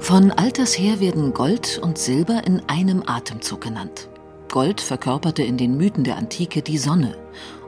Von 0.00 0.32
alters 0.32 0.76
her 0.76 0.98
werden 0.98 1.32
Gold 1.34 1.78
und 1.80 1.96
Silber 1.96 2.42
in 2.44 2.62
einem 2.68 3.04
Atemzug 3.06 3.60
genannt. 3.60 4.08
Gold 4.50 4.80
verkörperte 4.80 5.42
in 5.42 5.56
den 5.56 5.76
Mythen 5.76 6.02
der 6.02 6.16
Antike 6.16 6.62
die 6.62 6.78
Sonne 6.78 7.16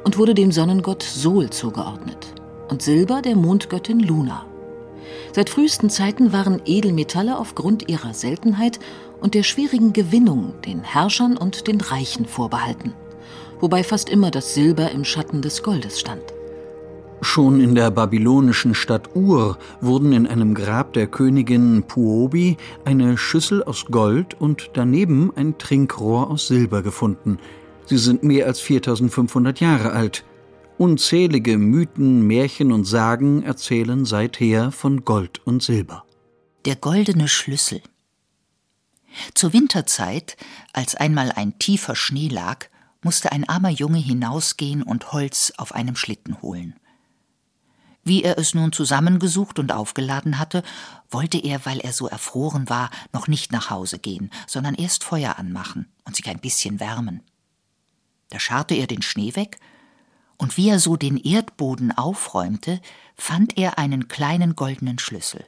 und 0.03 0.19
wurde 0.19 0.35
dem 0.35 0.51
Sonnengott 0.51 1.03
Sol 1.03 1.51
zugeordnet 1.51 2.35
und 2.69 2.83
Silber 2.83 3.23
der 3.23 3.37
Mondgöttin 3.37 4.01
Luna. 4.01 4.45
Seit 5.33 5.51
frühesten 5.51 5.91
Zeiten 5.91 6.33
waren 6.33 6.61
Edelmetalle 6.65 7.39
aufgrund 7.39 7.89
ihrer 7.89 8.15
Seltenheit 8.15 8.81
und 9.21 9.35
der 9.35 9.45
schwierigen 9.45 9.93
Gewinnung 9.93 10.55
den 10.67 10.83
Herrschern 10.83 11.37
und 11.37 11.69
den 11.69 11.81
Reichen 11.81 12.27
vorbehalten, 12.27 12.95
wobei 13.61 13.85
fast 13.85 14.09
immer 14.09 14.33
das 14.33 14.55
Silber 14.55 14.91
im 14.91 15.05
Schatten 15.05 15.43
des 15.43 15.63
Goldes 15.63 16.01
stand. 16.01 16.32
Schon 17.25 17.61
in 17.61 17.77
der 17.77 17.93
babylonischen 17.93 18.75
Stadt 18.75 19.15
Ur 19.15 19.57
wurden 19.81 20.13
in 20.13 20.27
einem 20.27 20.55
Grab 20.55 20.93
der 20.93 21.07
Königin 21.07 21.85
Puobi 21.85 22.57
eine 22.85 23.17
Schüssel 23.17 23.63
aus 23.63 23.87
Gold 23.87 24.35
und 24.41 24.71
daneben 24.75 25.33
ein 25.37 25.57
Trinkrohr 25.57 26.29
aus 26.29 26.49
Silber 26.49 26.83
gefunden. 26.83 27.39
Sie 27.87 27.97
sind 27.97 28.25
mehr 28.25 28.47
als 28.47 28.59
4500 28.59 29.61
Jahre 29.61 29.93
alt. 29.93 30.25
Unzählige 30.79 31.59
Mythen, 31.59 32.27
Märchen 32.27 32.73
und 32.73 32.87
Sagen 32.87 33.45
erzählen 33.45 34.05
seither 34.05 34.73
von 34.73 35.05
Gold 35.05 35.47
und 35.47 35.63
Silber. 35.63 36.05
Der 36.65 36.75
goldene 36.75 37.29
Schlüssel. 37.29 37.83
Zur 39.35 39.53
Winterzeit, 39.53 40.37
als 40.73 40.97
einmal 40.97 41.31
ein 41.31 41.57
tiefer 41.61 41.95
Schnee 41.95 42.29
lag, 42.29 42.67
musste 43.01 43.31
ein 43.31 43.49
armer 43.49 43.71
Junge 43.71 43.99
hinausgehen 43.99 44.83
und 44.83 45.13
Holz 45.13 45.53
auf 45.57 45.73
einem 45.73 45.95
Schlitten 45.95 46.43
holen. 46.43 46.75
Wie 48.05 48.25
er 48.25 48.39
es 48.39 48.55
nun 48.55 48.73
zusammengesucht 48.73 49.59
und 49.59 49.73
aufgeladen 49.73 50.39
hatte, 50.39 50.63
wollte 51.11 51.39
er, 51.39 51.65
weil 51.65 51.79
er 51.79 51.93
so 51.93 52.09
erfroren 52.09 52.69
war, 52.69 52.91
noch 53.13 53.29
nicht 53.29 53.53
nach 53.53 53.71
Hause 53.71 53.99
gehen, 53.99 54.31
sondern 54.47 54.75
erst 54.75 55.05
Feuer 55.05 55.39
anmachen 55.39 55.87
und 56.05 56.17
sich 56.17 56.29
ein 56.29 56.41
bisschen 56.41 56.81
wärmen. 56.81 57.23
Da 58.31 58.41
scharrte 58.41 58.75
er 58.75 58.87
den 58.87 59.03
Schnee 59.03 59.37
weg, 59.37 59.59
und 60.39 60.57
wie 60.57 60.71
er 60.71 60.81
so 60.81 60.97
den 60.97 61.19
Erdboden 61.19 61.97
aufräumte, 61.97 62.81
fand 63.15 63.57
er 63.57 63.79
einen 63.79 64.09
kleinen 64.09 64.57
goldenen 64.57 64.99
Schlüssel. 64.99 65.45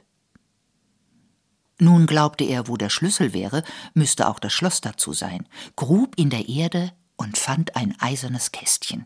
Nun 1.77 2.05
glaubte 2.05 2.45
er, 2.45 2.69
wo 2.69 2.77
der 2.77 2.89
Schlüssel 2.89 3.33
wäre, 3.33 3.63
müsste 3.93 4.29
auch 4.29 4.39
das 4.39 4.53
Schloss 4.53 4.79
dazu 4.79 5.11
sein, 5.11 5.49
grub 5.75 6.13
in 6.15 6.29
der 6.29 6.47
Erde 6.47 6.93
und 7.17 7.37
fand 7.37 7.75
ein 7.75 7.99
eisernes 7.99 8.53
Kästchen. 8.53 9.05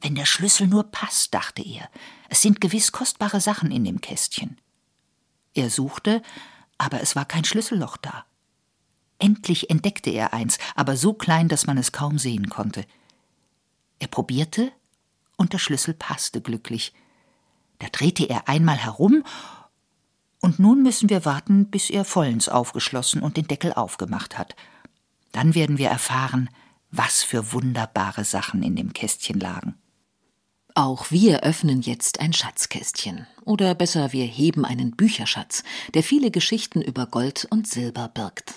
Wenn 0.00 0.14
der 0.14 0.26
Schlüssel 0.26 0.66
nur 0.66 0.84
passt, 0.84 1.34
dachte 1.34 1.62
er, 1.62 1.88
es 2.28 2.42
sind 2.42 2.60
gewiss 2.60 2.92
kostbare 2.92 3.40
Sachen 3.40 3.70
in 3.70 3.84
dem 3.84 4.00
Kästchen. 4.00 4.60
Er 5.54 5.70
suchte, 5.70 6.22
aber 6.76 7.00
es 7.00 7.16
war 7.16 7.24
kein 7.24 7.44
Schlüsselloch 7.44 7.96
da. 7.96 8.24
Endlich 9.18 9.70
entdeckte 9.70 10.10
er 10.10 10.32
eins, 10.32 10.58
aber 10.76 10.96
so 10.96 11.12
klein, 11.12 11.48
dass 11.48 11.66
man 11.66 11.78
es 11.78 11.90
kaum 11.90 12.18
sehen 12.18 12.48
konnte. 12.48 12.84
Er 13.98 14.06
probierte, 14.06 14.72
und 15.36 15.52
der 15.52 15.58
Schlüssel 15.58 15.94
passte 15.94 16.40
glücklich. 16.40 16.92
Da 17.80 17.88
drehte 17.88 18.24
er 18.28 18.48
einmal 18.48 18.76
herum, 18.76 19.24
und 20.40 20.60
nun 20.60 20.84
müssen 20.84 21.10
wir 21.10 21.24
warten, 21.24 21.68
bis 21.68 21.90
er 21.90 22.04
vollends 22.04 22.48
aufgeschlossen 22.48 23.22
und 23.22 23.36
den 23.36 23.48
Deckel 23.48 23.72
aufgemacht 23.72 24.38
hat. 24.38 24.54
Dann 25.32 25.56
werden 25.56 25.78
wir 25.78 25.88
erfahren, 25.88 26.48
was 26.92 27.24
für 27.24 27.52
wunderbare 27.52 28.24
Sachen 28.24 28.62
in 28.62 28.76
dem 28.76 28.92
Kästchen 28.92 29.40
lagen. 29.40 29.74
Auch 30.78 31.10
wir 31.10 31.42
öffnen 31.42 31.82
jetzt 31.82 32.20
ein 32.20 32.32
Schatzkästchen. 32.32 33.26
Oder 33.44 33.74
besser, 33.74 34.12
wir 34.12 34.24
heben 34.24 34.64
einen 34.64 34.92
Bücherschatz, 34.92 35.64
der 35.92 36.04
viele 36.04 36.30
Geschichten 36.30 36.82
über 36.82 37.06
Gold 37.06 37.48
und 37.50 37.66
Silber 37.66 38.06
birgt. 38.06 38.54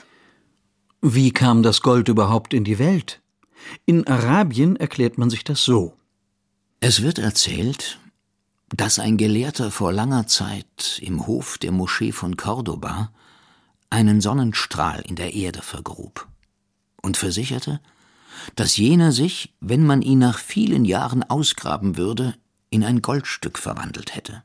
Wie 1.01 1.31
kam 1.31 1.63
das 1.63 1.81
Gold 1.81 2.09
überhaupt 2.09 2.53
in 2.53 2.63
die 2.63 2.77
Welt? 2.77 3.21
In 3.87 4.05
Arabien 4.05 4.75
erklärt 4.75 5.17
man 5.17 5.31
sich 5.31 5.43
das 5.43 5.63
so. 5.65 5.97
Es 6.79 7.01
wird 7.01 7.17
erzählt, 7.17 7.97
dass 8.69 8.99
ein 8.99 9.17
Gelehrter 9.17 9.71
vor 9.71 9.91
langer 9.91 10.27
Zeit 10.27 10.99
im 11.01 11.25
Hof 11.25 11.57
der 11.57 11.71
Moschee 11.71 12.11
von 12.11 12.37
Cordoba 12.37 13.11
einen 13.89 14.21
Sonnenstrahl 14.21 15.01
in 15.07 15.15
der 15.15 15.33
Erde 15.33 15.63
vergrub 15.63 16.27
und 17.01 17.17
versicherte, 17.17 17.81
dass 18.55 18.77
jener 18.77 19.11
sich, 19.11 19.53
wenn 19.59 19.85
man 19.85 20.01
ihn 20.01 20.19
nach 20.19 20.39
vielen 20.39 20.85
Jahren 20.85 21.23
ausgraben 21.23 21.97
würde, 21.97 22.35
in 22.69 22.83
ein 22.83 23.01
Goldstück 23.01 23.57
verwandelt 23.57 24.15
hätte. 24.15 24.43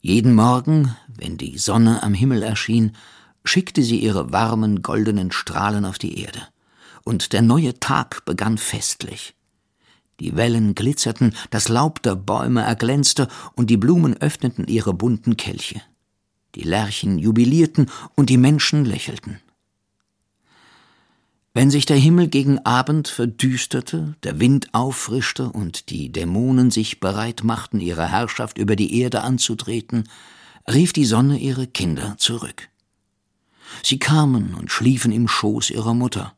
Jeden 0.00 0.34
Morgen, 0.34 0.94
wenn 1.08 1.38
die 1.38 1.56
Sonne 1.58 2.02
am 2.02 2.14
Himmel 2.14 2.42
erschien, 2.42 2.92
schickte 3.44 3.82
sie 3.82 3.98
ihre 3.98 4.32
warmen 4.32 4.82
goldenen 4.82 5.32
Strahlen 5.32 5.84
auf 5.84 5.98
die 5.98 6.20
Erde, 6.20 6.42
und 7.04 7.32
der 7.32 7.42
neue 7.42 7.78
Tag 7.80 8.24
begann 8.24 8.58
festlich. 8.58 9.34
Die 10.20 10.36
Wellen 10.36 10.74
glitzerten, 10.74 11.34
das 11.50 11.68
Laub 11.68 12.02
der 12.02 12.16
Bäume 12.16 12.62
erglänzte, 12.62 13.28
und 13.54 13.70
die 13.70 13.76
Blumen 13.76 14.16
öffneten 14.20 14.66
ihre 14.66 14.94
bunten 14.94 15.36
Kelche. 15.36 15.82
Die 16.54 16.62
Lerchen 16.62 17.18
jubilierten 17.18 17.90
und 18.14 18.30
die 18.30 18.36
Menschen 18.36 18.84
lächelten. 18.84 19.40
Wenn 21.56 21.70
sich 21.70 21.86
der 21.86 21.96
Himmel 21.96 22.26
gegen 22.26 22.58
Abend 22.66 23.06
verdüsterte, 23.06 24.16
der 24.24 24.40
Wind 24.40 24.74
auffrischte 24.74 25.48
und 25.48 25.88
die 25.88 26.10
Dämonen 26.10 26.72
sich 26.72 26.98
bereit 26.98 27.44
machten, 27.44 27.78
ihre 27.78 28.08
Herrschaft 28.10 28.58
über 28.58 28.74
die 28.74 28.98
Erde 29.00 29.22
anzutreten, 29.22 30.08
rief 30.68 30.92
die 30.92 31.04
Sonne 31.04 31.38
ihre 31.38 31.68
Kinder 31.68 32.16
zurück. 32.18 32.68
Sie 33.84 34.00
kamen 34.00 34.54
und 34.54 34.72
schliefen 34.72 35.12
im 35.12 35.28
Schoß 35.28 35.70
ihrer 35.70 35.94
Mutter, 35.94 36.36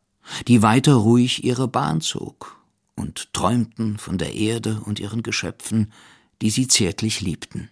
die 0.49 0.61
weiter 0.61 0.93
ruhig 0.93 1.45
ihre 1.45 1.67
Bahn 1.67 2.03
zog, 2.03 2.61
und 2.95 3.33
träumten 3.33 3.97
von 3.97 4.19
der 4.19 4.35
Erde 4.35 4.83
und 4.85 5.01
ihren 5.01 5.23
Geschöpfen, 5.23 5.93
die 6.43 6.51
sie 6.51 6.69
zärtlich 6.69 7.23
liebten. 7.23 7.71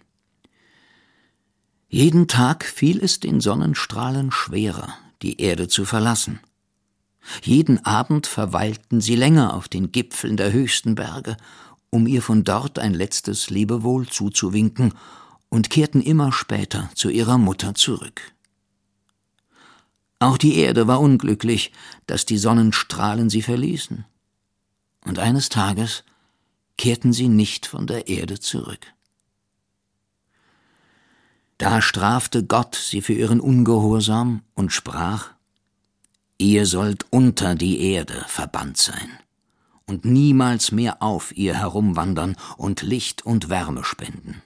Jeden 1.89 2.27
Tag 2.27 2.65
fiel 2.65 3.03
es 3.03 3.19
den 3.19 3.39
Sonnenstrahlen 3.39 4.31
schwerer, 4.31 4.95
die 5.21 5.39
Erde 5.39 5.67
zu 5.67 5.85
verlassen, 5.85 6.39
jeden 7.41 7.85
Abend 7.85 8.27
verweilten 8.27 9.01
sie 9.01 9.15
länger 9.15 9.53
auf 9.53 9.67
den 9.67 9.91
Gipfeln 9.91 10.37
der 10.37 10.51
höchsten 10.51 10.95
Berge, 10.95 11.37
um 11.89 12.07
ihr 12.07 12.21
von 12.21 12.43
dort 12.43 12.79
ein 12.79 12.93
letztes 12.93 13.49
Lebewohl 13.49 14.07
zuzuwinken, 14.07 14.93
und 15.49 15.69
kehrten 15.69 16.01
immer 16.01 16.31
später 16.31 16.89
zu 16.95 17.09
ihrer 17.09 17.37
Mutter 17.37 17.75
zurück. 17.75 18.33
Auch 20.19 20.37
die 20.37 20.57
Erde 20.57 20.87
war 20.87 20.99
unglücklich, 20.99 21.71
dass 22.07 22.25
die 22.25 22.37
Sonnenstrahlen 22.37 23.29
sie 23.29 23.41
verließen. 23.41 24.05
Und 25.05 25.19
eines 25.19 25.49
Tages 25.49 26.03
kehrten 26.77 27.13
sie 27.13 27.27
nicht 27.27 27.67
von 27.67 27.87
der 27.87 28.07
Erde 28.07 28.39
zurück. 28.39 28.87
Da 31.57 31.81
strafte 31.81 32.43
Gott 32.43 32.75
sie 32.75 33.01
für 33.01 33.13
ihren 33.13 33.39
Ungehorsam 33.39 34.41
und 34.55 34.73
sprach 34.73 35.34
Ihr 36.37 36.65
sollt 36.65 37.05
unter 37.11 37.55
die 37.55 37.79
Erde 37.79 38.25
verbannt 38.27 38.77
sein 38.77 39.09
und 39.85 40.03
niemals 40.03 40.71
mehr 40.71 41.01
auf 41.01 41.35
ihr 41.37 41.53
herumwandern 41.55 42.35
und 42.57 42.81
Licht 42.81 43.25
und 43.25 43.49
Wärme 43.49 43.83
spenden. 43.83 44.41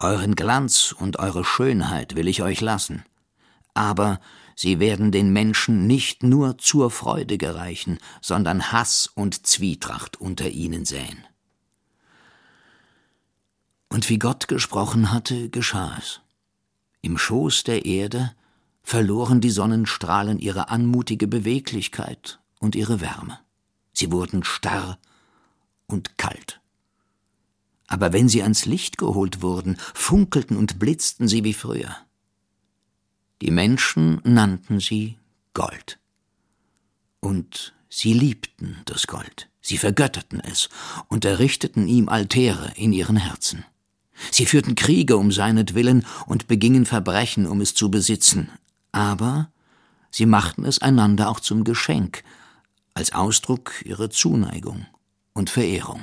Euren 0.00 0.34
Glanz 0.34 0.92
und 0.98 1.18
eure 1.18 1.44
Schönheit 1.44 2.16
will 2.16 2.26
ich 2.26 2.42
euch 2.42 2.60
lassen, 2.60 3.04
aber 3.72 4.20
sie 4.56 4.80
werden 4.80 5.12
den 5.12 5.32
Menschen 5.32 5.86
nicht 5.86 6.22
nur 6.22 6.58
zur 6.58 6.90
Freude 6.90 7.38
gereichen, 7.38 7.98
sondern 8.20 8.72
Hass 8.72 9.06
und 9.06 9.46
Zwietracht 9.46 10.20
unter 10.20 10.48
ihnen 10.48 10.84
säen. 10.84 11.24
Und 13.88 14.10
wie 14.10 14.18
Gott 14.18 14.48
gesprochen 14.48 15.12
hatte, 15.12 15.50
geschah 15.50 15.96
es. 15.98 16.20
Im 17.00 17.16
Schoß 17.16 17.62
der 17.62 17.84
Erde 17.84 18.34
verloren 18.86 19.40
die 19.40 19.50
Sonnenstrahlen 19.50 20.38
ihre 20.38 20.68
anmutige 20.68 21.26
Beweglichkeit 21.26 22.38
und 22.60 22.76
ihre 22.76 23.00
Wärme. 23.00 23.40
Sie 23.92 24.12
wurden 24.12 24.44
starr 24.44 25.00
und 25.88 26.16
kalt. 26.18 26.60
Aber 27.88 28.12
wenn 28.12 28.28
sie 28.28 28.44
ans 28.44 28.64
Licht 28.64 28.96
geholt 28.96 29.42
wurden, 29.42 29.76
funkelten 29.92 30.56
und 30.56 30.78
blitzten 30.78 31.26
sie 31.26 31.42
wie 31.42 31.52
früher. 31.52 31.96
Die 33.42 33.50
Menschen 33.50 34.20
nannten 34.22 34.78
sie 34.78 35.18
Gold. 35.52 35.98
Und 37.18 37.74
sie 37.88 38.12
liebten 38.12 38.82
das 38.84 39.08
Gold, 39.08 39.48
sie 39.60 39.78
vergötterten 39.78 40.38
es 40.38 40.68
und 41.08 41.24
errichteten 41.24 41.88
ihm 41.88 42.08
Altäre 42.08 42.72
in 42.76 42.92
ihren 42.92 43.16
Herzen. 43.16 43.64
Sie 44.30 44.46
führten 44.46 44.76
Kriege 44.76 45.16
um 45.16 45.32
seinetwillen 45.32 46.06
und 46.26 46.46
begingen 46.46 46.86
Verbrechen, 46.86 47.48
um 47.48 47.60
es 47.60 47.74
zu 47.74 47.90
besitzen, 47.90 48.48
aber 48.96 49.50
sie 50.10 50.24
machten 50.24 50.64
es 50.64 50.80
einander 50.80 51.28
auch 51.28 51.38
zum 51.38 51.64
Geschenk, 51.64 52.24
als 52.94 53.12
Ausdruck 53.12 53.84
ihrer 53.84 54.08
Zuneigung 54.08 54.86
und 55.34 55.50
Verehrung. 55.50 56.02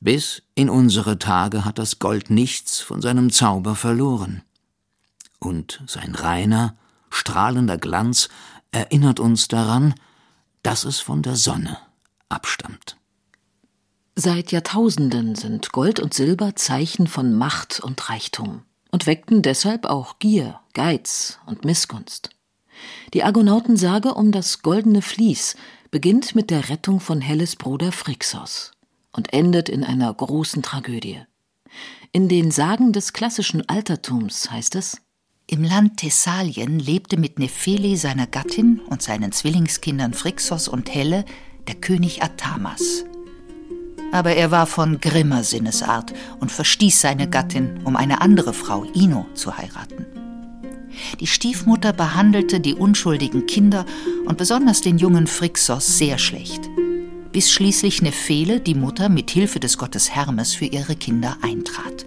Bis 0.00 0.42
in 0.54 0.68
unsere 0.68 1.18
Tage 1.18 1.64
hat 1.64 1.78
das 1.78 1.98
Gold 1.98 2.28
nichts 2.28 2.80
von 2.80 3.00
seinem 3.00 3.32
Zauber 3.32 3.74
verloren. 3.74 4.42
Und 5.38 5.82
sein 5.86 6.14
reiner, 6.14 6.76
strahlender 7.08 7.78
Glanz 7.78 8.28
erinnert 8.70 9.20
uns 9.20 9.48
daran, 9.48 9.94
dass 10.62 10.84
es 10.84 11.00
von 11.00 11.22
der 11.22 11.36
Sonne 11.36 11.78
abstammt. 12.28 12.98
Seit 14.14 14.52
Jahrtausenden 14.52 15.36
sind 15.36 15.72
Gold 15.72 16.00
und 16.00 16.12
Silber 16.12 16.54
Zeichen 16.54 17.06
von 17.06 17.32
Macht 17.32 17.80
und 17.80 18.10
Reichtum 18.10 18.62
und 18.94 19.08
weckten 19.08 19.42
deshalb 19.42 19.86
auch 19.86 20.20
Gier, 20.20 20.60
Geiz 20.72 21.40
und 21.46 21.64
Missgunst. 21.64 22.30
Die 23.12 23.24
Argonautensage 23.24 24.14
um 24.14 24.30
das 24.30 24.62
goldene 24.62 25.02
Vlies 25.02 25.56
beginnt 25.90 26.36
mit 26.36 26.48
der 26.48 26.68
Rettung 26.68 27.00
von 27.00 27.20
Helles 27.20 27.56
Bruder 27.56 27.90
Phrixos 27.90 28.70
und 29.10 29.32
endet 29.32 29.68
in 29.68 29.82
einer 29.82 30.14
großen 30.14 30.62
Tragödie. 30.62 31.20
In 32.12 32.28
den 32.28 32.52
Sagen 32.52 32.92
des 32.92 33.12
klassischen 33.12 33.68
Altertums 33.68 34.52
heißt 34.52 34.76
es 34.76 35.00
Im 35.48 35.64
Land 35.64 35.96
Thessalien 35.96 36.78
lebte 36.78 37.16
mit 37.16 37.40
Nephele 37.40 37.96
seiner 37.96 38.28
Gattin 38.28 38.78
und 38.78 39.02
seinen 39.02 39.32
Zwillingskindern 39.32 40.14
Phrixos 40.14 40.68
und 40.68 40.94
Helle 40.94 41.24
der 41.66 41.74
König 41.74 42.22
Athamas 42.22 43.04
aber 44.14 44.36
er 44.36 44.52
war 44.52 44.66
von 44.66 45.00
grimmer 45.00 45.42
Sinnesart 45.42 46.14
und 46.38 46.52
verstieß 46.52 47.00
seine 47.00 47.28
Gattin, 47.28 47.80
um 47.82 47.96
eine 47.96 48.20
andere 48.20 48.54
Frau, 48.54 48.84
Ino, 48.94 49.26
zu 49.34 49.58
heiraten. 49.58 50.06
Die 51.18 51.26
Stiefmutter 51.26 51.92
behandelte 51.92 52.60
die 52.60 52.74
unschuldigen 52.74 53.46
Kinder 53.46 53.84
und 54.26 54.38
besonders 54.38 54.82
den 54.82 54.98
jungen 54.98 55.26
Phrixos 55.26 55.98
sehr 55.98 56.18
schlecht, 56.18 56.60
bis 57.32 57.50
schließlich 57.50 58.02
Nephele, 58.02 58.60
die 58.60 58.76
Mutter, 58.76 59.08
mit 59.08 59.32
Hilfe 59.32 59.58
des 59.58 59.78
Gottes 59.78 60.14
Hermes 60.14 60.54
für 60.54 60.66
ihre 60.66 60.94
Kinder 60.94 61.36
eintrat. 61.42 62.06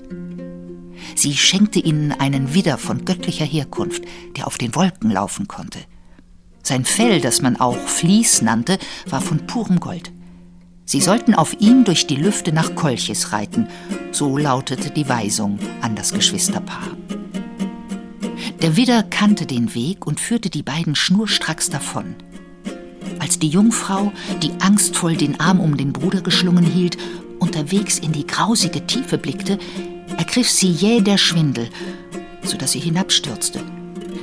Sie 1.13 1.36
schenkte 1.36 1.80
ihnen 1.80 2.13
einen 2.13 2.54
Widder 2.54 2.77
von 2.77 3.04
göttlicher 3.04 3.44
Herkunft, 3.44 4.06
der 4.38 4.48
auf 4.48 4.57
den 4.57 4.74
Wolken 4.75 5.12
laufen 5.12 5.50
konnte. 5.50 5.80
Sein 6.63 6.86
Fell, 6.86 7.19
das 7.19 7.42
man 7.42 7.57
auch 7.57 7.77
Vlies 7.77 8.42
nannte, 8.42 8.80
war 9.09 9.19
von 9.19 9.45
purem 9.45 9.81
Gold. 9.81 10.13
Sie 10.89 11.01
sollten 11.01 11.35
auf 11.35 11.53
ihm 11.59 11.83
durch 11.83 12.07
die 12.07 12.15
Lüfte 12.15 12.53
nach 12.53 12.73
Kolchis 12.73 13.33
reiten, 13.33 13.67
so 14.13 14.37
lautete 14.37 14.89
die 14.89 15.09
Weisung 15.09 15.59
an 15.81 15.97
das 15.97 16.13
Geschwisterpaar. 16.13 16.87
Der 18.61 18.77
Widder 18.77 19.03
kannte 19.03 19.45
den 19.45 19.75
Weg 19.75 20.07
und 20.07 20.21
führte 20.21 20.49
die 20.49 20.63
beiden 20.63 20.95
schnurstracks 20.95 21.69
davon. 21.69 22.15
Als 23.19 23.37
die 23.37 23.49
Jungfrau, 23.49 24.13
die 24.41 24.53
angstvoll 24.61 25.17
den 25.17 25.41
Arm 25.41 25.59
um 25.59 25.75
den 25.75 25.91
Bruder 25.91 26.21
geschlungen 26.21 26.63
hielt, 26.63 26.97
unterwegs 27.39 27.99
in 27.99 28.13
die 28.13 28.25
grausige 28.25 28.87
Tiefe 28.87 29.17
blickte, 29.17 29.59
ergriff 30.17 30.49
sie 30.49 30.71
jäh 30.71 31.01
der 31.01 31.17
Schwindel, 31.17 31.67
so 32.43 32.55
dass 32.55 32.71
sie 32.71 32.79
hinabstürzte. 32.79 33.61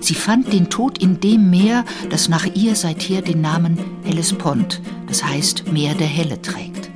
Sie 0.01 0.15
fand 0.15 0.53
den 0.53 0.71
Tod 0.71 0.99
in 0.99 1.21
dem 1.21 1.51
Meer, 1.51 1.85
das 2.11 2.29
nach 2.29 2.47
ihr 2.47 2.77
seither 2.77 3.23
den 3.23 3.41
Namen 3.41 3.79
Hellespont, 4.05 4.81
das 5.07 5.25
heißt 5.25 5.73
Meer 5.73 5.95
der 5.95 6.07
Helle, 6.07 6.41
trägt. 6.43 6.91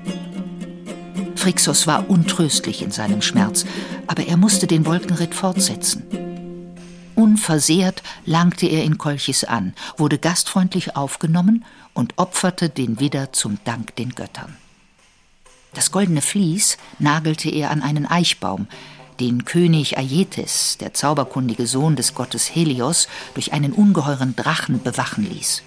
Phrixos 1.34 1.86
war 1.86 2.10
untröstlich 2.10 2.82
in 2.82 2.90
seinem 2.90 3.22
Schmerz, 3.22 3.64
aber 4.06 4.26
er 4.26 4.36
musste 4.36 4.66
den 4.66 4.84
Wolkenritt 4.86 5.34
fortsetzen. 5.34 6.02
Unversehrt 7.14 8.02
langte 8.26 8.66
er 8.66 8.84
in 8.84 8.98
Kolchis 8.98 9.44
an, 9.44 9.74
wurde 9.96 10.18
gastfreundlich 10.18 10.94
aufgenommen 10.94 11.64
und 11.94 12.14
opferte 12.16 12.68
den 12.68 13.00
Widder 13.00 13.32
zum 13.32 13.58
Dank 13.64 13.96
den 13.96 14.10
Göttern. 14.10 14.56
Das 15.74 15.90
goldene 15.90 16.22
Vlies 16.22 16.78
nagelte 16.98 17.50
er 17.50 17.70
an 17.70 17.82
einen 17.82 18.06
Eichbaum, 18.06 18.66
den 19.20 19.44
König 19.44 19.98
Aietes, 19.98 20.78
der 20.78 20.94
zauberkundige 20.94 21.66
Sohn 21.66 21.96
des 21.96 22.14
Gottes 22.14 22.54
Helios, 22.54 23.08
durch 23.34 23.52
einen 23.52 23.72
ungeheuren 23.72 24.36
Drachen 24.36 24.82
bewachen 24.82 25.28
ließ. 25.28 25.62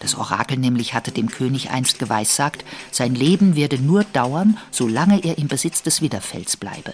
Das 0.00 0.16
Orakel 0.16 0.58
nämlich 0.58 0.94
hatte 0.94 1.12
dem 1.12 1.28
König 1.28 1.70
einst 1.70 1.98
geweissagt, 1.98 2.64
sein 2.90 3.14
Leben 3.14 3.54
werde 3.54 3.78
nur 3.78 4.04
dauern, 4.04 4.58
solange 4.70 5.22
er 5.22 5.38
im 5.38 5.48
Besitz 5.48 5.82
des 5.82 6.02
Widderfelds 6.02 6.56
bleibe. 6.56 6.92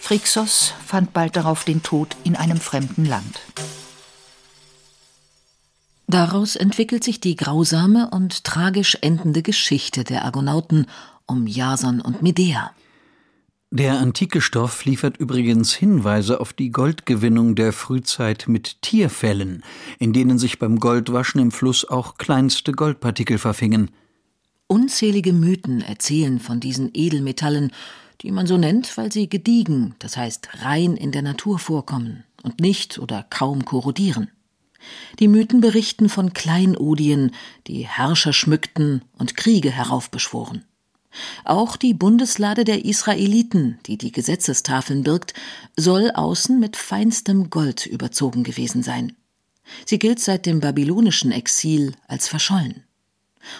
Phrixos 0.00 0.74
fand 0.84 1.14
bald 1.14 1.36
darauf 1.36 1.64
den 1.64 1.82
Tod 1.82 2.16
in 2.24 2.36
einem 2.36 2.58
fremden 2.58 3.06
Land. 3.06 3.40
Daraus 6.06 6.54
entwickelt 6.54 7.02
sich 7.02 7.20
die 7.20 7.34
grausame 7.34 8.10
und 8.10 8.44
tragisch 8.44 8.98
endende 9.00 9.40
Geschichte 9.40 10.04
der 10.04 10.26
Argonauten 10.26 10.86
um 11.24 11.46
Jason 11.46 12.02
und 12.02 12.22
Medea. 12.22 12.72
Der 13.70 13.98
antike 13.98 14.40
Stoff 14.40 14.84
liefert 14.84 15.16
übrigens 15.16 15.74
Hinweise 15.74 16.40
auf 16.40 16.52
die 16.52 16.70
Goldgewinnung 16.70 17.56
der 17.56 17.72
Frühzeit 17.72 18.44
mit 18.46 18.82
Tierfällen, 18.82 19.64
in 19.98 20.12
denen 20.12 20.38
sich 20.38 20.58
beim 20.58 20.78
Goldwaschen 20.78 21.40
im 21.40 21.50
Fluss 21.50 21.84
auch 21.84 22.16
kleinste 22.16 22.72
Goldpartikel 22.72 23.38
verfingen. 23.38 23.90
Unzählige 24.68 25.32
Mythen 25.32 25.80
erzählen 25.80 26.38
von 26.38 26.60
diesen 26.60 26.90
Edelmetallen, 26.94 27.72
die 28.22 28.30
man 28.30 28.46
so 28.46 28.56
nennt, 28.56 28.96
weil 28.96 29.12
sie 29.12 29.28
gediegen, 29.28 29.94
das 29.98 30.16
heißt 30.16 30.48
rein 30.62 30.96
in 30.96 31.12
der 31.12 31.22
Natur 31.22 31.58
vorkommen 31.58 32.24
und 32.42 32.60
nicht 32.60 32.98
oder 32.98 33.26
kaum 33.28 33.64
korrodieren. 33.64 34.30
Die 35.18 35.28
Mythen 35.28 35.60
berichten 35.60 36.08
von 36.08 36.32
Kleinodien, 36.32 37.32
die 37.66 37.86
Herrscher 37.86 38.32
schmückten 38.32 39.02
und 39.18 39.36
Kriege 39.36 39.70
heraufbeschworen. 39.70 40.64
Auch 41.44 41.76
die 41.76 41.94
Bundeslade 41.94 42.64
der 42.64 42.84
Israeliten, 42.84 43.78
die 43.86 43.98
die 43.98 44.12
Gesetzestafeln 44.12 45.02
birgt, 45.02 45.34
soll 45.76 46.10
außen 46.12 46.58
mit 46.58 46.76
feinstem 46.76 47.50
Gold 47.50 47.86
überzogen 47.86 48.42
gewesen 48.42 48.82
sein. 48.82 49.16
Sie 49.86 49.98
gilt 49.98 50.20
seit 50.20 50.46
dem 50.46 50.60
babylonischen 50.60 51.32
Exil 51.32 51.94
als 52.06 52.28
verschollen. 52.28 52.84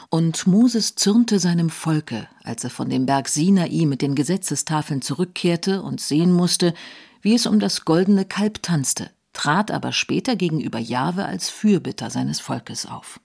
Und 0.09 0.47
Moses 0.47 0.95
zürnte 0.95 1.39
seinem 1.39 1.71
Volke, 1.71 2.29
als 2.43 2.65
er 2.65 2.71
von 2.71 2.89
dem 2.89 3.07
Berg 3.07 3.29
Sinai 3.29 3.85
mit 3.87 4.03
den 4.03 4.15
Gesetzestafeln 4.15 5.03
zurückkehrte 5.03 5.83
und 5.83 6.01
sehen 6.01 6.33
musste, 6.33 6.75
wie 7.21 7.35
es 7.35 7.47
um 7.47 7.61
das 7.61 7.85
goldene 7.85 8.25
Kalb 8.25 8.63
tanzte, 8.63 9.11
trat 9.33 9.71
aber 9.71 9.93
später 9.93 10.37
gegenüber 10.37 10.79
Jahwe 10.79 11.25
als 11.25 11.51
Fürbitter 11.51 12.11
seines 12.11 12.41
Volkes 12.41 12.87
auf. 12.87 13.21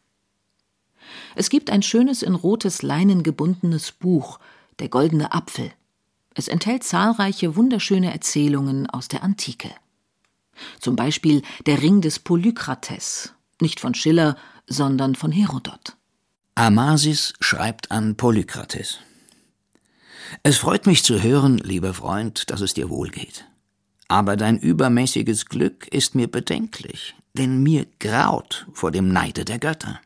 Es 1.36 1.50
gibt 1.50 1.70
ein 1.70 1.82
schönes 1.82 2.22
in 2.22 2.36
rotes 2.36 2.82
Leinen 2.82 3.24
gebundenes 3.24 3.92
Buch, 3.92 4.40
Der 4.80 4.90
goldene 4.90 5.34
Apfel. 5.34 5.72
Es 6.36 6.48
enthält 6.48 6.84
zahlreiche 6.84 7.56
wunderschöne 7.58 8.14
Erzählungen 8.14 8.90
aus 8.90 9.10
der 9.10 9.24
Antike. 9.24 9.70
Zum 10.80 10.96
Beispiel 10.96 11.42
Der 11.66 11.82
Ring 11.82 12.02
des 12.02 12.20
Polykrates, 12.20 13.34
nicht 13.62 13.80
von 13.80 13.94
Schiller, 13.94 14.38
sondern 14.68 15.16
von 15.16 15.32
Herodot. 15.32 15.98
Amasis 16.56 17.34
schreibt 17.40 17.92
an 17.92 18.16
Polykrates. 18.16 19.00
Es 20.44 20.58
freut 20.58 20.86
mich 20.86 21.04
zu 21.04 21.22
hören, 21.22 21.58
lieber 21.58 21.94
Freund, 21.94 22.50
dass 22.52 22.62
es 22.62 22.74
dir 22.74 22.90
wohl 22.90 23.10
geht. 23.10 23.46
Aber 24.08 24.38
dein 24.38 24.58
übermäßiges 24.58 25.48
Glück 25.48 25.88
ist 25.88 26.16
mir 26.16 26.30
bedenklich, 26.30 27.16
denn 27.38 27.64
mir 27.64 27.86
graut 28.00 28.68
vor 28.74 28.92
dem 28.92 29.12
Neide 29.12 29.46
der 29.46 29.60
Götter. 29.60 30.00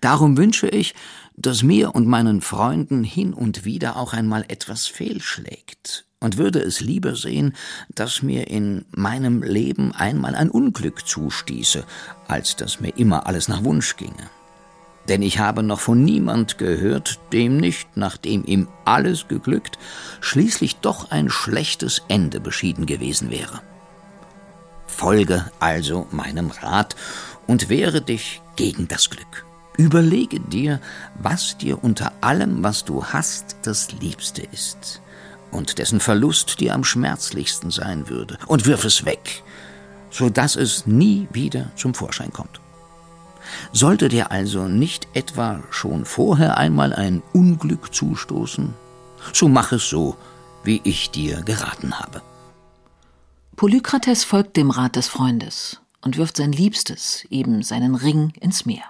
Darum 0.00 0.36
wünsche 0.36 0.68
ich, 0.68 0.94
dass 1.36 1.62
mir 1.62 1.94
und 1.94 2.06
meinen 2.06 2.40
Freunden 2.40 3.04
hin 3.04 3.32
und 3.32 3.64
wieder 3.64 3.96
auch 3.96 4.12
einmal 4.12 4.44
etwas 4.48 4.86
fehlschlägt 4.86 6.04
und 6.20 6.38
würde 6.38 6.60
es 6.60 6.80
lieber 6.80 7.16
sehen, 7.16 7.54
dass 7.94 8.22
mir 8.22 8.48
in 8.48 8.84
meinem 8.92 9.42
Leben 9.42 9.92
einmal 9.92 10.34
ein 10.34 10.50
Unglück 10.50 11.06
zustieße, 11.06 11.84
als 12.28 12.56
dass 12.56 12.80
mir 12.80 12.96
immer 12.96 13.26
alles 13.26 13.48
nach 13.48 13.64
Wunsch 13.64 13.96
ginge. 13.96 14.30
Denn 15.08 15.20
ich 15.20 15.40
habe 15.40 15.64
noch 15.64 15.80
von 15.80 16.04
niemand 16.04 16.58
gehört, 16.58 17.18
dem 17.32 17.56
nicht, 17.56 17.96
nachdem 17.96 18.44
ihm 18.44 18.68
alles 18.84 19.26
geglückt, 19.26 19.78
schließlich 20.20 20.76
doch 20.76 21.10
ein 21.10 21.28
schlechtes 21.28 22.02
Ende 22.06 22.38
beschieden 22.38 22.86
gewesen 22.86 23.30
wäre. 23.30 23.62
Folge 24.86 25.50
also 25.58 26.06
meinem 26.12 26.52
Rat 26.52 26.94
und 27.48 27.68
wehre 27.68 28.00
dich 28.00 28.42
gegen 28.54 28.86
das 28.86 29.10
Glück. 29.10 29.44
Überlege 29.76 30.40
dir, 30.40 30.80
was 31.14 31.56
dir 31.56 31.82
unter 31.82 32.12
allem, 32.20 32.62
was 32.62 32.84
du 32.84 33.04
hast, 33.04 33.56
das 33.62 33.92
Liebste 33.92 34.42
ist 34.42 35.02
und 35.52 35.78
dessen 35.78 36.00
Verlust 36.00 36.60
dir 36.60 36.74
am 36.74 36.82
schmerzlichsten 36.82 37.70
sein 37.70 38.08
würde, 38.08 38.38
und 38.46 38.66
wirf 38.66 38.84
es 38.84 39.04
weg, 39.04 39.44
so 40.10 40.30
dass 40.30 40.56
es 40.56 40.86
nie 40.86 41.28
wieder 41.32 41.70
zum 41.76 41.94
Vorschein 41.94 42.32
kommt. 42.32 42.60
Sollte 43.72 44.08
dir 44.08 44.30
also 44.30 44.66
nicht 44.66 45.06
etwa 45.14 45.62
schon 45.70 46.04
vorher 46.04 46.58
einmal 46.58 46.92
ein 46.92 47.22
Unglück 47.32 47.94
zustoßen, 47.94 48.74
so 49.32 49.48
mach 49.48 49.72
es 49.72 49.88
so, 49.88 50.16
wie 50.64 50.80
ich 50.84 51.10
dir 51.10 51.42
geraten 51.42 51.98
habe. 51.98 52.22
Polykrates 53.56 54.24
folgt 54.24 54.56
dem 54.56 54.70
Rat 54.70 54.96
des 54.96 55.08
Freundes 55.08 55.80
und 56.00 56.16
wirft 56.16 56.36
sein 56.38 56.52
Liebstes, 56.52 57.26
eben 57.30 57.62
seinen 57.62 57.94
Ring, 57.94 58.32
ins 58.40 58.64
Meer. 58.64 58.84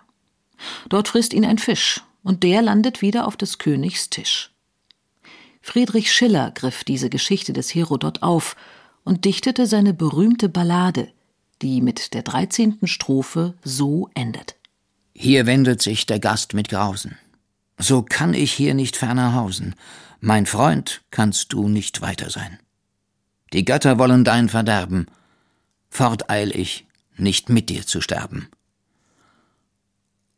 Dort 0.88 1.08
frisst 1.08 1.32
ihn 1.32 1.44
ein 1.44 1.58
Fisch, 1.58 2.02
und 2.22 2.42
der 2.42 2.62
landet 2.62 3.02
wieder 3.02 3.26
auf 3.26 3.36
des 3.36 3.58
Königs 3.58 4.10
Tisch. 4.10 4.50
Friedrich 5.60 6.12
Schiller 6.12 6.50
griff 6.50 6.84
diese 6.84 7.08
Geschichte 7.08 7.52
des 7.52 7.74
Herodot 7.74 8.22
auf 8.22 8.56
und 9.04 9.24
dichtete 9.24 9.66
seine 9.66 9.94
berühmte 9.94 10.48
Ballade, 10.48 11.12
die 11.62 11.80
mit 11.80 12.14
der 12.14 12.22
13. 12.22 12.78
Strophe 12.84 13.54
so 13.62 14.10
endet. 14.14 14.56
Hier 15.14 15.46
wendet 15.46 15.80
sich 15.80 16.06
der 16.06 16.18
Gast 16.18 16.54
mit 16.54 16.68
Grausen. 16.68 17.16
So 17.78 18.02
kann 18.02 18.34
ich 18.34 18.52
hier 18.52 18.74
nicht 18.74 18.96
ferner 18.96 19.34
hausen. 19.34 19.74
Mein 20.20 20.46
Freund 20.46 21.02
kannst 21.10 21.52
du 21.52 21.68
nicht 21.68 22.00
weiter 22.00 22.30
sein. 22.30 22.58
Die 23.52 23.64
Götter 23.64 23.98
wollen 23.98 24.24
dein 24.24 24.48
Verderben. 24.48 25.06
Fort 25.90 26.30
eil 26.30 26.56
ich, 26.56 26.86
nicht 27.16 27.48
mit 27.48 27.68
dir 27.68 27.86
zu 27.86 28.00
sterben. 28.00 28.48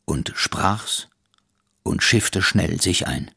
Und 0.05 0.31
sprach's 0.35 1.07
und 1.83 2.03
schiffte 2.03 2.41
schnell 2.41 2.81
sich 2.81 3.07
ein. 3.07 3.31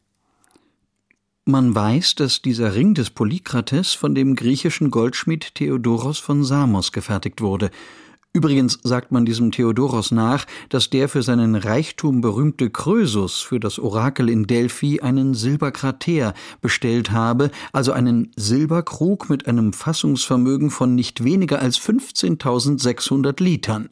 Man 1.45 1.73
weiß, 1.73 2.15
dass 2.15 2.43
dieser 2.43 2.75
Ring 2.75 2.93
des 2.93 3.09
Polykrates 3.09 3.93
von 3.93 4.13
dem 4.13 4.35
griechischen 4.35 4.91
Goldschmied 4.91 5.55
Theodoros 5.55 6.19
von 6.19 6.43
Samos 6.43 6.91
gefertigt 6.91 7.41
wurde. 7.41 7.71
Übrigens 8.31 8.77
sagt 8.83 9.11
man 9.11 9.25
diesem 9.25 9.51
Theodoros 9.51 10.11
nach, 10.11 10.45
dass 10.69 10.91
der 10.91 11.09
für 11.09 11.23
seinen 11.23 11.55
Reichtum 11.55 12.21
berühmte 12.21 12.69
Krösus 12.69 13.41
für 13.41 13.59
das 13.59 13.79
Orakel 13.79 14.29
in 14.29 14.45
Delphi 14.45 15.01
einen 15.01 15.33
Silberkrater 15.33 16.35
bestellt 16.61 17.09
habe, 17.09 17.49
also 17.73 17.91
einen 17.91 18.31
Silberkrug 18.35 19.31
mit 19.31 19.47
einem 19.47 19.73
Fassungsvermögen 19.73 20.69
von 20.69 20.93
nicht 20.93 21.23
weniger 21.23 21.59
als 21.59 21.79
15.600 21.79 23.41
Litern. 23.41 23.89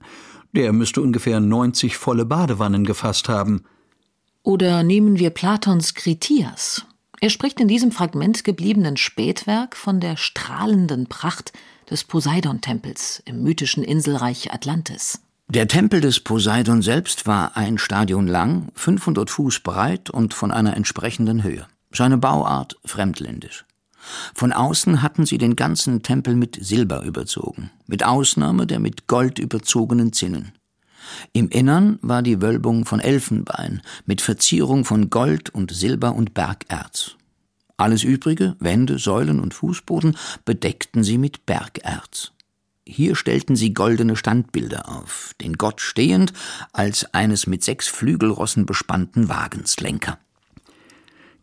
Der 0.54 0.74
müsste 0.74 1.02
ungefähr 1.02 1.40
90 1.40 1.98
volle 1.98 2.26
Badewannen 2.26 2.86
gefasst 2.86 3.30
haben. 3.30 3.64
Oder 4.44 4.84
nehmen 4.84 5.20
wir 5.20 5.30
Platons 5.30 5.94
Kritias. 5.94 6.86
Er 7.20 7.30
spricht 7.30 7.60
in 7.60 7.68
diesem 7.68 7.92
Fragment 7.92 8.44
gebliebenen 8.44 8.96
Spätwerk 8.96 9.76
von 9.76 10.00
der 10.00 10.18
strahlenden 10.18 11.08
Pracht 11.08 11.52
des 11.90 12.04
Poseidon-Tempels 12.04 13.24
im 13.26 13.44
mythischen 13.44 13.84
Inselreich 13.84 14.54
Atlantis. 14.54 15.20
Der 15.50 15.68
Tempel 15.68 16.02
des 16.02 16.20
Poseidon 16.20 16.82
selbst 16.82 17.26
war 17.26 17.56
ein 17.56 17.78
Stadion 17.78 18.28
lang, 18.28 18.68
500 18.76 19.30
Fuß 19.30 19.62
breit 19.62 20.10
und 20.10 20.34
von 20.34 20.52
einer 20.52 20.76
entsprechenden 20.76 21.44
Höhe. 21.44 21.68
Seine 21.92 22.18
Bauart 22.18 22.78
fremdländisch. 22.86 23.66
Von 24.34 24.52
außen 24.52 25.02
hatten 25.02 25.26
sie 25.26 25.38
den 25.38 25.56
ganzen 25.56 26.04
Tempel 26.04 26.36
mit 26.36 26.58
Silber 26.62 27.04
überzogen, 27.04 27.72
mit 27.88 28.04
Ausnahme 28.04 28.68
der 28.68 28.80
mit 28.80 29.08
Gold 29.08 29.40
überzogenen 29.40 30.14
Zinnen. 30.14 30.54
Im 31.34 31.50
Innern 31.50 32.00
war 32.02 32.22
die 32.22 32.42
Wölbung 32.42 32.86
von 32.86 33.00
Elfenbein 33.00 33.82
mit 34.06 34.22
Verzierung 34.22 34.86
von 34.86 35.10
Gold 35.10 35.50
und 35.50 35.72
Silber 35.72 36.16
und 36.16 36.34
Bergerz. 36.34 37.16
Alles 37.78 38.04
übrige, 38.04 38.56
Wände, 38.60 38.98
Säulen 38.98 39.40
und 39.40 39.54
Fußboden, 39.54 40.18
bedeckten 40.46 41.04
sie 41.04 41.18
mit 41.18 41.46
Bergerz. 41.46 42.32
Hier 42.88 43.16
stellten 43.16 43.56
sie 43.56 43.74
goldene 43.74 44.16
Standbilder 44.16 44.90
auf, 44.90 45.36
den 45.42 45.54
Gott 45.58 45.82
stehend 45.82 46.34
als 46.72 47.14
eines 47.14 47.46
mit 47.46 47.64
sechs 47.64 47.88
Flügelrossen 47.88 48.66
bespannten 48.66 49.30
Wagenslenker. 49.30 50.18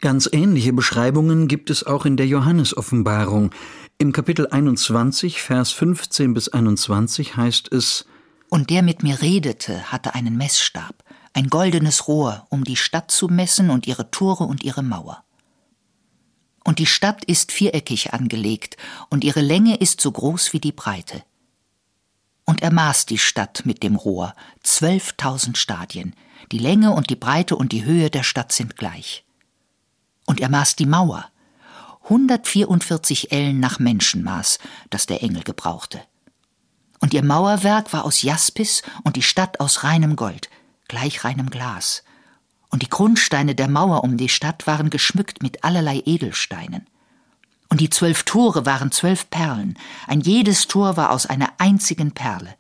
Ganz 0.05 0.29
ähnliche 0.31 0.75
Beschreibungen 0.75 1.49
gibt 1.49 1.71
es 1.71 1.87
auch 1.87 2.05
in 2.05 2.19
der 2.19 2.27
Johannesoffenbarung. 2.27 3.53
Im 3.97 4.13
Kapitel 4.13 4.47
21, 4.47 5.41
Vers 5.41 5.71
15 5.71 6.35
bis 6.35 6.51
21 6.51 7.39
heißt 7.39 7.73
es 7.73 8.05
Und 8.51 8.69
der 8.69 8.83
mit 8.83 9.03
mir 9.03 9.23
redete, 9.23 9.91
hatte 9.91 10.15
einen 10.15 10.37
Messstab, 10.37 11.03
ein 11.33 11.49
goldenes 11.49 12.07
Rohr, 12.07 12.47
um 12.51 12.65
die 12.65 12.77
Stadt 12.77 13.11
zu 13.11 13.29
messen 13.29 13.71
und 13.71 13.87
ihre 13.87 14.11
Tore 14.11 14.45
und 14.45 14.63
ihre 14.63 14.83
Mauer. 14.83 15.25
Und 16.65 16.81
die 16.81 16.85
Stadt 16.85 17.25
ist 17.25 17.51
viereckig 17.51 18.13
angelegt, 18.13 18.77
und 19.09 19.25
ihre 19.25 19.41
Länge 19.41 19.77
ist 19.77 20.03
so 20.03 20.13
groß 20.13 20.53
wie 20.53 20.61
die 20.61 20.73
Breite. 20.73 21.23
Und 22.45 22.61
er 22.61 22.75
maß 22.75 23.07
die 23.07 23.17
Stadt 23.17 23.63
mit 23.65 23.83
dem 23.83 23.97
Rohr, 23.97 24.35
zwölftausend 24.63 25.57
Stadien, 25.57 26.15
die 26.53 26.59
Länge 26.59 26.91
und 26.91 27.09
die 27.09 27.17
Breite 27.17 27.57
und 27.57 27.73
die 27.73 27.87
Höhe 27.87 28.11
der 28.11 28.23
Stadt 28.23 28.53
sind 28.53 28.77
gleich. 28.77 29.25
Und 30.27 30.41
er 30.41 30.49
maß 30.49 30.77
die 30.77 30.87
Mauer, 30.87 31.27
144 32.05 33.33
Ellen 33.33 33.61
nach 33.61 33.79
Menschenmaß, 33.79 34.59
das 34.91 35.07
der 35.07 35.23
Engel 35.23 35.43
gebrauchte. 35.43 36.03
Und 37.01 37.15
ihr 37.15 37.25
Mauerwerk 37.25 37.93
war 37.93 38.05
aus 38.05 38.23
Jaspis 38.23 38.83
und 39.05 39.17
die 39.17 39.23
Stadt 39.23 39.61
aus 39.61 39.85
reinem 39.85 40.17
Gold, 40.17 40.51
gleich 40.89 41.25
reinem 41.25 41.51
Glas, 41.51 42.03
und 42.71 42.83
die 42.83 42.89
Grundsteine 42.89 43.55
der 43.55 43.69
Mauer 43.69 44.03
um 44.03 44.17
die 44.17 44.29
Stadt 44.29 44.67
waren 44.67 44.91
geschmückt 44.91 45.43
mit 45.43 45.63
allerlei 45.63 46.03
Edelsteinen. 46.07 46.87
Und 47.69 47.81
die 47.81 47.89
zwölf 47.89 48.25
Tore 48.25 48.67
waren 48.67 48.91
zwölf 48.91 49.31
Perlen, 49.31 49.79
ein 50.07 50.21
jedes 50.21 50.67
Tor 50.67 50.97
war 50.97 51.11
aus 51.11 51.27
einer 51.27 51.53
einzigen 51.59 52.13
Perle, 52.13 52.55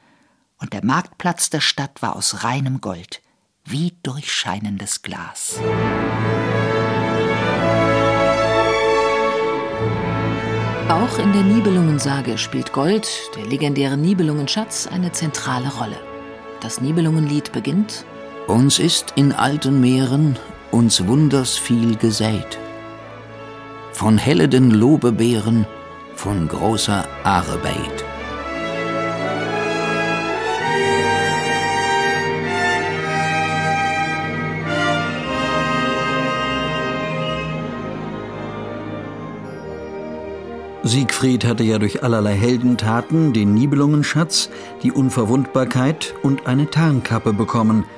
und 0.59 0.73
der 0.73 0.85
Marktplatz 0.85 1.51
der 1.51 1.61
Stadt 1.61 2.01
war 2.01 2.17
aus 2.17 2.45
reinem 2.45 2.81
Gold, 2.81 3.23
wie 3.65 3.97
durchscheinendes 4.03 5.03
Glas. 5.03 5.59
Auch 10.89 11.19
in 11.19 11.33
der 11.33 11.43
Nibelungensage 11.43 12.39
spielt 12.39 12.73
Gold, 12.73 13.09
der 13.37 13.47
legendäre 13.47 13.97
Nibelungenschatz, 13.97 14.87
eine 14.87 15.13
zentrale 15.13 15.69
Rolle. 15.69 15.97
Das 16.61 16.81
Nibelungenlied 16.81 17.53
beginnt 17.53 18.05
uns 18.47 18.79
ist 18.79 19.15
in 19.17 19.33
alten 19.33 19.81
Meeren 19.81 20.39
uns 20.71 21.07
wunders 21.07 21.57
viel 21.57 21.97
gesät. 21.97 22.59
Von 23.93 24.19
helleden 24.19 24.71
Lobebeeren, 24.71 25.67
von 26.15 26.47
großer 26.47 27.07
Arbeit. 27.23 28.05
Siegfried 40.85 41.45
hatte 41.45 41.65
ja 41.65 41.79
durch 41.79 42.03
allerlei 42.03 42.35
Heldentaten 42.35 43.33
den 43.33 43.55
Nibelungenschatz, 43.55 44.51
die 44.83 44.93
Unverwundbarkeit 44.93 46.15
und 46.23 46.47
eine 46.47 46.71
Tarnkappe 46.71 47.33
bekommen– 47.33 47.85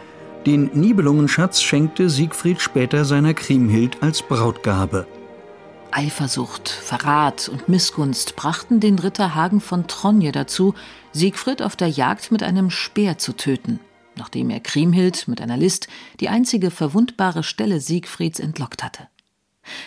den 0.46 0.70
Nibelungenschatz 0.74 1.60
schenkte 1.60 2.08
Siegfried 2.08 2.60
später 2.60 3.04
seiner 3.04 3.34
Kriemhild 3.34 4.00
als 4.00 4.22
Brautgabe. 4.22 5.08
Eifersucht, 5.90 6.68
Verrat 6.68 7.48
und 7.48 7.68
Missgunst 7.68 8.36
brachten 8.36 8.78
den 8.78 9.00
Ritter 9.00 9.34
Hagen 9.34 9.60
von 9.60 9.88
Tronje 9.88 10.30
dazu, 10.30 10.74
Siegfried 11.12 11.62
auf 11.62 11.74
der 11.74 11.88
Jagd 11.88 12.30
mit 12.30 12.44
einem 12.44 12.70
Speer 12.70 13.18
zu 13.18 13.32
töten, 13.32 13.80
nachdem 14.14 14.48
er 14.50 14.60
Kriemhild 14.60 15.26
mit 15.26 15.40
einer 15.40 15.56
List 15.56 15.88
die 16.20 16.28
einzige 16.28 16.70
verwundbare 16.70 17.42
Stelle 17.42 17.80
Siegfrieds 17.80 18.38
entlockt 18.38 18.84
hatte. 18.84 19.08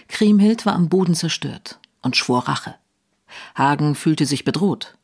Kriemhild 0.10 0.66
war 0.66 0.74
am 0.74 0.90
Boden 0.90 1.16
zerstört 1.16 1.80
und 2.02 2.18
schwor 2.18 2.50
Rache. 2.50 2.76
Hagen 3.56 3.96
fühlte 3.96 4.26
sich 4.26 4.44
bedroht. 4.44 4.96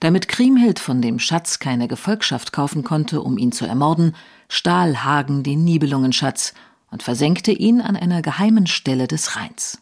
Damit 0.00 0.28
Kriemhild 0.28 0.78
von 0.78 1.00
dem 1.00 1.18
Schatz 1.18 1.58
keine 1.58 1.88
Gefolgschaft 1.88 2.52
kaufen 2.52 2.84
konnte, 2.84 3.22
um 3.22 3.38
ihn 3.38 3.52
zu 3.52 3.66
ermorden, 3.66 4.16
stahl 4.48 5.04
Hagen 5.04 5.42
den 5.42 5.64
Nibelungenschatz 5.64 6.54
und 6.90 7.02
versenkte 7.02 7.52
ihn 7.52 7.80
an 7.80 7.96
einer 7.96 8.22
geheimen 8.22 8.66
Stelle 8.66 9.06
des 9.06 9.36
Rheins. 9.36 9.80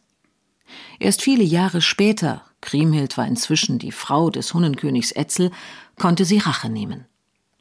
Erst 0.99 1.23
viele 1.23 1.43
Jahre 1.45 1.81
später, 1.81 2.43
Kriemhild 2.61 3.17
war 3.17 3.27
inzwischen 3.27 3.79
die 3.79 3.93
Frau 3.93 4.31
des 4.31 4.53
Hunnenkönigs 4.53 5.13
Etzel, 5.13 5.51
konnte 5.97 6.25
sie 6.25 6.39
Rache 6.39 6.69
nehmen. 6.69 7.07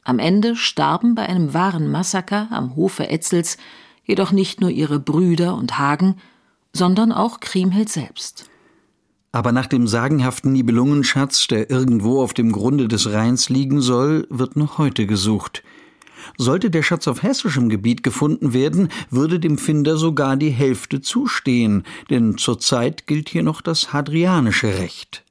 Am 0.04 0.18
Ende 0.18 0.56
starben 0.56 1.14
bei 1.14 1.26
einem 1.26 1.54
wahren 1.54 1.90
Massaker 1.90 2.48
am 2.50 2.76
Hofe 2.76 3.08
Etzels 3.08 3.58
jedoch 4.04 4.32
nicht 4.32 4.60
nur 4.60 4.70
ihre 4.70 4.98
Brüder 4.98 5.54
und 5.54 5.78
Hagen, 5.78 6.16
sondern 6.72 7.12
auch 7.12 7.40
Kriemhild 7.40 7.90
selbst. 7.90 8.48
Aber 9.30 9.52
nach 9.52 9.66
dem 9.66 9.86
sagenhaften 9.86 10.52
Nibelungenschatz, 10.52 11.48
der 11.48 11.70
irgendwo 11.70 12.22
auf 12.22 12.32
dem 12.32 12.50
Grunde 12.50 12.88
des 12.88 13.12
Rheins 13.12 13.50
liegen 13.50 13.80
soll, 13.80 14.26
wird 14.30 14.56
noch 14.56 14.78
heute 14.78 15.06
gesucht. 15.06 15.62
Sollte 16.36 16.70
der 16.70 16.82
Schatz 16.82 17.08
auf 17.08 17.22
hessischem 17.22 17.68
Gebiet 17.68 18.02
gefunden 18.02 18.52
werden, 18.52 18.88
würde 19.10 19.38
dem 19.38 19.58
Finder 19.58 19.96
sogar 19.96 20.36
die 20.36 20.50
Hälfte 20.50 21.00
zustehen, 21.00 21.84
denn 22.10 22.38
zurzeit 22.38 23.06
gilt 23.06 23.28
hier 23.28 23.42
noch 23.42 23.60
das 23.60 23.92
hadrianische 23.92 24.78
Recht. 24.78 25.24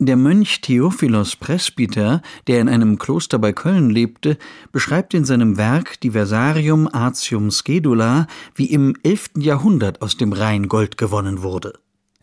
Der 0.00 0.16
Mönch 0.16 0.60
Theophilos 0.60 1.34
Presbyter, 1.34 2.22
der 2.46 2.60
in 2.60 2.68
einem 2.68 2.98
Kloster 2.98 3.40
bei 3.40 3.52
Köln 3.52 3.90
lebte, 3.90 4.38
beschreibt 4.70 5.12
in 5.12 5.24
seinem 5.24 5.56
Werk 5.56 6.00
Diversarium 6.00 6.88
Atium 6.92 7.50
Schedula, 7.50 8.28
wie 8.54 8.66
im 8.66 8.94
11. 9.02 9.30
Jahrhundert 9.38 10.00
aus 10.00 10.16
dem 10.16 10.32
Rhein 10.32 10.68
Gold 10.68 10.98
gewonnen 10.98 11.42
wurde. 11.42 11.80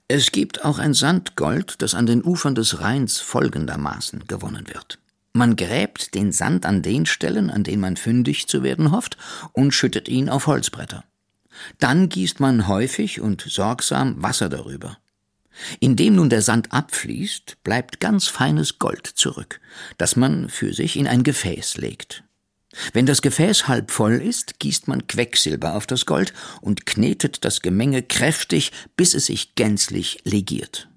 Es 0.07 0.31
gibt 0.31 0.63
auch 0.63 0.77
ein 0.77 0.93
Sandgold, 0.93 1.81
das 1.81 1.95
an 1.95 2.05
den 2.05 2.23
Ufern 2.23 2.53
des 2.53 2.79
Rheins 2.79 3.19
folgendermaßen 3.19 4.27
gewonnen 4.27 4.67
wird. 4.67 4.99
Man 5.33 5.55
gräbt 5.55 6.13
den 6.13 6.31
Sand 6.31 6.67
an 6.67 6.83
den 6.83 7.07
Stellen, 7.07 7.49
an 7.49 7.63
denen 7.63 7.81
man 7.81 7.97
fündig 7.97 8.47
zu 8.47 8.61
werden 8.61 8.91
hofft, 8.91 9.17
und 9.51 9.73
schüttet 9.73 10.07
ihn 10.07 10.29
auf 10.29 10.45
Holzbretter. 10.45 11.03
Dann 11.79 12.07
gießt 12.07 12.39
man 12.39 12.67
häufig 12.67 13.19
und 13.19 13.41
sorgsam 13.41 14.21
Wasser 14.21 14.47
darüber. 14.47 14.97
Indem 15.79 16.15
nun 16.15 16.29
der 16.29 16.41
Sand 16.41 16.71
abfließt, 16.71 17.63
bleibt 17.63 17.99
ganz 17.99 18.27
feines 18.27 18.77
Gold 18.77 19.07
zurück, 19.07 19.59
das 19.97 20.15
man 20.15 20.49
für 20.49 20.73
sich 20.73 20.97
in 20.97 21.07
ein 21.07 21.23
Gefäß 21.23 21.77
legt. 21.77 22.23
Wenn 22.93 23.05
das 23.05 23.21
Gefäß 23.21 23.67
halb 23.67 23.91
voll 23.91 24.15
ist, 24.15 24.59
gießt 24.59 24.87
man 24.87 25.07
Quecksilber 25.07 25.75
auf 25.75 25.87
das 25.87 26.05
Gold 26.05 26.33
und 26.61 26.85
knetet 26.85 27.45
das 27.45 27.61
Gemenge 27.61 28.03
kräftig, 28.03 28.71
bis 28.95 29.13
es 29.13 29.27
sich 29.27 29.55
gänzlich 29.55 30.19
legiert. 30.23 30.89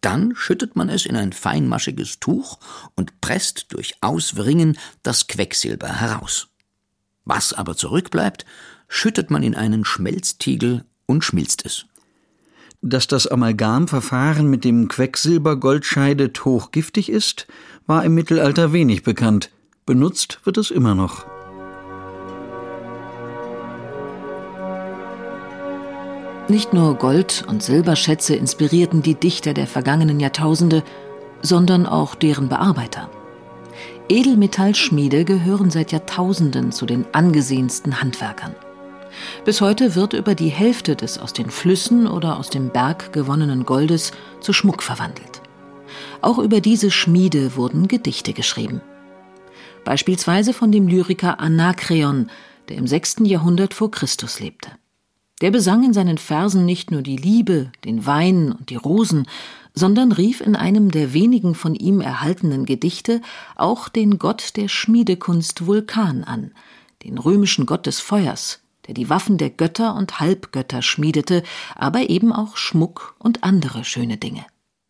Dann 0.00 0.34
schüttet 0.36 0.76
man 0.76 0.88
es 0.88 1.06
in 1.06 1.16
ein 1.16 1.32
feinmaschiges 1.32 2.20
Tuch 2.20 2.58
und 2.94 3.20
presst 3.20 3.66
durch 3.70 3.94
Auswringen 4.00 4.78
das 5.02 5.26
Quecksilber 5.26 5.88
heraus. 6.00 6.48
Was 7.24 7.52
aber 7.52 7.76
zurückbleibt, 7.76 8.46
schüttet 8.88 9.30
man 9.30 9.42
in 9.42 9.54
einen 9.54 9.84
Schmelztiegel 9.84 10.84
und 11.06 11.24
schmilzt 11.24 11.66
es. 11.66 11.86
Dass 12.80 13.08
das 13.08 13.26
Amalgamverfahren 13.26 14.48
mit 14.48 14.64
dem 14.64 14.88
Quecksilber-Goldscheidet 14.88 16.44
hochgiftig 16.44 17.08
ist, 17.10 17.48
war 17.86 18.04
im 18.04 18.14
Mittelalter 18.14 18.72
wenig 18.72 19.02
bekannt. 19.02 19.50
Benutzt 19.88 20.40
wird 20.44 20.58
es 20.58 20.70
immer 20.70 20.94
noch. 20.94 21.24
Nicht 26.46 26.74
nur 26.74 26.96
Gold- 26.96 27.46
und 27.48 27.62
Silberschätze 27.62 28.36
inspirierten 28.36 29.00
die 29.00 29.14
Dichter 29.14 29.54
der 29.54 29.66
vergangenen 29.66 30.20
Jahrtausende, 30.20 30.84
sondern 31.40 31.86
auch 31.86 32.14
deren 32.14 32.50
Bearbeiter. 32.50 33.08
Edelmetallschmiede 34.10 35.24
gehören 35.24 35.70
seit 35.70 35.90
Jahrtausenden 35.90 36.70
zu 36.70 36.84
den 36.84 37.06
angesehensten 37.12 38.02
Handwerkern. 38.02 38.54
Bis 39.46 39.62
heute 39.62 39.94
wird 39.94 40.12
über 40.12 40.34
die 40.34 40.50
Hälfte 40.50 40.96
des 40.96 41.16
aus 41.16 41.32
den 41.32 41.48
Flüssen 41.48 42.06
oder 42.06 42.38
aus 42.38 42.50
dem 42.50 42.68
Berg 42.68 43.14
gewonnenen 43.14 43.64
Goldes 43.64 44.12
zu 44.40 44.52
Schmuck 44.52 44.82
verwandelt. 44.82 45.40
Auch 46.20 46.38
über 46.38 46.60
diese 46.60 46.90
Schmiede 46.90 47.56
wurden 47.56 47.88
Gedichte 47.88 48.34
geschrieben. 48.34 48.82
Beispielsweise 49.88 50.52
von 50.52 50.70
dem 50.70 50.86
Lyriker 50.86 51.40
Anakreon, 51.40 52.28
der 52.68 52.76
im 52.76 52.86
6. 52.86 53.20
Jahrhundert 53.20 53.72
vor 53.72 53.90
Christus 53.90 54.38
lebte. 54.38 54.70
Der 55.40 55.50
besang 55.50 55.82
in 55.82 55.94
seinen 55.94 56.18
Versen 56.18 56.66
nicht 56.66 56.90
nur 56.90 57.00
die 57.00 57.16
Liebe, 57.16 57.72
den 57.86 58.04
Wein 58.04 58.52
und 58.52 58.68
die 58.68 58.76
Rosen, 58.76 59.26
sondern 59.72 60.12
rief 60.12 60.42
in 60.42 60.56
einem 60.56 60.90
der 60.90 61.14
wenigen 61.14 61.54
von 61.54 61.74
ihm 61.74 62.02
erhaltenen 62.02 62.66
Gedichte 62.66 63.22
auch 63.56 63.88
den 63.88 64.18
Gott 64.18 64.58
der 64.58 64.68
Schmiedekunst 64.68 65.64
Vulkan 65.64 66.22
an, 66.22 66.52
den 67.02 67.16
römischen 67.16 67.64
Gott 67.64 67.86
des 67.86 67.98
Feuers, 67.98 68.60
der 68.88 68.92
die 68.92 69.08
Waffen 69.08 69.38
der 69.38 69.48
Götter 69.48 69.96
und 69.96 70.20
Halbgötter 70.20 70.82
schmiedete, 70.82 71.42
aber 71.76 72.10
eben 72.10 72.30
auch 72.30 72.58
Schmuck 72.58 73.16
und 73.18 73.42
andere 73.42 73.84
schöne 73.84 74.18
Dinge. 74.18 74.44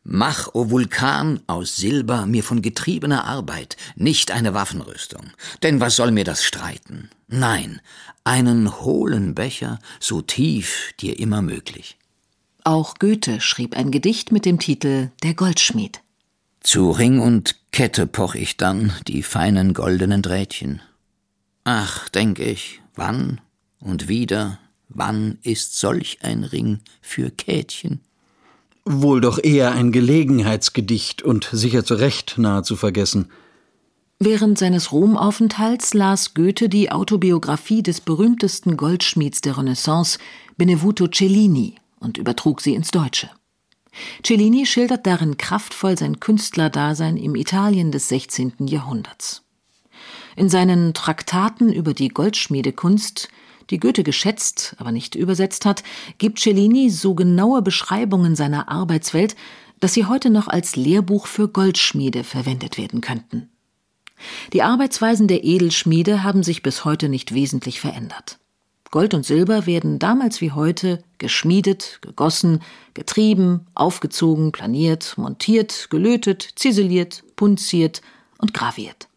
Mach, 0.04 0.48
o 0.54 0.70
Vulkan, 0.70 1.40
aus 1.46 1.76
Silber 1.76 2.24
mir 2.24 2.42
von 2.42 2.62
getriebener 2.62 3.24
Arbeit 3.24 3.76
nicht 3.94 4.30
eine 4.30 4.54
Waffenrüstung, 4.54 5.32
denn 5.62 5.80
was 5.80 5.96
soll 5.96 6.12
mir 6.12 6.24
das 6.24 6.44
streiten? 6.44 7.10
Nein, 7.26 7.80
einen 8.24 8.80
hohlen 8.80 9.34
Becher, 9.34 9.78
so 10.00 10.22
tief 10.22 10.94
dir 11.00 11.18
immer 11.18 11.42
möglich. 11.42 11.98
Auch 12.64 12.94
Goethe 12.98 13.40
schrieb 13.40 13.76
ein 13.76 13.90
Gedicht 13.90 14.32
mit 14.32 14.44
dem 14.44 14.58
Titel 14.58 15.10
Der 15.22 15.34
Goldschmied. 15.34 16.00
Zu 16.60 16.90
Ring 16.90 17.20
und 17.20 17.56
Kette 17.72 18.06
poch 18.06 18.34
ich 18.34 18.56
dann 18.56 18.92
die 19.06 19.22
feinen 19.22 19.74
goldenen 19.74 20.22
Drähtchen. 20.22 20.82
Ach, 21.64 22.08
denk 22.08 22.38
ich, 22.38 22.80
wann 22.94 23.40
und 23.78 24.08
wieder, 24.08 24.58
wann 24.88 25.38
ist 25.42 25.78
solch 25.78 26.18
ein 26.22 26.44
Ring 26.44 26.80
für 27.00 27.30
Kätchen? 27.30 28.00
Wohl 28.84 29.20
doch 29.20 29.38
eher 29.42 29.72
ein 29.72 29.92
Gelegenheitsgedicht 29.92 31.22
und 31.22 31.48
sicher 31.52 31.84
zu 31.84 31.94
Recht 31.94 32.38
nahezu 32.38 32.76
vergessen. 32.76 33.30
Während 34.20 34.58
seines 34.58 34.90
Romaufenthalts 34.90 35.94
las 35.94 36.34
Goethe 36.34 36.68
die 36.68 36.90
Autobiografie 36.90 37.82
des 37.84 38.00
berühmtesten 38.00 38.76
Goldschmieds 38.76 39.42
der 39.42 39.58
Renaissance, 39.58 40.18
Benevuto 40.56 41.06
Cellini, 41.06 41.76
und 42.00 42.18
übertrug 42.18 42.60
sie 42.60 42.74
ins 42.74 42.90
Deutsche. 42.90 43.30
Cellini 44.24 44.66
schildert 44.66 45.06
darin 45.06 45.36
kraftvoll 45.36 45.96
sein 45.96 46.18
Künstlerdasein 46.18 47.16
im 47.16 47.34
Italien 47.36 47.92
des 47.92 48.08
16. 48.08 48.54
Jahrhunderts. 48.66 49.42
In 50.36 50.48
seinen 50.48 50.94
Traktaten 50.94 51.72
über 51.72 51.94
die 51.94 52.08
Goldschmiedekunst 52.08 53.28
die 53.70 53.78
Goethe 53.78 54.02
geschätzt, 54.02 54.74
aber 54.78 54.92
nicht 54.92 55.14
übersetzt 55.14 55.64
hat, 55.64 55.82
gibt 56.18 56.38
Cellini 56.38 56.90
so 56.90 57.14
genaue 57.14 57.62
Beschreibungen 57.62 58.36
seiner 58.36 58.68
Arbeitswelt, 58.68 59.36
dass 59.80 59.94
sie 59.94 60.06
heute 60.06 60.30
noch 60.30 60.48
als 60.48 60.76
Lehrbuch 60.76 61.26
für 61.26 61.48
Goldschmiede 61.48 62.24
verwendet 62.24 62.78
werden 62.78 63.00
könnten. 63.00 63.48
Die 64.52 64.62
Arbeitsweisen 64.62 65.28
der 65.28 65.44
Edelschmiede 65.44 66.22
haben 66.24 66.42
sich 66.42 66.62
bis 66.62 66.84
heute 66.84 67.08
nicht 67.08 67.34
wesentlich 67.34 67.80
verändert. 67.80 68.38
Gold 68.90 69.12
und 69.12 69.24
Silber 69.24 69.66
werden 69.66 69.98
damals 69.98 70.40
wie 70.40 70.52
heute 70.52 71.04
geschmiedet, 71.18 71.98
gegossen, 72.00 72.60
getrieben, 72.94 73.66
aufgezogen, 73.74 74.50
planiert, 74.50 75.18
montiert, 75.18 75.88
gelötet, 75.90 76.48
ziseliert, 76.56 77.22
punziert 77.36 78.00
und 78.38 78.54
graviert. 78.54 79.07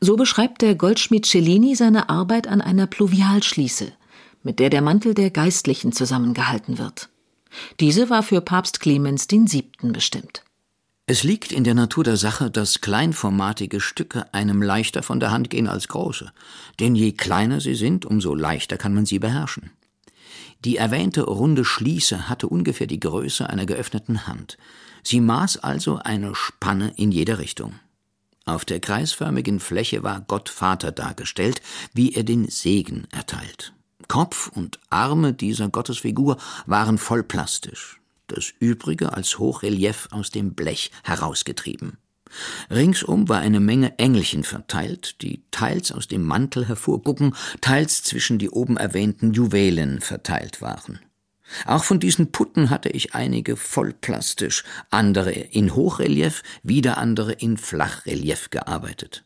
So 0.00 0.16
beschreibt 0.16 0.62
der 0.62 0.74
Goldschmied 0.74 1.26
Cellini 1.26 1.74
seine 1.74 2.08
Arbeit 2.08 2.46
an 2.46 2.60
einer 2.60 2.86
Pluvialschließe, 2.86 3.92
mit 4.42 4.58
der 4.58 4.70
der 4.70 4.82
Mantel 4.82 5.14
der 5.14 5.30
Geistlichen 5.30 5.92
zusammengehalten 5.92 6.78
wird. 6.78 7.08
Diese 7.80 8.10
war 8.10 8.22
für 8.22 8.40
Papst 8.40 8.80
Clemens 8.80 9.26
VII. 9.30 9.64
bestimmt. 9.82 10.42
Es 11.06 11.22
liegt 11.22 11.52
in 11.52 11.64
der 11.64 11.74
Natur 11.74 12.02
der 12.02 12.16
Sache, 12.16 12.50
dass 12.50 12.80
kleinformatige 12.80 13.80
Stücke 13.80 14.32
einem 14.32 14.62
leichter 14.62 15.02
von 15.02 15.20
der 15.20 15.30
Hand 15.30 15.50
gehen 15.50 15.68
als 15.68 15.88
große, 15.88 16.32
denn 16.80 16.94
je 16.94 17.12
kleiner 17.12 17.60
sie 17.60 17.74
sind, 17.74 18.06
umso 18.06 18.34
leichter 18.34 18.78
kann 18.78 18.94
man 18.94 19.04
sie 19.04 19.18
beherrschen. 19.18 19.70
Die 20.64 20.78
erwähnte 20.78 21.24
runde 21.24 21.66
Schließe 21.66 22.30
hatte 22.30 22.48
ungefähr 22.48 22.86
die 22.86 23.00
Größe 23.00 23.50
einer 23.50 23.66
geöffneten 23.66 24.26
Hand. 24.26 24.56
Sie 25.02 25.20
maß 25.20 25.58
also 25.58 25.98
eine 25.98 26.34
Spanne 26.34 26.94
in 26.96 27.12
jede 27.12 27.38
Richtung. 27.38 27.74
Auf 28.46 28.64
der 28.64 28.80
kreisförmigen 28.80 29.58
Fläche 29.58 30.02
war 30.02 30.20
Gott 30.20 30.48
Vater 30.48 30.92
dargestellt, 30.92 31.62
wie 31.94 32.14
er 32.14 32.24
den 32.24 32.48
Segen 32.48 33.06
erteilt. 33.10 33.72
Kopf 34.06 34.48
und 34.48 34.80
Arme 34.90 35.32
dieser 35.32 35.68
Gottesfigur 35.68 36.36
waren 36.66 36.98
voll 36.98 37.22
plastisch, 37.22 38.00
das 38.26 38.52
übrige 38.58 39.14
als 39.14 39.38
Hochrelief 39.38 40.08
aus 40.10 40.30
dem 40.30 40.54
Blech 40.54 40.90
herausgetrieben. 41.04 41.96
Ringsum 42.70 43.28
war 43.28 43.38
eine 43.38 43.60
Menge 43.60 43.98
Engelchen 43.98 44.44
verteilt, 44.44 45.22
die 45.22 45.44
teils 45.50 45.92
aus 45.92 46.08
dem 46.08 46.22
Mantel 46.24 46.66
hervorgucken, 46.66 47.34
teils 47.60 48.02
zwischen 48.02 48.38
die 48.38 48.50
oben 48.50 48.76
erwähnten 48.76 49.32
Juwelen 49.32 50.00
verteilt 50.00 50.60
waren. 50.60 50.98
Auch 51.66 51.84
von 51.84 52.00
diesen 52.00 52.32
Putten 52.32 52.70
hatte 52.70 52.88
ich 52.88 53.14
einige 53.14 53.56
vollplastisch, 53.56 54.64
andere 54.90 55.32
in 55.32 55.74
Hochrelief, 55.74 56.42
wieder 56.62 56.98
andere 56.98 57.32
in 57.32 57.56
Flachrelief 57.56 58.50
gearbeitet. 58.50 59.24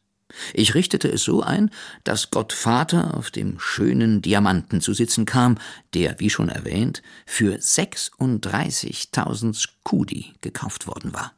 Ich 0.53 0.75
richtete 0.75 1.09
es 1.09 1.23
so 1.23 1.43
ein, 1.43 1.71
dass 2.05 2.31
Gott 2.31 2.53
Vater 2.53 3.17
auf 3.17 3.31
dem 3.31 3.59
schönen 3.59 4.21
Diamanten 4.21 4.81
zu 4.81 4.93
sitzen 4.93 5.25
kam, 5.25 5.57
der, 5.95 6.21
wie 6.21 6.29
schon 6.31 6.51
erwähnt, 6.51 7.03
für 7.25 7.57
36.000 7.57 9.55
Skudi 9.55 10.35
gekauft 10.41 10.87
worden 10.87 11.15
war. 11.15 11.33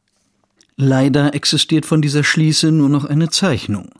Leider 0.76 1.34
existiert 1.34 1.86
von 1.86 2.02
dieser 2.02 2.24
Schließe 2.24 2.72
nur 2.72 2.88
noch 2.88 3.04
eine 3.04 3.28
Zeichnung. 3.30 3.90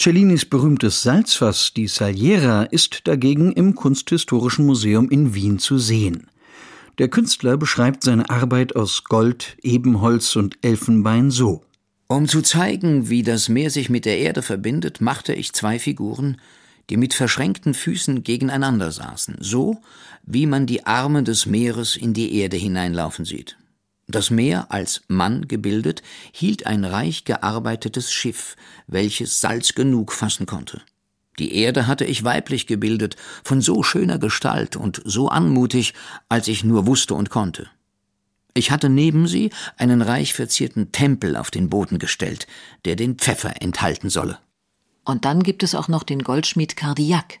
Cellinis 0.00 0.46
berühmtes 0.46 1.02
Salzfass, 1.02 1.74
die 1.74 1.86
Saliera, 1.86 2.64
ist 2.64 3.06
dagegen 3.06 3.52
im 3.52 3.74
Kunsthistorischen 3.74 4.64
Museum 4.64 5.10
in 5.10 5.34
Wien 5.34 5.58
zu 5.58 5.78
sehen. 5.78 6.28
Der 6.98 7.08
Künstler 7.08 7.56
beschreibt 7.56 8.02
seine 8.02 8.28
Arbeit 8.30 8.74
aus 8.74 9.04
Gold, 9.04 9.56
Ebenholz 9.62 10.36
und 10.36 10.58
Elfenbein 10.62 11.30
so. 11.30 11.62
Um 12.08 12.28
zu 12.28 12.42
zeigen, 12.42 13.08
wie 13.08 13.22
das 13.22 13.48
Meer 13.48 13.70
sich 13.70 13.90
mit 13.90 14.04
der 14.04 14.18
Erde 14.18 14.42
verbindet, 14.42 15.00
machte 15.00 15.34
ich 15.34 15.52
zwei 15.52 15.78
Figuren, 15.78 16.38
die 16.90 16.96
mit 16.96 17.14
verschränkten 17.14 17.74
Füßen 17.74 18.22
gegeneinander 18.22 18.92
saßen, 18.92 19.36
so 19.40 19.80
wie 20.24 20.46
man 20.46 20.66
die 20.66 20.86
Arme 20.86 21.22
des 21.22 21.46
Meeres 21.46 21.96
in 21.96 22.12
die 22.14 22.36
Erde 22.36 22.56
hineinlaufen 22.56 23.24
sieht. 23.24 23.56
Das 24.08 24.30
Meer, 24.30 24.66
als 24.70 25.02
Mann 25.08 25.48
gebildet, 25.48 26.02
hielt 26.32 26.66
ein 26.66 26.84
reich 26.84 27.24
gearbeitetes 27.24 28.12
Schiff, 28.12 28.56
welches 28.86 29.40
Salz 29.40 29.74
genug 29.74 30.12
fassen 30.12 30.46
konnte. 30.46 30.82
Die 31.38 31.54
Erde 31.54 31.86
hatte 31.86 32.04
ich 32.04 32.24
weiblich 32.24 32.66
gebildet, 32.66 33.16
von 33.42 33.60
so 33.60 33.82
schöner 33.82 34.18
Gestalt 34.18 34.76
und 34.76 35.00
so 35.04 35.28
anmutig, 35.28 35.94
als 36.28 36.48
ich 36.48 36.62
nur 36.62 36.86
wusste 36.86 37.14
und 37.14 37.30
konnte. 37.30 37.70
Ich 38.54 38.70
hatte 38.70 38.90
neben 38.90 39.26
sie 39.26 39.50
einen 39.78 40.02
reich 40.02 40.34
verzierten 40.34 40.92
Tempel 40.92 41.36
auf 41.36 41.50
den 41.50 41.70
Boden 41.70 41.98
gestellt, 41.98 42.46
der 42.84 42.96
den 42.96 43.16
Pfeffer 43.16 43.62
enthalten 43.62 44.10
solle. 44.10 44.38
Und 45.04 45.24
dann 45.24 45.42
gibt 45.42 45.62
es 45.62 45.74
auch 45.74 45.88
noch 45.88 46.02
den 46.02 46.22
Goldschmied 46.22 46.76
Cardillac. 46.76 47.40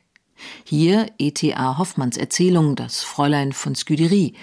Hier 0.64 1.10
E.T.A. 1.18 1.78
Hoffmanns 1.78 2.16
Erzählung 2.16 2.76
Das 2.76 3.02
Fräulein 3.02 3.52
von 3.52 3.74
Scuderie. 3.74 4.34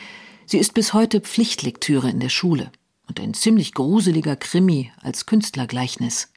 Sie 0.51 0.57
ist 0.57 0.73
bis 0.73 0.93
heute 0.93 1.21
Pflichtlektüre 1.21 2.09
in 2.09 2.19
der 2.19 2.29
Schule 2.29 2.71
und 3.07 3.19
ein 3.19 3.35
ziemlich 3.35 3.75
gruseliger 3.75 4.35
Krimi 4.35 4.91
als 4.99 5.27
Künstlergleichnis. 5.27 6.33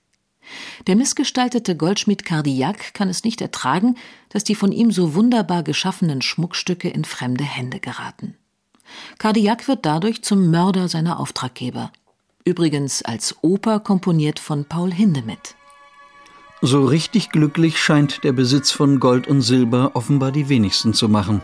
Der 0.87 0.96
missgestaltete 0.96 1.79
Goldschmied 1.79 2.27
Cardillac 2.27 2.92
kann 2.92 3.09
es 3.09 3.25
nicht 3.25 3.40
ertragen, 3.40 3.96
dass 4.29 4.44
die 4.44 4.55
von 4.55 4.70
ihm 4.70 4.92
so 4.92 5.14
wunderbar 5.14 5.62
geschaffenen 5.62 6.20
Schmuckstücke 6.20 6.90
in 6.90 7.07
fremde 7.07 7.44
Hände 7.44 7.81
geraten. 7.81 8.35
Cardillac 9.16 9.66
wird 9.66 9.87
dadurch 9.87 10.20
zum 10.20 10.51
Mörder 10.51 10.88
seiner 10.88 11.18
Auftraggeber. 11.18 11.90
Übrigens 12.44 13.01
als 13.01 13.37
Oper 13.40 13.81
komponiert 13.81 14.38
von 14.38 14.66
Paul 14.66 14.92
Hindemith. 14.92 15.55
So 16.61 16.85
richtig 16.85 17.31
glücklich 17.31 17.79
scheint 17.79 18.25
der 18.25 18.33
Besitz 18.33 18.72
von 18.72 19.01
Gold 19.01 19.27
und 19.27 19.40
Silber 19.40 19.92
offenbar 19.94 20.33
die 20.33 20.51
wenigsten 20.51 20.92
zu 20.92 21.09
machen. 21.09 21.40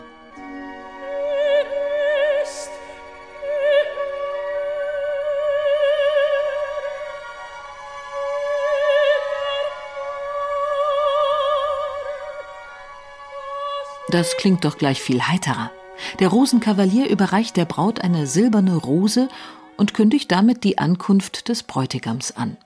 Das 14.11 14.37
klingt 14.37 14.65
doch 14.65 14.77
gleich 14.77 15.01
viel 15.01 15.21
heiterer. 15.21 15.71
Der 16.19 16.29
Rosenkavalier 16.29 17.09
überreicht 17.09 17.57
der 17.57 17.65
Braut 17.65 18.01
eine 18.01 18.25
silberne 18.25 18.75
Rose 18.75 19.29
und 19.77 19.93
kündigt 19.93 20.31
damit 20.31 20.63
die 20.63 20.77
Ankunft 20.79 21.47
des 21.47 21.63
Bräutigams 21.63 22.31
an. 22.31 22.57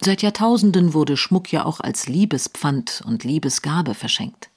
Seit 0.00 0.22
Jahrtausenden 0.22 0.94
wurde 0.94 1.16
Schmuck 1.16 1.52
ja 1.52 1.64
auch 1.64 1.80
als 1.80 2.08
Liebespfand 2.08 3.02
und 3.06 3.24
Liebesgabe 3.24 3.94
verschenkt. 3.94 4.50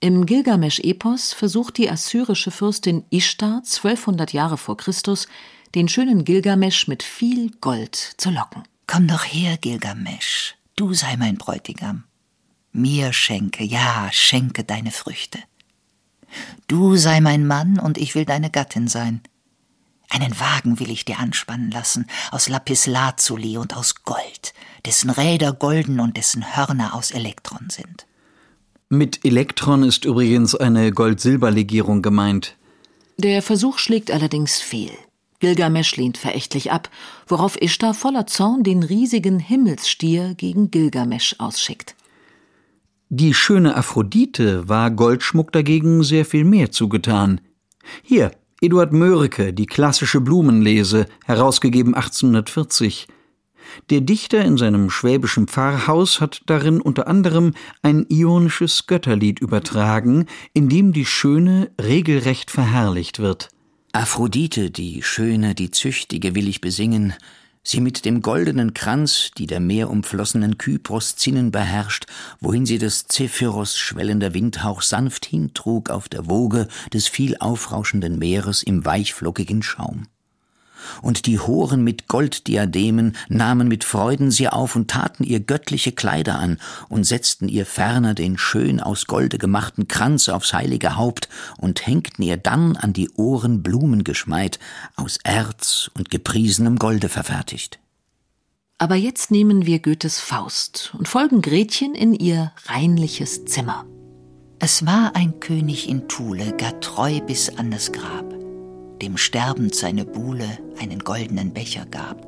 Im 0.00 0.26
Gilgamesch-Epos 0.26 1.32
versucht 1.32 1.78
die 1.78 1.90
assyrische 1.90 2.50
Fürstin 2.50 3.04
Ishtar 3.10 3.62
1200 3.64 4.32
Jahre 4.32 4.58
vor 4.58 4.76
Christus, 4.76 5.26
den 5.74 5.88
schönen 5.88 6.24
Gilgamesch 6.24 6.86
mit 6.86 7.02
viel 7.02 7.50
Gold 7.60 7.96
zu 7.96 8.30
locken. 8.30 8.62
Komm 8.86 9.08
doch 9.08 9.24
her, 9.24 9.56
Gilgamesch, 9.56 10.56
du 10.76 10.94
sei 10.94 11.16
mein 11.16 11.36
Bräutigam. 11.36 12.04
Mir 12.72 13.12
schenke, 13.12 13.64
ja, 13.64 14.08
schenke 14.12 14.64
deine 14.64 14.90
Früchte. 14.90 15.38
Du 16.66 16.96
sei 16.96 17.20
mein 17.20 17.46
Mann 17.46 17.78
und 17.78 17.98
ich 17.98 18.14
will 18.14 18.24
deine 18.24 18.50
Gattin 18.50 18.88
sein. 18.88 19.22
Einen 20.10 20.38
Wagen 20.40 20.80
will 20.80 20.90
ich 20.90 21.04
dir 21.04 21.18
anspannen 21.18 21.70
lassen, 21.70 22.06
aus 22.30 22.48
Lapislazuli 22.48 23.58
und 23.58 23.76
aus 23.76 24.04
Gold, 24.04 24.54
dessen 24.86 25.10
Räder 25.10 25.52
golden 25.52 26.00
und 26.00 26.16
dessen 26.16 26.56
Hörner 26.56 26.94
aus 26.94 27.10
Elektron 27.10 27.68
sind. 27.70 28.06
Mit 28.88 29.22
Elektron 29.24 29.82
ist 29.82 30.06
übrigens 30.06 30.54
eine 30.54 30.92
Gold-Silber-Legierung 30.92 32.00
gemeint. 32.00 32.56
Der 33.18 33.42
Versuch 33.42 33.78
schlägt 33.78 34.10
allerdings 34.10 34.60
fehl. 34.60 34.92
Gilgamesch 35.40 35.94
lehnt 35.96 36.16
verächtlich 36.16 36.72
ab, 36.72 36.88
worauf 37.26 37.60
Ishtar 37.60 37.92
voller 37.92 38.26
Zorn 38.26 38.62
den 38.62 38.82
riesigen 38.82 39.38
Himmelsstier 39.38 40.34
gegen 40.34 40.70
Gilgamesch 40.70 41.36
ausschickt. 41.38 41.94
Die 43.10 43.32
schöne 43.32 43.74
Aphrodite 43.74 44.68
war 44.68 44.90
Goldschmuck 44.90 45.50
dagegen 45.50 46.02
sehr 46.02 46.26
viel 46.26 46.44
mehr 46.44 46.70
zugetan. 46.70 47.40
Hier, 48.02 48.32
Eduard 48.60 48.92
Mörike, 48.92 49.54
die 49.54 49.64
klassische 49.64 50.20
Blumenlese, 50.20 51.06
herausgegeben 51.24 51.94
1840. 51.94 53.08
Der 53.88 54.02
Dichter 54.02 54.44
in 54.44 54.58
seinem 54.58 54.90
schwäbischen 54.90 55.48
Pfarrhaus 55.48 56.20
hat 56.20 56.42
darin 56.44 56.82
unter 56.82 57.06
anderem 57.06 57.54
ein 57.80 58.04
ionisches 58.10 58.86
Götterlied 58.86 59.40
übertragen, 59.40 60.26
in 60.52 60.68
dem 60.68 60.92
die 60.92 61.06
Schöne 61.06 61.70
regelrecht 61.80 62.50
verherrlicht 62.50 63.20
wird. 63.20 63.48
Aphrodite, 63.92 64.70
die 64.70 65.02
Schöne, 65.02 65.54
die 65.54 65.70
Züchtige, 65.70 66.34
will 66.34 66.46
ich 66.46 66.60
besingen, 66.60 67.14
sie 67.68 67.80
mit 67.80 68.04
dem 68.04 68.22
goldenen 68.22 68.72
Kranz, 68.72 69.30
die 69.36 69.46
der 69.46 69.60
meerumflossenen 69.60 70.56
Kypros 70.56 71.16
Zinnen 71.16 71.50
beherrscht, 71.50 72.06
wohin 72.40 72.64
sie 72.64 72.78
des 72.78 73.06
Zephyros 73.06 73.76
schwellender 73.76 74.32
Windhauch 74.32 74.82
sanft 74.82 75.26
hintrug 75.26 75.90
auf 75.90 76.08
der 76.08 76.28
Woge 76.28 76.68
des 76.92 77.08
viel 77.08 77.36
aufrauschenden 77.38 78.18
Meeres 78.18 78.62
im 78.62 78.84
weichflockigen 78.84 79.62
Schaum 79.62 80.06
und 81.02 81.26
die 81.26 81.38
Horen 81.38 81.82
mit 81.84 82.08
Golddiademen 82.08 83.16
nahmen 83.28 83.68
mit 83.68 83.84
Freuden 83.84 84.30
sie 84.30 84.48
auf 84.48 84.76
und 84.76 84.90
taten 84.90 85.24
ihr 85.24 85.40
göttliche 85.40 85.92
Kleider 85.92 86.38
an 86.38 86.58
und 86.88 87.04
setzten 87.04 87.48
ihr 87.48 87.66
ferner 87.66 88.14
den 88.14 88.38
schön 88.38 88.80
aus 88.80 89.06
Golde 89.06 89.38
gemachten 89.38 89.88
Kranz 89.88 90.28
aufs 90.28 90.52
heilige 90.52 90.96
Haupt 90.96 91.28
und 91.56 91.86
hängten 91.86 92.22
ihr 92.22 92.36
dann 92.36 92.76
an 92.76 92.92
die 92.92 93.10
Ohren 93.10 93.62
Blumen 93.62 94.04
geschmeit, 94.04 94.58
aus 94.96 95.18
Erz 95.24 95.90
und 95.94 96.10
gepriesenem 96.10 96.76
Golde 96.76 97.08
verfertigt. 97.08 97.78
Aber 98.78 98.94
jetzt 98.94 99.30
nehmen 99.30 99.66
wir 99.66 99.80
Goethes 99.80 100.20
Faust 100.20 100.94
und 100.96 101.08
folgen 101.08 101.42
Gretchen 101.42 101.94
in 101.94 102.14
ihr 102.14 102.52
reinliches 102.66 103.44
Zimmer. 103.44 103.84
Es 104.60 104.86
war 104.86 105.16
ein 105.16 105.40
König 105.40 105.88
in 105.88 106.08
Thule, 106.08 106.56
gar 106.56 106.80
treu 106.80 107.20
bis 107.20 107.48
an 107.58 107.70
das 107.70 107.92
Grab 107.92 108.38
dem 109.02 109.16
sterbend 109.16 109.74
seine 109.74 110.04
Buhle 110.04 110.58
einen 110.80 111.00
goldenen 111.00 111.52
Becher 111.52 111.86
gab. 111.86 112.26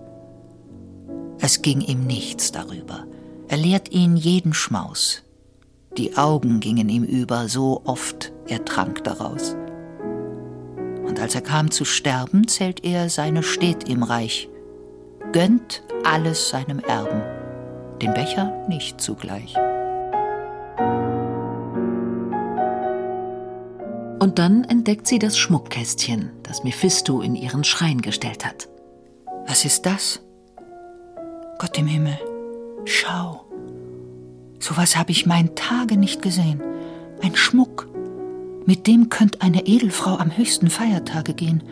Es 1.40 1.62
ging 1.62 1.80
ihm 1.80 2.06
nichts 2.06 2.52
darüber, 2.52 3.06
er 3.48 3.56
lehrt 3.56 3.90
ihn 3.90 4.16
jeden 4.16 4.54
Schmaus. 4.54 5.22
Die 5.96 6.16
Augen 6.16 6.61
gingen 6.61 6.88
ihm 6.88 7.02
über, 7.02 7.48
so 7.48 7.83
oft 7.85 8.33
er 8.46 8.64
trank 8.64 9.02
daraus. 9.02 9.56
Und 11.04 11.18
als 11.18 11.35
er 11.35 11.40
kam 11.40 11.70
zu 11.72 11.85
sterben, 11.85 12.46
zählt 12.46 12.85
er 12.85 13.11
seine 13.11 13.42
Stet 13.42 13.88
im 13.88 14.04
Reich, 14.04 14.48
gönnt 15.33 15.83
alles 16.04 16.48
seinem 16.50 16.78
Erben, 16.78 17.22
den 18.00 18.14
Becher 18.14 18.64
nicht 18.68 19.00
zugleich. 19.00 19.56
Und 24.20 24.38
dann 24.38 24.64
entdeckt 24.64 25.06
sie 25.06 25.18
das 25.18 25.38
Schmuckkästchen, 25.38 26.30
das 26.42 26.62
Mephisto 26.62 27.22
in 27.22 27.35
ihren 27.35 27.64
Schrein 27.64 28.02
gestellt 28.02 28.44
hat. 28.44 28.68
Was 29.46 29.64
ist 29.64 29.87
das? 29.87 30.20
Gott 31.59 31.78
im 31.78 31.87
Himmel, 31.87 32.18
schau. 32.85 33.46
Sowas 34.59 34.94
habe 34.96 35.11
ich 35.11 35.24
mein 35.24 35.54
Tage 35.54 35.96
nicht 35.96 36.20
gesehen. 36.20 36.61
Ein 37.22 37.35
Schmuck. 37.35 37.88
Mit 38.66 38.87
dem 38.87 39.09
könnte 39.09 39.40
eine 39.40 39.66
Edelfrau 39.66 40.16
am 40.16 40.37
höchsten 40.37 40.68
Feiertage 40.68 41.33
gehen. 41.33 41.62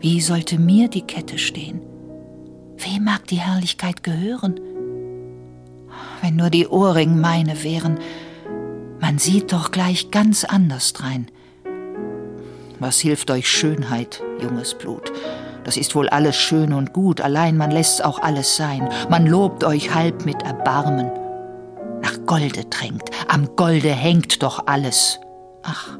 Wie 0.00 0.22
sollte 0.22 0.58
mir 0.58 0.88
die 0.88 1.02
Kette 1.02 1.36
stehen? 1.36 1.82
Wem 2.78 3.04
mag 3.04 3.26
die 3.26 3.40
Herrlichkeit 3.40 4.02
gehören? 4.02 4.58
Wenn 6.22 6.36
nur 6.36 6.48
die 6.48 6.66
Ohrring 6.66 7.20
meine 7.20 7.62
wären, 7.62 7.98
man 9.00 9.18
sieht 9.18 9.52
doch 9.52 9.70
gleich 9.70 10.10
ganz 10.10 10.44
anders 10.44 10.92
drein. 10.92 11.30
Was 12.78 13.00
hilft 13.00 13.30
euch 13.30 13.48
Schönheit, 13.48 14.22
junges 14.40 14.74
Blut? 14.74 15.12
Das 15.64 15.76
ist 15.76 15.94
wohl 15.94 16.08
alles 16.08 16.36
schön 16.36 16.72
und 16.72 16.92
gut, 16.92 17.20
allein 17.20 17.56
man 17.56 17.70
lässt's 17.70 18.00
auch 18.00 18.18
alles 18.18 18.56
sein. 18.56 18.88
Man 19.10 19.26
lobt 19.26 19.64
euch 19.64 19.94
halb 19.94 20.24
mit 20.24 20.42
Erbarmen. 20.42 21.10
Nach 22.00 22.24
Golde 22.24 22.64
drängt, 22.64 23.10
am 23.28 23.54
Golde 23.56 23.90
hängt 23.90 24.42
doch 24.42 24.66
alles. 24.66 25.18
Ach, 25.62 25.98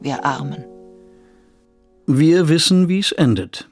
wir 0.00 0.24
Armen. 0.24 0.64
Wir 2.06 2.48
wissen, 2.48 2.88
wie's 2.88 3.12
endet. 3.12 3.68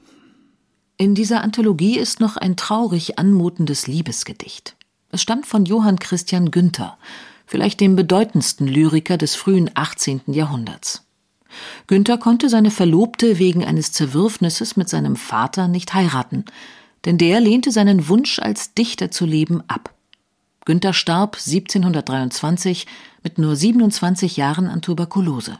In 0.97 1.15
dieser 1.15 1.41
Anthologie 1.41 1.97
ist 1.97 2.19
noch 2.19 2.37
ein 2.37 2.55
traurig 2.55 3.17
anmutendes 3.17 3.87
Liebesgedicht. 3.87 4.75
Es 5.09 5.21
stammt 5.21 5.47
von 5.47 5.65
Johann 5.65 5.97
Christian 5.97 6.51
Günther, 6.51 6.97
vielleicht 7.51 7.81
dem 7.81 7.97
bedeutendsten 7.97 8.65
Lyriker 8.65 9.17
des 9.17 9.35
frühen 9.35 9.69
18. 9.73 10.21
Jahrhunderts. 10.27 11.05
Günther 11.87 12.17
konnte 12.17 12.47
seine 12.47 12.71
Verlobte 12.71 13.39
wegen 13.39 13.65
eines 13.65 13.91
Zerwürfnisses 13.91 14.77
mit 14.77 14.87
seinem 14.87 15.17
Vater 15.17 15.67
nicht 15.67 15.93
heiraten, 15.93 16.45
denn 17.03 17.17
der 17.17 17.41
lehnte 17.41 17.73
seinen 17.73 18.07
Wunsch, 18.07 18.39
als 18.39 18.73
Dichter 18.73 19.11
zu 19.11 19.25
leben, 19.25 19.61
ab. 19.67 19.93
Günther 20.63 20.93
starb 20.93 21.35
1723 21.35 22.87
mit 23.21 23.37
nur 23.37 23.57
27 23.57 24.37
Jahren 24.37 24.67
an 24.67 24.81
Tuberkulose. 24.81 25.59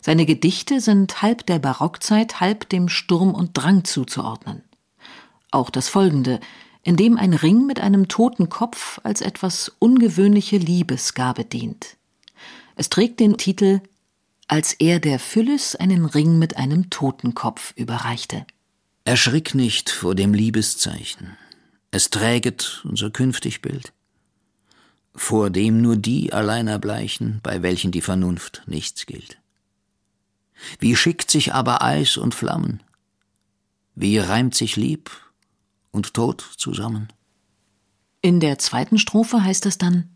Seine 0.00 0.26
Gedichte 0.26 0.80
sind 0.80 1.22
halb 1.22 1.46
der 1.46 1.60
Barockzeit, 1.60 2.40
halb 2.40 2.68
dem 2.68 2.88
Sturm 2.88 3.32
und 3.32 3.52
Drang 3.56 3.84
zuzuordnen. 3.84 4.64
Auch 5.52 5.70
das 5.70 5.88
folgende, 5.88 6.40
in 6.82 6.96
dem 6.96 7.16
ein 7.16 7.34
Ring 7.34 7.66
mit 7.66 7.80
einem 7.80 8.08
toten 8.08 8.48
Kopf 8.48 9.00
als 9.02 9.20
etwas 9.20 9.72
ungewöhnliche 9.78 10.56
Liebesgabe 10.56 11.44
dient. 11.44 11.96
Es 12.76 12.88
trägt 12.88 13.20
den 13.20 13.36
Titel 13.36 13.80
Als 14.48 14.72
er 14.72 15.00
der 15.00 15.18
Phyllis 15.18 15.76
einen 15.76 16.06
Ring 16.06 16.38
mit 16.38 16.56
einem 16.56 16.90
Totenkopf 16.90 17.74
überreichte. 17.76 18.46
Erschrick 19.04 19.54
nicht 19.54 19.90
vor 19.90 20.14
dem 20.14 20.34
Liebeszeichen, 20.34 21.36
es 21.90 22.10
träget 22.10 22.82
unser 22.84 23.10
künftig 23.10 23.62
Bild. 23.62 23.92
vor 25.14 25.50
dem 25.50 25.82
nur 25.82 25.96
die 25.96 26.32
allein 26.32 26.68
erbleichen, 26.68 27.40
bei 27.42 27.62
welchen 27.62 27.90
die 27.90 28.00
Vernunft 28.00 28.62
nichts 28.66 29.06
gilt. 29.06 29.38
Wie 30.78 30.94
schickt 30.94 31.30
sich 31.30 31.52
aber 31.52 31.82
Eis 31.82 32.16
und 32.16 32.34
Flammen? 32.34 32.82
Wie 33.94 34.18
reimt 34.18 34.54
sich 34.54 34.76
Lieb 34.76 35.10
und 35.90 36.14
Tod 36.14 36.44
zusammen? 36.56 37.12
In 38.22 38.40
der 38.40 38.58
zweiten 38.58 38.98
Strophe 38.98 39.42
heißt 39.42 39.66
es 39.66 39.78
dann 39.78 40.08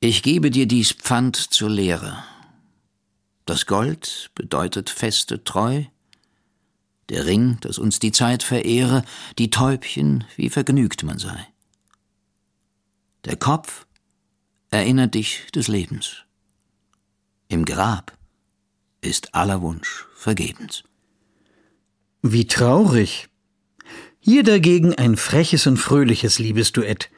Ich 0.00 0.22
gebe 0.22 0.50
dir 0.50 0.66
dies 0.66 0.92
Pfand 0.92 1.36
zur 1.36 1.70
Lehre. 1.70 2.22
Das 3.46 3.66
Gold 3.66 4.30
bedeutet 4.34 4.90
feste 4.90 5.44
Treu, 5.44 5.84
der 7.08 7.26
Ring, 7.26 7.58
dass 7.60 7.78
uns 7.78 7.98
die 7.98 8.12
Zeit 8.12 8.42
verehre, 8.42 9.04
die 9.38 9.50
Täubchen, 9.50 10.24
wie 10.34 10.50
vergnügt 10.50 11.04
man 11.04 11.18
sei. 11.18 11.46
Der 13.24 13.36
Kopf 13.36 13.86
erinnert 14.70 15.14
dich 15.14 15.46
des 15.54 15.68
Lebens. 15.68 16.24
Im 17.48 17.64
Grab 17.64 18.16
ist 19.00 19.34
aller 19.34 19.62
Wunsch 19.62 20.06
vergebens. 20.14 20.82
Wie 22.22 22.46
traurig. 22.46 23.28
Hier 24.28 24.42
dagegen 24.42 24.92
ein 24.92 25.16
freches 25.16 25.68
und 25.68 25.76
fröhliches 25.76 26.40
Liebesduett. 26.40 27.10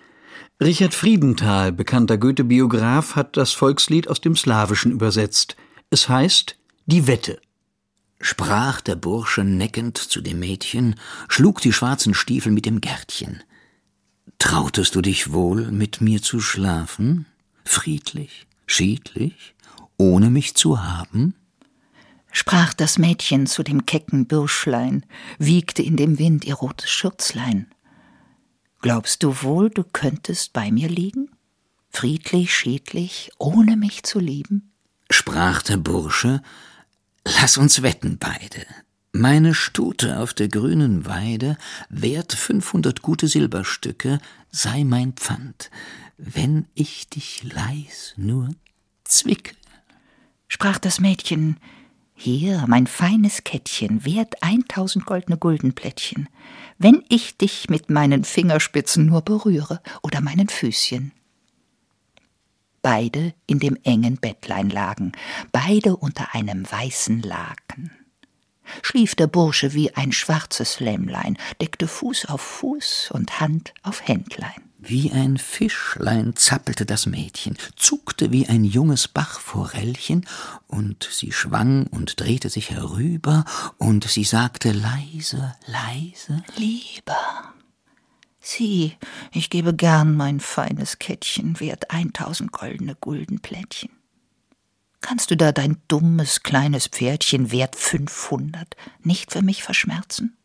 Richard 0.62 0.92
Friedenthal, 0.92 1.72
bekannter 1.72 2.18
Goethe-Biograf, 2.18 3.16
hat 3.16 3.38
das 3.38 3.52
Volkslied 3.52 4.08
aus 4.08 4.20
dem 4.20 4.36
Slawischen 4.36 4.92
übersetzt. 4.92 5.56
Es 5.88 6.10
heißt 6.10 6.58
Die 6.84 7.06
Wette. 7.06 7.40
Sprach 8.20 8.82
der 8.82 8.96
Bursche 8.96 9.42
neckend 9.42 9.96
zu 9.96 10.20
dem 10.20 10.40
Mädchen, 10.40 10.96
schlug 11.30 11.62
die 11.62 11.72
schwarzen 11.72 12.12
Stiefel 12.12 12.52
mit 12.52 12.66
dem 12.66 12.82
Gärtchen. 12.82 13.42
Trautest 14.38 14.94
du 14.94 15.00
dich 15.00 15.32
wohl, 15.32 15.72
mit 15.72 16.02
mir 16.02 16.20
zu 16.20 16.40
schlafen? 16.40 17.24
Friedlich, 17.64 18.46
schiedlich, 18.66 19.54
ohne 19.96 20.28
mich 20.28 20.56
zu 20.56 20.84
haben? 20.84 21.32
Sprach 22.38 22.72
das 22.72 22.98
Mädchen 22.98 23.48
zu 23.48 23.64
dem 23.64 23.84
kecken 23.84 24.26
Bürschlein, 24.26 25.04
wiegte 25.38 25.82
in 25.82 25.96
dem 25.96 26.20
Wind 26.20 26.44
ihr 26.44 26.54
rotes 26.54 26.88
Schürzlein. 26.88 27.66
Glaubst 28.80 29.24
du 29.24 29.42
wohl, 29.42 29.70
du 29.70 29.82
könntest 29.82 30.52
bei 30.52 30.70
mir 30.70 30.88
liegen? 30.88 31.30
Friedlich, 31.90 32.54
schiedlich, 32.54 33.32
ohne 33.38 33.76
mich 33.76 34.04
zu 34.04 34.20
lieben? 34.20 34.70
Sprach 35.10 35.62
der 35.62 35.78
Bursche, 35.78 36.40
lass 37.24 37.58
uns 37.58 37.82
wetten 37.82 38.18
beide. 38.18 38.64
Meine 39.10 39.52
Stute 39.52 40.20
auf 40.20 40.32
der 40.32 40.46
grünen 40.46 41.06
Weide 41.06 41.58
wert 41.88 42.34
fünfhundert 42.34 43.02
gute 43.02 43.26
Silberstücke, 43.26 44.20
sei 44.52 44.84
mein 44.84 45.14
Pfand, 45.14 45.70
wenn 46.18 46.66
ich 46.74 47.08
dich 47.08 47.42
leis 47.52 48.14
nur 48.16 48.50
zwicke. 49.02 49.56
Sprach 50.46 50.78
das 50.78 51.00
Mädchen, 51.00 51.56
hier, 52.20 52.64
mein 52.66 52.88
feines 52.88 53.44
Kettchen, 53.44 54.04
wert 54.04 54.42
eintausend 54.42 55.06
goldene 55.06 55.38
Guldenplättchen, 55.38 56.28
wenn 56.76 57.04
ich 57.08 57.38
dich 57.38 57.70
mit 57.70 57.90
meinen 57.90 58.24
Fingerspitzen 58.24 59.06
nur 59.06 59.22
berühre 59.22 59.80
oder 60.02 60.20
meinen 60.20 60.48
Füßchen. 60.48 61.12
Beide 62.82 63.34
in 63.46 63.60
dem 63.60 63.78
engen 63.84 64.16
Bettlein 64.16 64.68
lagen, 64.68 65.12
beide 65.52 65.96
unter 65.96 66.34
einem 66.34 66.70
weißen 66.70 67.22
Laken. 67.22 67.92
Schlief 68.82 69.14
der 69.14 69.28
Bursche 69.28 69.72
wie 69.72 69.94
ein 69.94 70.10
schwarzes 70.10 70.80
Lämmlein, 70.80 71.38
deckte 71.60 71.86
Fuß 71.86 72.26
auf 72.26 72.40
Fuß 72.40 73.12
und 73.12 73.40
Hand 73.40 73.72
auf 73.84 74.06
Händlein. 74.06 74.67
Wie 74.80 75.10
ein 75.10 75.38
Fischlein 75.38 76.36
zappelte 76.36 76.86
das 76.86 77.06
Mädchen, 77.06 77.58
zuckte 77.74 78.30
wie 78.30 78.46
ein 78.46 78.62
junges 78.62 79.08
Bachforellchen, 79.08 80.24
und 80.68 81.08
sie 81.10 81.32
schwang 81.32 81.88
und 81.88 82.20
drehte 82.20 82.48
sich 82.48 82.70
herüber, 82.70 83.44
und 83.78 84.04
sie 84.04 84.22
sagte 84.22 84.70
leise, 84.70 85.56
leise 85.66 86.44
Lieber, 86.56 87.54
sieh, 88.40 88.96
ich 89.32 89.50
gebe 89.50 89.74
gern 89.74 90.14
mein 90.14 90.38
feines 90.38 91.00
Kettchen, 91.00 91.58
wert 91.58 91.90
eintausend 91.90 92.52
goldene 92.52 92.94
Guldenplättchen. 92.94 93.90
Kannst 95.00 95.32
du 95.32 95.36
da 95.36 95.50
dein 95.50 95.78
dummes 95.88 96.44
kleines 96.44 96.86
Pferdchen 96.86 97.50
wert 97.50 97.74
fünfhundert 97.74 98.76
nicht 99.02 99.32
für 99.32 99.42
mich 99.42 99.64
verschmerzen? 99.64 100.36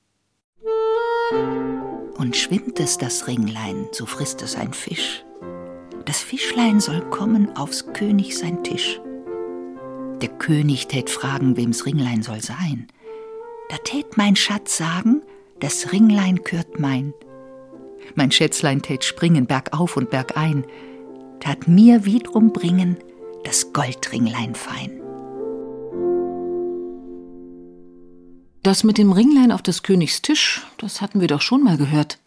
Und 2.17 2.35
schwimmt 2.35 2.79
es 2.79 2.97
das 2.97 3.27
Ringlein, 3.27 3.87
so 3.91 4.05
frisst 4.05 4.41
es 4.41 4.55
ein 4.55 4.73
Fisch. 4.73 5.23
Das 6.05 6.19
Fischlein 6.19 6.79
soll 6.79 7.01
kommen 7.09 7.55
aufs 7.55 7.87
König 7.93 8.37
sein 8.37 8.63
Tisch. 8.63 8.99
Der 10.21 10.29
König 10.29 10.87
tät 10.87 11.09
fragen, 11.09 11.57
wem's 11.57 11.85
Ringlein 11.85 12.21
soll 12.21 12.41
sein. 12.41 12.87
Da 13.69 13.77
tät 13.77 14.17
mein 14.17 14.35
Schatz 14.35 14.77
sagen, 14.77 15.21
das 15.59 15.91
Ringlein 15.91 16.43
kürt 16.43 16.79
mein. 16.79 17.13
Mein 18.15 18.31
Schätzlein 18.31 18.81
tät 18.81 19.03
springen 19.03 19.47
bergauf 19.47 19.97
und 19.97 20.09
bergein, 20.09 20.65
tat 21.39 21.67
mir 21.67 22.05
wiedrum 22.05 22.53
bringen 22.53 22.97
das 23.43 23.73
Goldringlein 23.73 24.55
fein. 24.55 25.02
Das 28.63 28.85
mit 28.85 28.97
dem 28.97 29.11
Ringlein 29.11 29.51
auf 29.51 29.61
des 29.61 29.83
Königs 29.83 30.21
Tisch, 30.21 30.65
das 30.77 31.01
hatten 31.01 31.19
wir 31.19 31.27
doch 31.27 31.41
schon 31.41 31.63
mal 31.63 31.75
gehört. 31.75 32.17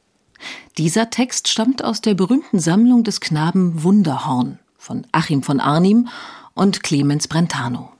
Dieser 0.76 1.08
Text 1.08 1.48
stammt 1.48 1.82
aus 1.82 2.02
der 2.02 2.12
berühmten 2.12 2.58
Sammlung 2.58 3.04
des 3.04 3.20
Knaben 3.22 3.82
Wunderhorn 3.82 4.58
von 4.76 5.06
Achim 5.12 5.42
von 5.42 5.60
Arnim 5.60 6.08
und 6.52 6.82
Clemens 6.82 7.26
Brentano, 7.26 7.90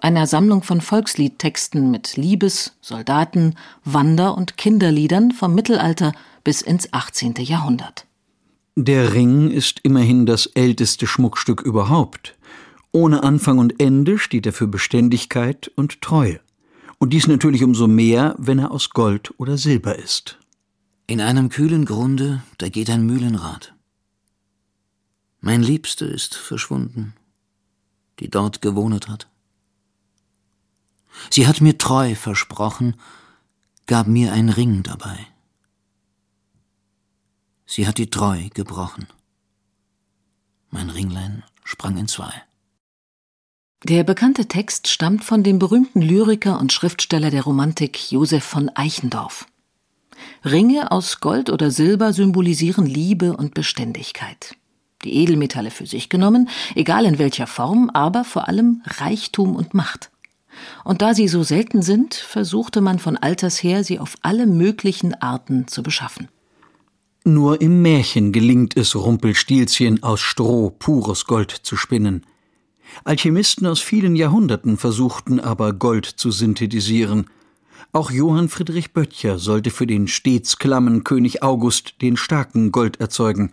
einer 0.00 0.26
Sammlung 0.26 0.62
von 0.62 0.80
Volksliedtexten 0.80 1.90
mit 1.90 2.16
Liebes-, 2.16 2.72
Soldaten-, 2.80 3.56
Wander- 3.84 4.38
und 4.38 4.56
Kinderliedern 4.56 5.32
vom 5.32 5.54
Mittelalter 5.54 6.12
bis 6.44 6.62
ins 6.62 6.94
18. 6.94 7.34
Jahrhundert. 7.40 8.06
Der 8.74 9.12
Ring 9.12 9.50
ist 9.50 9.80
immerhin 9.82 10.24
das 10.24 10.46
älteste 10.46 11.06
Schmuckstück 11.06 11.60
überhaupt. 11.60 12.38
Ohne 12.90 13.22
Anfang 13.22 13.58
und 13.58 13.82
Ende 13.82 14.18
steht 14.18 14.46
er 14.46 14.54
für 14.54 14.66
Beständigkeit 14.66 15.70
und 15.76 16.00
Treue. 16.00 16.40
Und 17.02 17.10
dies 17.10 17.26
natürlich 17.26 17.64
umso 17.64 17.88
mehr, 17.88 18.36
wenn 18.38 18.60
er 18.60 18.70
aus 18.70 18.90
Gold 18.90 19.34
oder 19.40 19.58
Silber 19.58 19.96
ist. 19.96 20.38
In 21.08 21.20
einem 21.20 21.48
kühlen 21.48 21.84
Grunde, 21.84 22.44
da 22.58 22.68
geht 22.68 22.88
ein 22.90 23.04
Mühlenrad. 23.04 23.74
Mein 25.40 25.64
Liebste 25.64 26.04
ist 26.04 26.36
verschwunden, 26.36 27.14
die 28.20 28.30
dort 28.30 28.62
gewohnet 28.62 29.08
hat. 29.08 29.28
Sie 31.28 31.48
hat 31.48 31.60
mir 31.60 31.76
treu 31.76 32.14
versprochen, 32.14 32.94
gab 33.86 34.06
mir 34.06 34.32
ein 34.32 34.48
Ring 34.48 34.84
dabei. 34.84 35.26
Sie 37.66 37.88
hat 37.88 37.98
die 37.98 38.10
Treu 38.10 38.48
gebrochen. 38.54 39.08
Mein 40.70 40.88
Ringlein 40.88 41.42
sprang 41.64 41.96
in 41.96 42.06
zwei. 42.06 42.44
Der 43.84 44.04
bekannte 44.04 44.46
Text 44.46 44.86
stammt 44.86 45.24
von 45.24 45.42
dem 45.42 45.58
berühmten 45.58 46.02
Lyriker 46.02 46.60
und 46.60 46.72
Schriftsteller 46.72 47.30
der 47.30 47.42
Romantik 47.42 48.12
Josef 48.12 48.44
von 48.44 48.68
Eichendorff. 48.68 49.46
Ringe 50.44 50.92
aus 50.92 51.18
Gold 51.18 51.50
oder 51.50 51.72
Silber 51.72 52.12
symbolisieren 52.12 52.86
Liebe 52.86 53.36
und 53.36 53.54
Beständigkeit. 53.54 54.54
Die 55.02 55.16
Edelmetalle 55.16 55.72
für 55.72 55.86
sich 55.86 56.08
genommen, 56.08 56.48
egal 56.76 57.06
in 57.06 57.18
welcher 57.18 57.48
Form, 57.48 57.90
aber 57.92 58.22
vor 58.22 58.46
allem 58.46 58.82
Reichtum 58.86 59.56
und 59.56 59.74
Macht. 59.74 60.12
Und 60.84 61.02
da 61.02 61.12
sie 61.12 61.26
so 61.26 61.42
selten 61.42 61.82
sind, 61.82 62.14
versuchte 62.14 62.80
man 62.80 63.00
von 63.00 63.16
alters 63.16 63.60
her, 63.64 63.82
sie 63.82 63.98
auf 63.98 64.14
alle 64.22 64.46
möglichen 64.46 65.14
Arten 65.20 65.66
zu 65.66 65.82
beschaffen. 65.82 66.28
Nur 67.24 67.60
im 67.60 67.82
Märchen 67.82 68.30
gelingt 68.30 68.76
es 68.76 68.94
Rumpelstilzchen 68.94 70.04
aus 70.04 70.20
Stroh 70.20 70.70
pures 70.70 71.24
Gold 71.24 71.50
zu 71.50 71.76
spinnen. 71.76 72.24
Alchemisten 73.04 73.66
aus 73.66 73.80
vielen 73.80 74.16
Jahrhunderten 74.16 74.76
versuchten 74.76 75.40
aber 75.40 75.72
Gold 75.72 76.06
zu 76.06 76.30
synthetisieren. 76.30 77.26
Auch 77.92 78.10
Johann 78.10 78.48
Friedrich 78.48 78.92
Böttcher 78.92 79.38
sollte 79.38 79.70
für 79.70 79.86
den 79.86 80.08
stets 80.08 80.58
klammen 80.58 81.04
König 81.04 81.42
August 81.42 82.00
den 82.00 82.16
starken 82.16 82.72
Gold 82.72 83.00
erzeugen. 83.00 83.52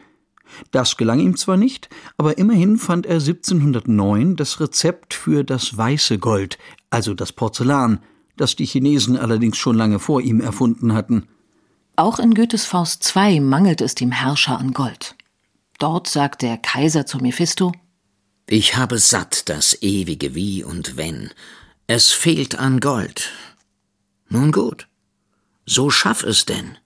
Das 0.71 0.97
gelang 0.97 1.19
ihm 1.19 1.37
zwar 1.37 1.57
nicht, 1.57 1.89
aber 2.17 2.37
immerhin 2.37 2.77
fand 2.77 3.05
er 3.05 3.15
1709 3.15 4.35
das 4.35 4.59
Rezept 4.59 5.13
für 5.13 5.43
das 5.43 5.77
weiße 5.77 6.19
Gold, 6.19 6.57
also 6.89 7.13
das 7.13 7.33
Porzellan, 7.33 7.99
das 8.37 8.55
die 8.55 8.65
Chinesen 8.65 9.17
allerdings 9.17 9.57
schon 9.57 9.75
lange 9.75 9.99
vor 9.99 10.21
ihm 10.21 10.41
erfunden 10.41 10.93
hatten. 10.93 11.27
Auch 11.95 12.19
in 12.19 12.33
Goethes 12.33 12.65
Faust 12.65 13.13
II 13.15 13.41
mangelt 13.41 13.81
es 13.81 13.93
dem 13.93 14.11
Herrscher 14.11 14.57
an 14.57 14.73
Gold. 14.73 15.15
Dort 15.79 16.07
sagt 16.07 16.41
der 16.41 16.57
Kaiser 16.57 17.05
zu 17.05 17.17
Mephisto 17.17 17.73
ich 18.51 18.75
habe 18.75 18.97
satt 18.97 19.47
das 19.47 19.81
ewige 19.81 20.33
Wie 20.33 20.63
und 20.63 20.97
Wenn. 20.97 21.31
Es 21.85 22.11
fehlt 22.11 22.57
an 22.57 22.79
Gold. 22.79 23.31
Nun 24.27 24.51
gut, 24.51 24.87
so 25.65 25.89
schaff 25.89 26.23
es 26.23 26.45
denn. 26.45 26.77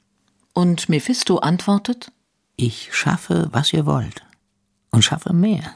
Und 0.54 0.90
Mephisto 0.90 1.38
antwortet 1.38 2.12
Ich 2.58 2.94
schaffe, 2.94 3.48
was 3.52 3.72
ihr 3.74 3.86
wollt. 3.86 4.24
und 4.92 5.04
schaffe 5.04 5.34
mehr. 5.34 5.74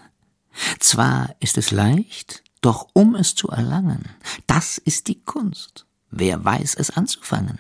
Zwar 0.80 1.36
ist 1.40 1.58
es 1.58 1.72
leicht, 1.72 2.44
doch 2.62 2.88
um 2.94 3.16
es 3.16 3.34
zu 3.34 3.48
erlangen, 3.48 4.10
das 4.46 4.78
ist 4.78 5.08
die 5.08 5.24
Kunst. 5.24 5.86
Wer 6.12 6.44
weiß 6.44 6.76
es 6.76 6.92
anzufangen? 6.92 7.60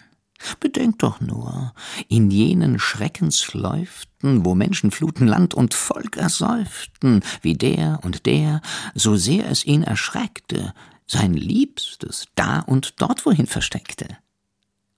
Bedenkt 0.60 1.04
doch 1.04 1.20
nur, 1.20 1.74
in 2.08 2.30
jenen 2.32 2.80
Schreckensläuften, 2.80 4.46
wo 4.46 4.56
Menschenfluten 4.56 5.28
Land 5.28 5.54
und 5.54 5.74
Volk 5.74 6.18
ersäuften, 6.18 7.24
wie 7.42 7.56
der 7.56 8.00
und 8.04 8.26
der, 8.26 8.62
so 8.94 9.16
sehr 9.16 9.50
es 9.50 9.66
ihn 9.66 9.84
erschreckte, 9.84 10.74
sein 11.08 11.34
Liebstes 11.34 12.26
da 12.36 12.60
und 12.60 13.02
dort 13.02 13.26
wohin 13.26 13.48
versteckte. 13.48 14.08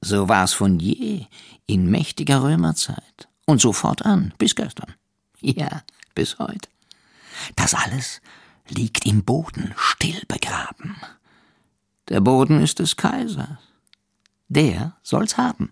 So 0.02 0.28
war's 0.28 0.54
von 0.54 0.80
je 0.80 1.25
in 1.67 1.89
mächtiger 1.89 2.43
Römerzeit 2.43 3.30
und 3.45 3.62
so 3.62 3.73
fortan 3.73 4.34
bis 4.38 4.56
gestern. 4.56 4.93
Ja, 5.41 5.84
bis 6.15 6.39
heut. 6.39 6.69
Das 7.56 7.73
alles 7.73 8.21
liegt 8.67 9.06
im 9.06 9.23
Boden 9.23 9.73
still 9.78 10.21
begraben. 10.28 10.95
Der 12.10 12.21
Boden 12.21 12.62
ist 12.62 12.80
des 12.80 12.95
Kaisers 12.95 13.58
der 14.50 14.96
soll's 15.04 15.38
haben. 15.38 15.72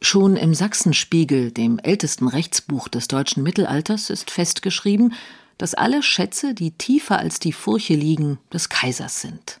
Schon 0.00 0.36
im 0.36 0.54
Sachsenspiegel, 0.54 1.50
dem 1.50 1.80
ältesten 1.80 2.28
Rechtsbuch 2.28 2.86
des 2.86 3.08
deutschen 3.08 3.42
Mittelalters, 3.42 4.10
ist 4.10 4.30
festgeschrieben, 4.30 5.14
dass 5.56 5.74
alle 5.74 6.04
Schätze, 6.04 6.54
die 6.54 6.70
tiefer 6.70 7.18
als 7.18 7.40
die 7.40 7.52
Furche 7.52 7.94
liegen, 7.94 8.38
des 8.52 8.68
Kaisers 8.68 9.20
sind. 9.20 9.58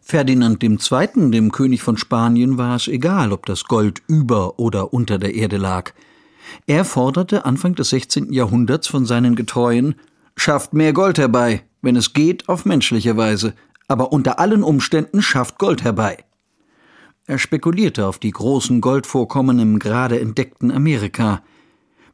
Ferdinand 0.00 0.62
II., 0.62 1.30
dem 1.30 1.52
König 1.52 1.82
von 1.82 1.96
Spanien, 1.96 2.58
war 2.58 2.74
es 2.74 2.88
egal, 2.88 3.30
ob 3.32 3.46
das 3.46 3.64
Gold 3.64 4.02
über 4.08 4.58
oder 4.58 4.92
unter 4.92 5.18
der 5.18 5.34
Erde 5.34 5.58
lag. 5.58 5.92
Er 6.66 6.84
forderte 6.84 7.44
Anfang 7.44 7.74
des 7.74 7.90
16. 7.90 8.32
Jahrhunderts 8.32 8.88
von 8.88 9.06
seinen 9.06 9.36
Getreuen, 9.36 9.94
schafft 10.34 10.72
mehr 10.72 10.92
Gold 10.92 11.18
herbei, 11.18 11.62
wenn 11.82 11.94
es 11.94 12.12
geht, 12.12 12.48
auf 12.48 12.64
menschliche 12.64 13.16
Weise, 13.16 13.54
aber 13.86 14.12
unter 14.12 14.40
allen 14.40 14.62
Umständen 14.64 15.22
schafft 15.22 15.58
Gold 15.58 15.84
herbei. 15.84 16.24
Er 17.28 17.36
spekulierte 17.36 18.06
auf 18.06 18.18
die 18.18 18.30
großen 18.30 18.80
Goldvorkommen 18.80 19.58
im 19.58 19.78
gerade 19.78 20.18
entdeckten 20.18 20.70
Amerika. 20.70 21.42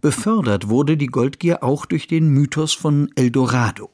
Befördert 0.00 0.68
wurde 0.68 0.96
die 0.96 1.07
Goldgier 1.07 1.62
auch 1.62 1.87
durch 1.87 2.09
den 2.09 2.31
Mythos 2.31 2.72
von 2.72 3.09
Eldorado. 3.14 3.90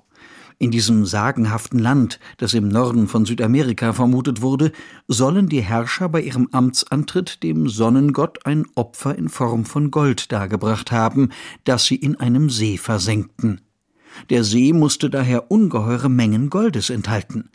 In 0.59 0.71
diesem 0.71 1.05
sagenhaften 1.05 1.79
Land, 1.79 2.21
das 2.39 2.55
im 2.55 2.69
Norden 2.69 3.07
von 3.07 3.27
Südamerika 3.27 3.93
vermutet 3.93 4.41
wurde, 4.41 4.73
sollen 5.09 5.51
die 5.51 5.61
Herrscher 5.61 6.09
bei 6.09 6.23
ihrem 6.23 6.49
Amtsantritt 6.53 7.43
dem 7.43 7.69
Sonnengott 7.69 8.47
ein 8.47 8.65
Opfer 8.75 9.15
in 9.15 9.29
Form 9.29 9.67
von 9.67 9.91
Gold 9.91 10.33
dargebracht 10.33 10.91
haben, 10.91 11.33
das 11.65 11.85
sie 11.85 11.97
in 11.97 12.19
einem 12.19 12.49
See 12.49 12.79
versenkten. 12.79 13.61
Der 14.31 14.43
See 14.43 14.73
musste 14.73 15.11
daher 15.11 15.51
ungeheure 15.51 16.09
Mengen 16.09 16.49
Goldes 16.49 16.89
enthalten. 16.89 17.51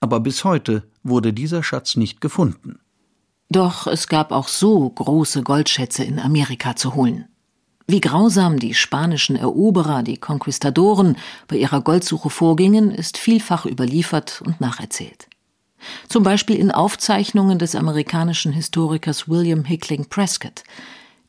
Aber 0.00 0.18
bis 0.18 0.42
heute 0.42 0.82
wurde 1.04 1.32
dieser 1.32 1.62
Schatz 1.62 1.94
nicht 1.94 2.20
gefunden. 2.20 2.80
Doch 3.48 3.86
es 3.86 4.08
gab 4.08 4.32
auch 4.32 4.48
so 4.48 4.88
große 4.88 5.42
Goldschätze 5.42 6.04
in 6.04 6.18
Amerika 6.18 6.76
zu 6.76 6.94
holen. 6.94 7.26
Wie 7.88 8.00
grausam 8.00 8.58
die 8.58 8.74
spanischen 8.74 9.36
Eroberer, 9.36 10.02
die 10.02 10.16
Konquistadoren, 10.16 11.16
bei 11.46 11.56
ihrer 11.56 11.80
Goldsuche 11.80 12.30
vorgingen, 12.30 12.90
ist 12.90 13.16
vielfach 13.16 13.64
überliefert 13.64 14.42
und 14.44 14.60
nacherzählt. 14.60 15.28
Zum 16.08 16.24
Beispiel 16.24 16.56
in 16.56 16.72
Aufzeichnungen 16.72 17.60
des 17.60 17.76
amerikanischen 17.76 18.52
Historikers 18.52 19.28
William 19.28 19.64
Hickling 19.64 20.06
Prescott, 20.08 20.64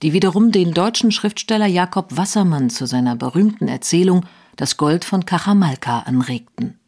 die 0.02 0.14
wiederum 0.14 0.52
den 0.52 0.74
deutschen 0.74 1.12
Schriftsteller 1.12 1.68
Jakob 1.68 2.18
Wassermann 2.18 2.72
zu 2.72 2.88
seiner 2.88 3.16
berühmten 3.16 3.68
Erzählung 3.68 4.26
Das 4.56 4.78
Gold 4.78 5.06
von 5.06 5.26
Cajamalca 5.26 6.00
anregten. 6.00 6.80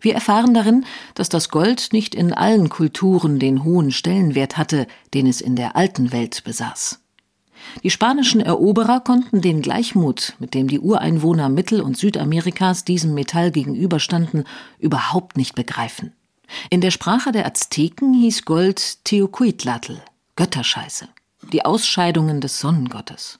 Wir 0.00 0.14
erfahren 0.14 0.54
darin, 0.54 0.84
dass 1.14 1.28
das 1.28 1.48
Gold 1.48 1.92
nicht 1.92 2.14
in 2.14 2.32
allen 2.32 2.68
Kulturen 2.68 3.38
den 3.38 3.64
hohen 3.64 3.92
Stellenwert 3.92 4.56
hatte, 4.56 4.86
den 5.14 5.26
es 5.26 5.40
in 5.40 5.56
der 5.56 5.76
alten 5.76 6.12
Welt 6.12 6.42
besaß. 6.44 6.98
Die 7.82 7.90
spanischen 7.90 8.40
Eroberer 8.40 9.00
konnten 9.00 9.40
den 9.40 9.62
Gleichmut, 9.62 10.34
mit 10.38 10.54
dem 10.54 10.68
die 10.68 10.80
Ureinwohner 10.80 11.48
Mittel- 11.48 11.80
und 11.80 11.96
Südamerikas 11.96 12.84
diesem 12.84 13.14
Metall 13.14 13.50
gegenüberstanden, 13.50 14.44
überhaupt 14.78 15.36
nicht 15.36 15.54
begreifen. 15.54 16.12
In 16.70 16.80
der 16.80 16.90
Sprache 16.90 17.32
der 17.32 17.46
Azteken 17.46 18.12
hieß 18.14 18.44
Gold 18.44 19.04
Teocuitlatl, 19.04 20.02
Götterscheiße, 20.36 21.08
die 21.52 21.64
Ausscheidungen 21.64 22.40
des 22.40 22.58
Sonnengottes. 22.60 23.38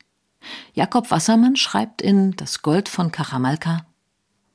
Jakob 0.72 1.10
Wassermann 1.10 1.56
schreibt 1.56 2.00
in 2.00 2.34
Das 2.36 2.62
Gold 2.62 2.88
von 2.88 3.12
Cajamalca 3.12 3.84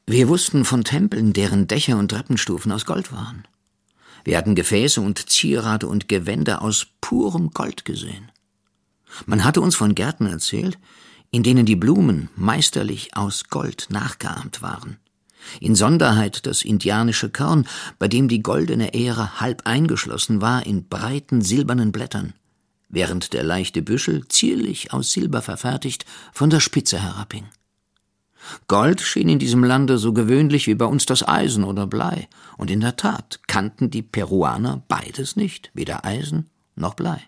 wir 0.10 0.30
wussten 0.30 0.64
von 0.64 0.86
Tempeln, 0.86 1.34
deren 1.34 1.68
Dächer 1.68 1.98
und 1.98 2.10
Treppenstufen 2.10 2.72
aus 2.72 2.86
Gold 2.86 3.12
waren. 3.12 3.44
Wir 4.24 4.38
hatten 4.38 4.56
Gefäße 4.56 5.02
und 5.02 5.30
Zierate 5.30 5.88
und 5.88 6.08
Gewänder 6.08 6.62
aus 6.62 6.88
purem 7.02 7.52
Gold 7.52 7.84
gesehen. 7.84 8.32
Man 9.26 9.44
hatte 9.44 9.60
uns 9.60 9.76
von 9.76 9.96
Gärten 9.96 10.26
erzählt, 10.26 10.80
in 11.32 11.44
denen 11.44 11.66
die 11.66 11.76
Blumen 11.76 12.30
meisterlich 12.38 13.18
aus 13.18 13.50
Gold 13.50 13.88
nachgeahmt 13.90 14.62
waren. 14.62 14.98
Insonderheit 15.60 16.46
das 16.46 16.62
indianische 16.64 17.30
Korn, 17.30 17.68
bei 18.00 18.08
dem 18.08 18.30
die 18.30 18.42
goldene 18.42 18.94
Ähre 18.94 19.42
halb 19.42 19.64
eingeschlossen 19.66 20.40
war 20.40 20.66
in 20.66 20.88
breiten 20.88 21.42
silbernen 21.42 21.92
Blättern, 21.92 22.34
während 22.88 23.34
der 23.34 23.44
leichte 23.44 23.82
Büschel 23.82 24.26
zierlich 24.30 24.94
aus 24.94 25.12
Silber 25.12 25.42
verfertigt 25.42 26.06
von 26.32 26.50
der 26.50 26.62
Spitze 26.62 27.02
herabhing. 27.02 27.46
Gold 28.68 29.02
schien 29.02 29.30
in 29.30 29.40
diesem 29.40 29.64
Lande 29.64 29.98
so 29.98 30.14
gewöhnlich 30.14 30.68
wie 30.68 30.76
bei 30.76 30.86
uns 30.86 31.06
das 31.06 31.28
Eisen 31.28 31.64
oder 31.64 31.88
Blei. 31.88 32.28
Und 32.58 32.72
in 32.72 32.80
der 32.80 32.96
Tat 32.96 33.40
kannten 33.48 33.90
die 33.90 34.02
Peruaner 34.02 34.84
beides 34.88 35.36
nicht, 35.36 35.72
weder 35.74 36.06
Eisen 36.06 36.50
noch 36.76 36.94
Blei. 36.94 37.22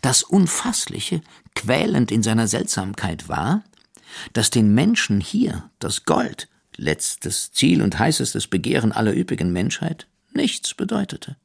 Das 0.00 0.22
Unfassliche, 0.22 1.20
quälend 1.54 2.10
in 2.10 2.22
seiner 2.22 2.48
Seltsamkeit 2.48 3.28
war, 3.28 3.62
dass 4.32 4.50
den 4.50 4.74
Menschen 4.74 5.20
hier 5.20 5.70
das 5.78 6.04
Gold, 6.04 6.48
letztes 6.76 7.52
Ziel 7.52 7.82
und 7.82 7.98
heißestes 7.98 8.46
Begehren 8.46 8.92
aller 8.92 9.16
üppigen 9.16 9.52
Menschheit, 9.52 10.06
nichts 10.32 10.74
bedeutete. 10.74 11.36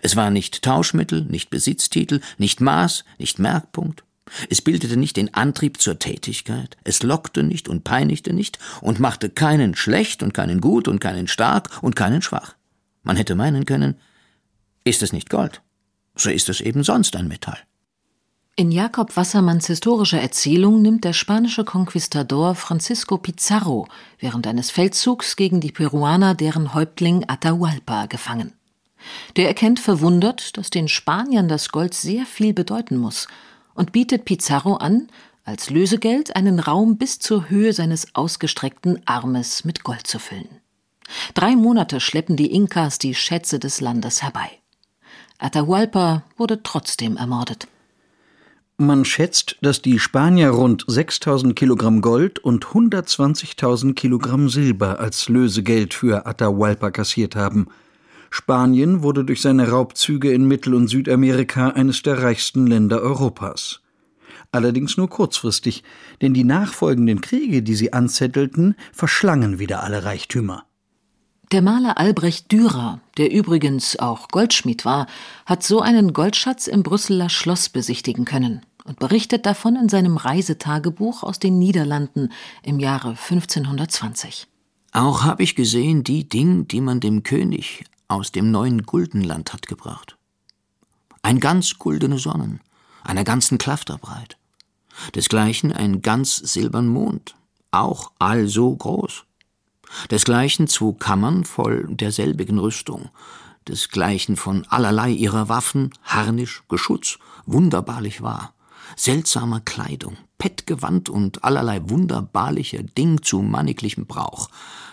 Es 0.00 0.16
war 0.16 0.30
nicht 0.30 0.62
Tauschmittel, 0.62 1.24
nicht 1.24 1.50
Besitztitel, 1.50 2.20
nicht 2.38 2.60
Maß, 2.60 3.04
nicht 3.18 3.38
Merkpunkt, 3.38 4.04
es 4.50 4.62
bildete 4.62 4.96
nicht 4.96 5.16
den 5.16 5.32
Antrieb 5.34 5.80
zur 5.80 5.98
Tätigkeit, 5.98 6.76
es 6.84 7.02
lockte 7.02 7.42
nicht 7.42 7.68
und 7.68 7.84
peinigte 7.84 8.32
nicht 8.32 8.58
und 8.80 9.00
machte 9.00 9.30
keinen 9.30 9.74
schlecht 9.74 10.22
und 10.22 10.34
keinen 10.34 10.60
gut 10.60 10.88
und 10.88 11.00
keinen 11.00 11.28
stark 11.28 11.82
und 11.82 11.96
keinen 11.96 12.22
schwach. 12.22 12.54
Man 13.02 13.16
hätte 13.16 13.34
meinen 13.34 13.64
können, 13.64 13.96
ist 14.84 15.02
es 15.02 15.12
nicht 15.12 15.30
Gold, 15.30 15.62
so 16.16 16.30
ist 16.30 16.48
es 16.48 16.60
eben 16.60 16.82
sonst 16.82 17.16
ein 17.16 17.28
Metall. 17.28 17.58
In 18.56 18.70
Jakob 18.70 19.16
Wassermanns 19.16 19.66
historischer 19.66 20.20
Erzählung 20.20 20.80
nimmt 20.80 21.02
der 21.02 21.12
spanische 21.12 21.64
Konquistador 21.64 22.54
Francisco 22.54 23.18
Pizarro 23.18 23.88
während 24.20 24.46
eines 24.46 24.70
Feldzugs 24.70 25.34
gegen 25.34 25.60
die 25.60 25.72
Peruaner 25.72 26.36
deren 26.36 26.72
Häuptling 26.72 27.24
Atahualpa 27.26 28.06
gefangen. 28.06 28.52
Der 29.36 29.48
erkennt 29.48 29.80
verwundert, 29.80 30.56
dass 30.56 30.70
den 30.70 30.86
Spaniern 30.86 31.48
das 31.48 31.70
Gold 31.70 31.94
sehr 31.94 32.26
viel 32.26 32.54
bedeuten 32.54 32.96
muss 32.96 33.26
und 33.74 33.92
bietet 33.92 34.24
Pizarro 34.24 34.76
an, 34.76 35.08
als 35.44 35.70
Lösegeld 35.70 36.36
einen 36.36 36.58
Raum 36.58 36.96
bis 36.96 37.18
zur 37.18 37.50
Höhe 37.50 37.72
seines 37.72 38.14
ausgestreckten 38.14 39.02
Armes 39.04 39.64
mit 39.64 39.84
Gold 39.84 40.06
zu 40.06 40.18
füllen. 40.18 40.48
Drei 41.34 41.54
Monate 41.54 42.00
schleppen 42.00 42.36
die 42.36 42.50
Inkas 42.52 42.98
die 42.98 43.14
Schätze 43.14 43.58
des 43.58 43.80
Landes 43.80 44.22
herbei. 44.22 44.48
Atahualpa 45.38 46.22
wurde 46.38 46.62
trotzdem 46.62 47.16
ermordet. 47.18 47.68
Man 48.78 49.04
schätzt, 49.04 49.56
dass 49.60 49.82
die 49.82 49.98
Spanier 49.98 50.50
rund 50.50 50.84
6000 50.88 51.54
Kilogramm 51.54 52.00
Gold 52.00 52.38
und 52.38 52.64
120.000 52.64 53.94
Kilogramm 53.94 54.48
Silber 54.48 54.98
als 54.98 55.28
Lösegeld 55.28 55.94
für 55.94 56.26
Atahualpa 56.26 56.90
kassiert 56.90 57.36
haben– 57.36 57.68
Spanien 58.36 59.04
wurde 59.04 59.24
durch 59.24 59.40
seine 59.40 59.68
Raubzüge 59.68 60.32
in 60.32 60.48
Mittel- 60.48 60.74
und 60.74 60.88
Südamerika 60.88 61.68
eines 61.68 62.02
der 62.02 62.20
reichsten 62.20 62.66
Länder 62.66 63.00
Europas. 63.00 63.80
Allerdings 64.50 64.96
nur 64.96 65.08
kurzfristig, 65.08 65.84
denn 66.20 66.34
die 66.34 66.42
nachfolgenden 66.42 67.20
Kriege, 67.20 67.62
die 67.62 67.76
sie 67.76 67.92
anzettelten, 67.92 68.74
verschlangen 68.92 69.60
wieder 69.60 69.84
alle 69.84 70.02
Reichtümer. 70.02 70.64
Der 71.52 71.62
Maler 71.62 71.96
Albrecht 71.96 72.50
Dürer, 72.50 73.00
der 73.18 73.30
übrigens 73.30 74.00
auch 74.00 74.26
Goldschmied 74.26 74.84
war, 74.84 75.06
hat 75.46 75.62
so 75.62 75.80
einen 75.80 76.12
Goldschatz 76.12 76.66
im 76.66 76.82
Brüsseler 76.82 77.28
Schloss 77.28 77.68
besichtigen 77.68 78.24
können 78.24 78.62
und 78.84 78.98
berichtet 78.98 79.46
davon 79.46 79.76
in 79.76 79.88
seinem 79.88 80.16
Reisetagebuch 80.16 81.22
aus 81.22 81.38
den 81.38 81.60
Niederlanden 81.60 82.30
im 82.64 82.80
Jahre 82.80 83.10
1520. 83.10 84.48
Auch 84.90 85.22
habe 85.22 85.44
ich 85.44 85.54
gesehen 85.54 86.02
die 86.02 86.28
Ding, 86.28 86.66
die 86.66 86.80
man 86.80 86.98
dem 86.98 87.22
König 87.22 87.84
aus 88.08 88.32
dem 88.32 88.50
neuen 88.50 88.82
Guldenland 88.82 89.52
hat 89.52 89.66
gebracht. 89.66 90.16
Ein 91.22 91.40
ganz 91.40 91.78
guldene 91.78 92.18
Sonnen, 92.18 92.60
einer 93.02 93.24
ganzen 93.24 93.58
Klafterbreit. 93.58 94.36
Desgleichen 95.14 95.72
ein 95.72 96.02
ganz 96.02 96.36
silbern 96.36 96.86
Mond, 96.86 97.34
auch 97.70 98.12
also 98.18 98.74
groß. 98.74 99.24
Desgleichen 100.10 100.68
zwei 100.68 100.92
Kammern 100.98 101.44
voll 101.44 101.86
derselbigen 101.90 102.58
Rüstung, 102.58 103.10
desgleichen 103.68 104.36
von 104.36 104.66
allerlei 104.68 105.10
ihrer 105.10 105.48
Waffen, 105.48 105.90
Harnisch, 106.02 106.62
Geschutz, 106.68 107.18
wunderbarlich 107.46 108.22
war, 108.22 108.54
seltsamer 108.96 109.60
Kleidung, 109.60 110.16
Pettgewand 110.38 111.08
und 111.08 111.44
allerlei 111.44 111.88
wunderbarlicher 111.88 112.82
Ding 112.82 113.22
zu 113.22 113.40
manniglichem 113.40 114.06
Brauch, 114.06 114.48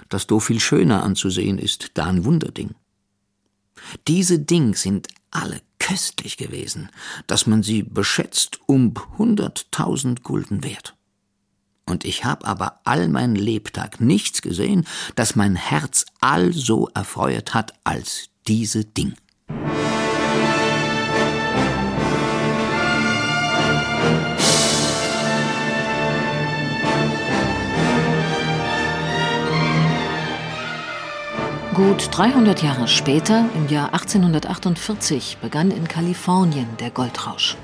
das 0.10 0.28
do 0.28 0.40
viel 0.40 0.60
schöner 0.60 1.04
anzusehen 1.04 1.58
ist, 1.58 1.92
da 1.96 2.06
ein 2.06 2.26
Wunderding. 2.26 2.76
Diese 4.08 4.40
Ding 4.40 4.76
sind 4.76 5.08
alle 5.32 5.62
köstlich 5.80 6.38
gewesen, 6.38 6.90
dass 7.28 7.48
man 7.48 7.64
sie 7.64 7.84
beschätzt 7.84 8.60
um 8.68 8.94
hunderttausend 9.18 10.24
Gulden 10.24 10.64
wert. 10.64 10.96
Und 11.86 12.06
ich 12.06 12.24
hab 12.24 12.48
aber 12.48 12.80
all 12.84 13.10
mein 13.10 13.36
Lebtag 13.36 14.00
nichts 14.00 14.42
gesehen, 14.42 14.86
das 15.16 15.36
mein 15.36 15.56
Herz 15.56 16.06
all 16.22 16.54
so 16.54 16.88
erfreuet 16.94 17.54
hat 17.54 17.74
als 17.84 18.30
diese 18.48 18.86
Ding. 18.86 19.16
Gut 31.88 32.10
300 32.12 32.62
Jahre 32.62 32.88
später, 32.88 33.50
im 33.56 33.68
Jahr 33.68 33.92
1848, 33.96 35.40
begann 35.42 35.72
in 35.72 35.88
Kalifornien 35.88 36.68
der 36.80 36.92
Goldrausch. 36.92 37.58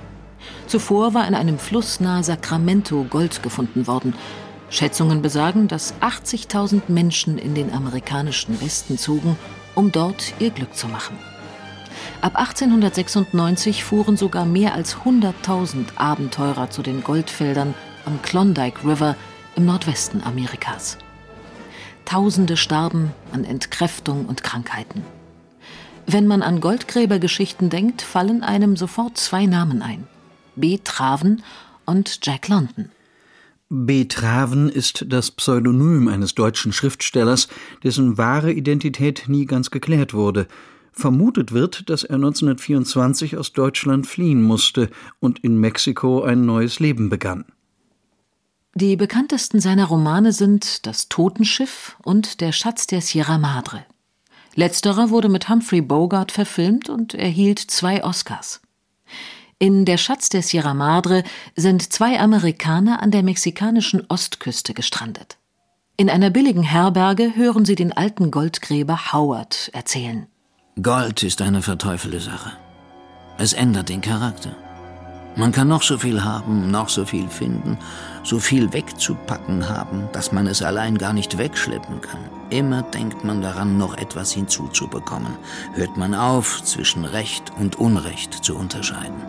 Zuvor 0.65 1.13
war 1.13 1.27
in 1.27 1.35
einem 1.35 1.59
Fluss 1.59 1.99
nahe 1.99 2.23
Sacramento 2.23 3.05
Gold 3.07 3.43
gefunden 3.43 3.85
worden. 3.85 4.15
Schätzungen 4.71 5.21
besagen, 5.21 5.67
dass 5.67 5.93
80.000 6.01 6.81
Menschen 6.87 7.37
in 7.37 7.53
den 7.53 7.71
amerikanischen 7.71 8.59
Westen 8.59 8.97
zogen, 8.97 9.37
um 9.75 9.91
dort 9.91 10.33
ihr 10.39 10.49
Glück 10.49 10.73
zu 10.73 10.87
machen. 10.87 11.15
Ab 12.21 12.37
1896 12.37 13.83
fuhren 13.83 14.17
sogar 14.17 14.47
mehr 14.47 14.73
als 14.73 14.97
100.000 14.97 15.95
Abenteurer 15.95 16.71
zu 16.71 16.81
den 16.81 17.03
Goldfeldern 17.03 17.75
am 18.05 18.19
Klondike 18.23 18.83
River 18.83 19.15
im 19.55 19.65
Nordwesten 19.67 20.23
Amerikas. 20.23 20.97
Tausende 22.07 22.55
starben 22.55 23.11
an 23.33 23.43
Entkräftung 23.43 24.27
und 24.27 24.41
Krankheiten. 24.41 25.01
Wenn 26.05 26.25
man 26.25 26.41
an 26.41 26.61
Goldgräbergeschichten 26.61 27.69
denkt, 27.69 28.01
fallen 28.01 28.43
einem 28.43 28.77
sofort 28.77 29.17
zwei 29.17 29.45
Namen 29.45 29.81
ein. 29.81 30.07
B. 30.55 30.79
Traven 30.81 31.43
und 31.85 32.25
Jack 32.25 32.47
London. 32.47 32.91
B. 33.67 34.05
Traven 34.05 34.69
ist 34.69 35.07
das 35.09 35.31
Pseudonym 35.31 36.07
eines 36.07 36.33
deutschen 36.33 36.71
Schriftstellers, 36.71 37.49
dessen 37.83 38.17
wahre 38.17 38.53
Identität 38.53 39.25
nie 39.27 39.45
ganz 39.45 39.69
geklärt 39.69 40.13
wurde. 40.13 40.47
Vermutet 40.93 41.51
wird, 41.51 41.89
dass 41.89 42.05
er 42.05 42.15
1924 42.15 43.35
aus 43.35 43.51
Deutschland 43.51 44.07
fliehen 44.07 44.41
musste 44.41 44.89
und 45.19 45.39
in 45.43 45.59
Mexiko 45.59 46.23
ein 46.23 46.45
neues 46.45 46.79
Leben 46.79 47.09
begann. 47.09 47.43
Die 48.79 48.95
bekanntesten 48.95 49.59
seiner 49.59 49.85
Romane 49.85 50.31
sind 50.31 50.85
Das 50.85 51.09
Totenschiff 51.09 51.97
und 52.03 52.41
Der 52.41 52.51
Schatz 52.51 52.85
der 52.85 53.01
Sierra 53.01 53.39
Madre. 53.39 53.83
Letzterer 54.53 55.09
wurde 55.09 55.29
mit 55.29 55.49
Humphrey 55.49 55.81
Bogart 55.81 56.31
verfilmt 56.31 56.87
und 56.87 57.15
erhielt 57.15 57.57
zwei 57.57 58.03
Oscars. 58.03 58.61
In 59.57 59.85
Der 59.85 59.97
Schatz 59.97 60.29
der 60.29 60.43
Sierra 60.43 60.75
Madre 60.75 61.23
sind 61.55 61.91
zwei 61.91 62.19
Amerikaner 62.19 63.01
an 63.01 63.09
der 63.09 63.23
mexikanischen 63.23 64.05
Ostküste 64.09 64.75
gestrandet. 64.75 65.37
In 65.95 66.07
einer 66.07 66.29
billigen 66.29 66.61
Herberge 66.61 67.35
hören 67.35 67.65
sie 67.65 67.73
den 67.73 67.93
alten 67.93 68.29
Goldgräber 68.29 69.11
Howard 69.11 69.71
erzählen. 69.73 70.27
Gold 70.79 71.23
ist 71.23 71.41
eine 71.41 71.63
verteufelte 71.63 72.19
Sache. 72.19 72.51
Es 73.39 73.53
ändert 73.53 73.89
den 73.89 74.01
Charakter. 74.01 74.55
Man 75.37 75.51
kann 75.51 75.67
noch 75.67 75.83
so 75.83 75.99
viel 75.99 76.23
haben, 76.23 76.71
noch 76.71 76.89
so 76.89 77.05
viel 77.05 77.29
finden, 77.29 77.77
so 78.27 78.39
viel 78.39 78.73
wegzupacken 78.73 79.69
haben, 79.69 80.09
dass 80.11 80.33
man 80.33 80.47
es 80.47 80.61
allein 80.61 80.97
gar 80.97 81.13
nicht 81.13 81.37
wegschleppen 81.37 82.01
kann. 82.01 82.19
Immer 82.49 82.81
denkt 82.81 83.23
man 83.23 83.41
daran, 83.41 83.77
noch 83.77 83.97
etwas 83.97 84.33
hinzuzubekommen. 84.33 85.33
Hört 85.75 85.95
man 85.95 86.13
auf, 86.13 86.61
zwischen 86.63 87.05
Recht 87.05 87.53
und 87.57 87.77
Unrecht 87.77 88.33
zu 88.33 88.57
unterscheiden. 88.57 89.21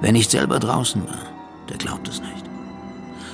Wer 0.00 0.12
nicht 0.12 0.30
selber 0.30 0.60
draußen 0.60 1.06
war, 1.06 1.26
der 1.68 1.76
glaubt 1.76 2.08
es 2.08 2.22
nicht. 2.22 2.44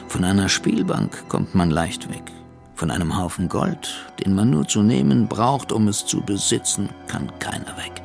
Von 0.09 0.25
einer 0.25 0.49
Spielbank 0.49 1.29
kommt 1.29 1.55
man 1.55 1.71
leicht 1.71 2.11
weg. 2.11 2.33
Von 2.75 2.91
einem 2.91 3.17
Haufen 3.17 3.49
Gold, 3.49 4.11
den 4.19 4.35
man 4.35 4.51
nur 4.51 4.67
zu 4.67 4.83
nehmen 4.83 5.29
braucht, 5.29 5.71
um 5.71 5.87
es 5.87 6.07
zu 6.07 6.23
besitzen, 6.23 6.89
kann 7.07 7.31
keiner 7.39 7.77
weg. 7.77 8.03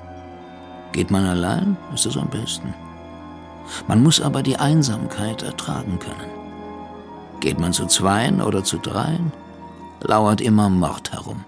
Geht 0.92 1.10
man 1.10 1.26
allein, 1.26 1.76
ist 1.94 2.06
es 2.06 2.18
am 2.18 2.30
besten. 2.30 2.72
Man 3.88 4.04
muss 4.04 4.22
aber 4.22 4.44
die 4.44 4.58
Einsamkeit 4.58 5.42
ertragen 5.42 5.98
können. 5.98 6.35
Geht 7.40 7.60
man 7.60 7.74
zu 7.74 7.86
zweien 7.88 8.42
oder 8.42 8.64
zu 8.64 8.78
dreien, 8.78 9.32
lauert 10.02 10.42
immer 10.42 10.70
Mord 10.70 11.12
herum. 11.12 11.44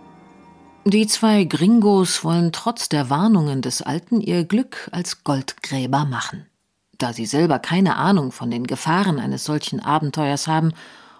Die 0.85 1.07
zwei 1.07 1.43
Gringos 1.43 2.23
wollen 2.23 2.51
trotz 2.51 2.87
der 2.87 3.09
Warnungen 3.09 3.61
des 3.61 3.81
Alten 3.81 4.21
ihr 4.21 4.45
Glück 4.45 4.89
als 4.93 5.23
Goldgräber 5.23 6.05
machen. 6.05 6.45
Da 6.97 7.13
sie 7.13 7.25
selber 7.25 7.59
keine 7.59 7.97
Ahnung 7.97 8.31
von 8.31 8.49
den 8.49 8.65
Gefahren 8.65 9.19
eines 9.19 9.43
solchen 9.43 9.79
Abenteuers 9.79 10.47
haben, 10.47 10.71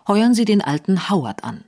heuern 0.07 0.33
sie 0.33 0.45
den 0.45 0.61
alten 0.61 1.09
Howard 1.09 1.43
an. 1.43 1.65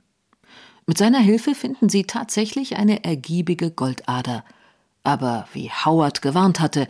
Mit 0.86 0.98
seiner 0.98 1.20
Hilfe 1.20 1.54
finden 1.54 1.88
sie 1.88 2.04
tatsächlich 2.04 2.76
eine 2.76 3.04
ergiebige 3.04 3.70
Goldader. 3.70 4.44
Aber 5.02 5.46
wie 5.52 5.70
Howard 5.70 6.22
gewarnt 6.22 6.58
hatte, 6.58 6.88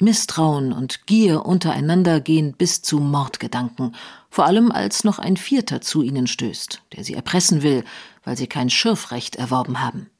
Misstrauen 0.00 0.72
und 0.72 1.06
Gier 1.06 1.46
untereinander 1.46 2.20
gehen 2.20 2.52
bis 2.52 2.82
zu 2.82 2.98
Mordgedanken, 2.98 3.94
vor 4.30 4.46
allem 4.46 4.70
als 4.70 5.04
noch 5.04 5.18
ein 5.18 5.36
Vierter 5.36 5.80
zu 5.80 6.02
ihnen 6.02 6.26
stößt, 6.26 6.82
der 6.94 7.04
sie 7.04 7.14
erpressen 7.14 7.62
will, 7.62 7.84
weil 8.24 8.36
sie 8.36 8.46
kein 8.46 8.70
Schürfrecht 8.70 9.36
erworben 9.36 9.80
haben. 9.80 10.10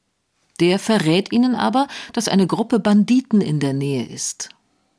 Der 0.61 0.79
verrät 0.79 1.33
ihnen 1.33 1.55
aber, 1.55 1.87
dass 2.13 2.29
eine 2.29 2.47
Gruppe 2.47 2.81
Banditen 2.81 3.41
in 3.41 3.61
der 3.61 3.75
Nähe 3.75 4.07
ist. 4.07 4.49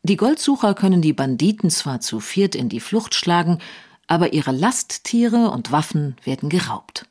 Die 0.03 0.15
Goldsucher 0.15 0.73
können 0.73 1.01
die 1.01 1.13
Banditen 1.13 1.69
zwar 1.69 1.99
zu 1.99 2.19
viert 2.19 2.55
in 2.55 2.69
die 2.69 2.79
Flucht 2.79 3.13
schlagen, 3.13 3.59
aber 4.07 4.33
ihre 4.33 4.51
Lasttiere 4.51 5.51
und 5.51 5.71
Waffen 5.71 6.15
werden 6.23 6.49
geraubt. 6.49 7.05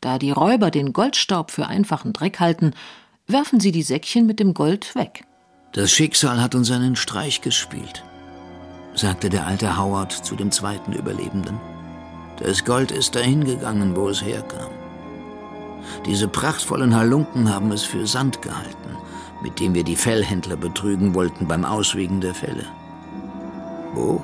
Da 0.00 0.18
die 0.18 0.30
Räuber 0.30 0.70
den 0.70 0.92
Goldstaub 0.92 1.50
für 1.50 1.66
einfachen 1.66 2.12
Dreck 2.12 2.40
halten, 2.40 2.72
werfen 3.26 3.60
sie 3.60 3.72
die 3.72 3.82
Säckchen 3.82 4.26
mit 4.26 4.40
dem 4.40 4.54
Gold 4.54 4.94
weg. 4.94 5.24
Das 5.72 5.90
Schicksal 5.90 6.40
hat 6.40 6.54
uns 6.54 6.70
einen 6.70 6.96
Streich 6.96 7.40
gespielt, 7.40 8.02
sagte 8.94 9.28
der 9.28 9.46
alte 9.46 9.76
Howard 9.78 10.12
zu 10.12 10.36
dem 10.36 10.50
zweiten 10.50 10.92
Überlebenden. 10.92 11.58
Das 12.38 12.64
Gold 12.64 12.90
ist 12.90 13.14
dahin 13.16 13.44
gegangen, 13.44 13.96
wo 13.96 14.08
es 14.08 14.22
herkam. 14.22 14.70
Diese 16.06 16.28
prachtvollen 16.28 16.94
Halunken 16.94 17.52
haben 17.52 17.72
es 17.72 17.82
für 17.82 18.06
Sand 18.06 18.42
gehalten, 18.42 18.96
mit 19.42 19.60
dem 19.60 19.74
wir 19.74 19.84
die 19.84 19.96
Fellhändler 19.96 20.56
betrügen 20.56 21.14
wollten 21.14 21.46
beim 21.46 21.64
Auswiegen 21.64 22.20
der 22.20 22.34
Felle. 22.34 22.64
Wo? 23.94 24.22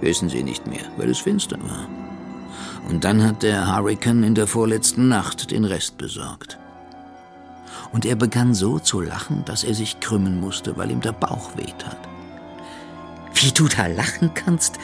Wissen 0.00 0.28
Sie 0.28 0.42
nicht 0.42 0.66
mehr, 0.66 0.84
weil 0.96 1.10
es 1.10 1.18
finster 1.18 1.58
war. 1.58 1.86
Und 2.88 3.04
dann 3.04 3.22
hat 3.22 3.42
der 3.42 3.76
Hurricane 3.76 4.22
in 4.22 4.34
der 4.34 4.46
vorletzten 4.46 5.08
Nacht 5.08 5.50
den 5.50 5.64
Rest 5.64 5.98
besorgt 5.98 6.58
und 7.92 8.04
er 8.04 8.16
begann 8.16 8.54
so 8.54 8.78
zu 8.78 9.00
lachen, 9.00 9.44
dass 9.44 9.64
er 9.64 9.74
sich 9.74 10.00
krümmen 10.00 10.40
musste, 10.40 10.76
weil 10.76 10.90
ihm 10.90 11.00
der 11.00 11.12
Bauch 11.12 11.56
wehtat. 11.56 12.07
Wie 13.40 13.52
du 13.52 13.68
da 13.68 13.86
lachen 13.86 14.32
kannst, 14.34 14.78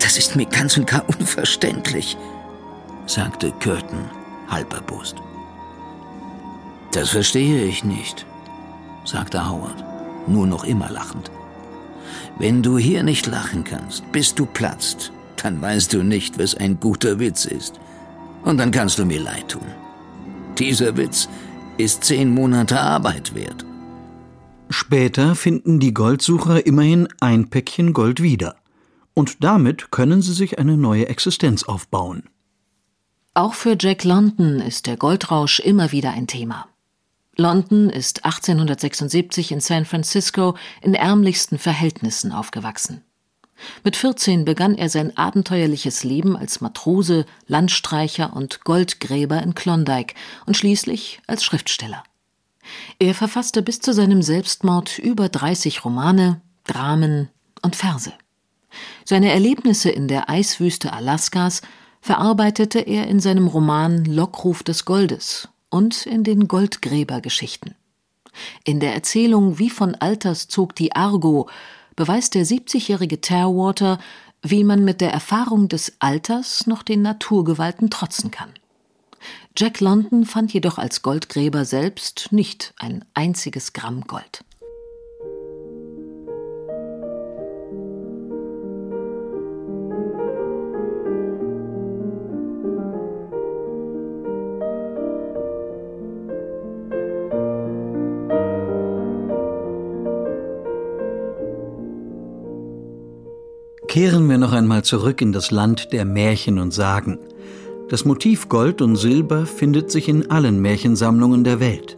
das 0.00 0.16
ist 0.16 0.34
mir 0.34 0.46
ganz 0.46 0.76
und 0.76 0.86
gar 0.86 1.08
unverständlich, 1.08 2.16
sagte 3.06 3.52
Curtin 3.60 4.10
halb 4.48 4.72
erbost. 4.72 5.16
Das 6.92 7.10
verstehe 7.10 7.64
ich 7.64 7.84
nicht, 7.84 8.26
sagte 9.04 9.48
Howard, 9.48 9.84
nur 10.26 10.46
noch 10.46 10.64
immer 10.64 10.90
lachend. 10.90 11.30
Wenn 12.38 12.62
du 12.62 12.78
hier 12.78 13.04
nicht 13.04 13.26
lachen 13.26 13.62
kannst, 13.62 14.10
bis 14.10 14.34
du 14.34 14.46
platzt, 14.46 15.12
dann 15.36 15.60
weißt 15.60 15.92
du 15.92 16.02
nicht, 16.02 16.38
was 16.38 16.56
ein 16.56 16.80
guter 16.80 17.20
Witz 17.20 17.44
ist. 17.44 17.78
Und 18.44 18.58
dann 18.58 18.72
kannst 18.72 18.98
du 18.98 19.04
mir 19.04 19.20
leid 19.20 19.48
tun. 19.48 19.66
Dieser 20.58 20.96
Witz 20.96 21.28
ist 21.76 22.04
zehn 22.04 22.32
Monate 22.34 22.80
Arbeit 22.80 23.34
wert. 23.34 23.64
Später 24.70 25.34
finden 25.34 25.80
die 25.80 25.94
Goldsucher 25.94 26.66
immerhin 26.66 27.08
ein 27.20 27.48
Päckchen 27.48 27.92
Gold 27.92 28.22
wieder. 28.22 28.56
Und 29.14 29.42
damit 29.42 29.90
können 29.90 30.22
sie 30.22 30.34
sich 30.34 30.58
eine 30.58 30.76
neue 30.76 31.08
Existenz 31.08 31.62
aufbauen. 31.62 32.24
Auch 33.34 33.54
für 33.54 33.76
Jack 33.78 34.04
London 34.04 34.60
ist 34.60 34.86
der 34.86 34.96
Goldrausch 34.96 35.60
immer 35.60 35.92
wieder 35.92 36.10
ein 36.10 36.26
Thema. 36.26 36.68
London 37.36 37.88
ist 37.88 38.24
1876 38.24 39.52
in 39.52 39.60
San 39.60 39.84
Francisco 39.84 40.56
in 40.82 40.94
ärmlichsten 40.94 41.56
Verhältnissen 41.58 42.32
aufgewachsen. 42.32 43.02
Mit 43.84 43.96
14 43.96 44.44
begann 44.44 44.76
er 44.76 44.88
sein 44.88 45.16
abenteuerliches 45.16 46.04
Leben 46.04 46.36
als 46.36 46.60
Matrose, 46.60 47.26
Landstreicher 47.46 48.34
und 48.34 48.64
Goldgräber 48.64 49.42
in 49.42 49.54
Klondike 49.54 50.14
und 50.46 50.56
schließlich 50.56 51.20
als 51.26 51.44
Schriftsteller. 51.44 52.02
Er 52.98 53.14
verfasste 53.14 53.62
bis 53.62 53.80
zu 53.80 53.92
seinem 53.92 54.22
Selbstmord 54.22 54.98
über 54.98 55.28
30 55.28 55.84
Romane, 55.84 56.40
Dramen 56.64 57.28
und 57.62 57.76
Verse. 57.76 58.12
Seine 59.04 59.30
Erlebnisse 59.32 59.90
in 59.90 60.08
der 60.08 60.28
Eiswüste 60.28 60.92
Alaskas 60.92 61.62
verarbeitete 62.00 62.80
er 62.80 63.06
in 63.06 63.20
seinem 63.20 63.46
Roman 63.46 64.04
Lockruf 64.04 64.62
des 64.62 64.84
Goldes 64.84 65.48
und 65.70 66.06
in 66.06 66.24
den 66.24 66.48
Goldgräbergeschichten. 66.48 67.74
In 68.64 68.80
der 68.80 68.94
Erzählung 68.94 69.58
Wie 69.58 69.70
von 69.70 69.94
Alters 69.94 70.48
zog 70.48 70.74
die 70.74 70.94
Argo 70.94 71.48
beweist 71.96 72.34
der 72.34 72.46
70-jährige 72.46 73.20
Terwater, 73.20 73.98
wie 74.42 74.62
man 74.62 74.84
mit 74.84 75.00
der 75.00 75.12
Erfahrung 75.12 75.68
des 75.68 75.94
Alters 75.98 76.66
noch 76.66 76.82
den 76.82 77.02
Naturgewalten 77.02 77.90
trotzen 77.90 78.30
kann. 78.30 78.50
Jack 79.60 79.80
London 79.80 80.24
fand 80.24 80.52
jedoch 80.52 80.78
als 80.78 81.02
Goldgräber 81.02 81.64
selbst 81.64 82.28
nicht 82.30 82.74
ein 82.78 83.04
einziges 83.14 83.72
Gramm 83.72 84.02
Gold. 84.02 84.44
Kehren 103.88 104.30
wir 104.30 104.38
noch 104.38 104.52
einmal 104.52 104.84
zurück 104.84 105.20
in 105.20 105.32
das 105.32 105.50
Land 105.50 105.92
der 105.92 106.04
Märchen 106.04 106.60
und 106.60 106.70
Sagen. 106.70 107.18
Das 107.88 108.04
Motiv 108.04 108.50
Gold 108.50 108.82
und 108.82 108.96
Silber 108.96 109.46
findet 109.46 109.90
sich 109.90 110.10
in 110.10 110.30
allen 110.30 110.60
Märchensammlungen 110.60 111.42
der 111.42 111.58
Welt. 111.58 111.96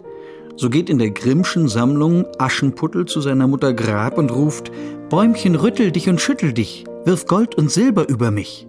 So 0.55 0.71
geht 0.71 0.89
in 0.89 0.99
der 0.99 1.11
Grimmschen 1.11 1.67
Sammlung 1.67 2.27
Aschenputtel 2.39 3.07
zu 3.07 3.21
seiner 3.21 3.49
Mutter 3.49 3.73
Grab 3.73 4.17
und 4.17 4.31
ruft 4.31 4.71
Bäumchen, 5.09 5.57
rüttel 5.57 5.91
dich 5.91 6.09
und 6.09 6.21
schüttel 6.21 6.53
dich, 6.53 6.85
wirf 7.05 7.27
Gold 7.27 7.57
und 7.57 7.73
Silber 7.73 8.09
über 8.09 8.31
mich. 8.31 8.69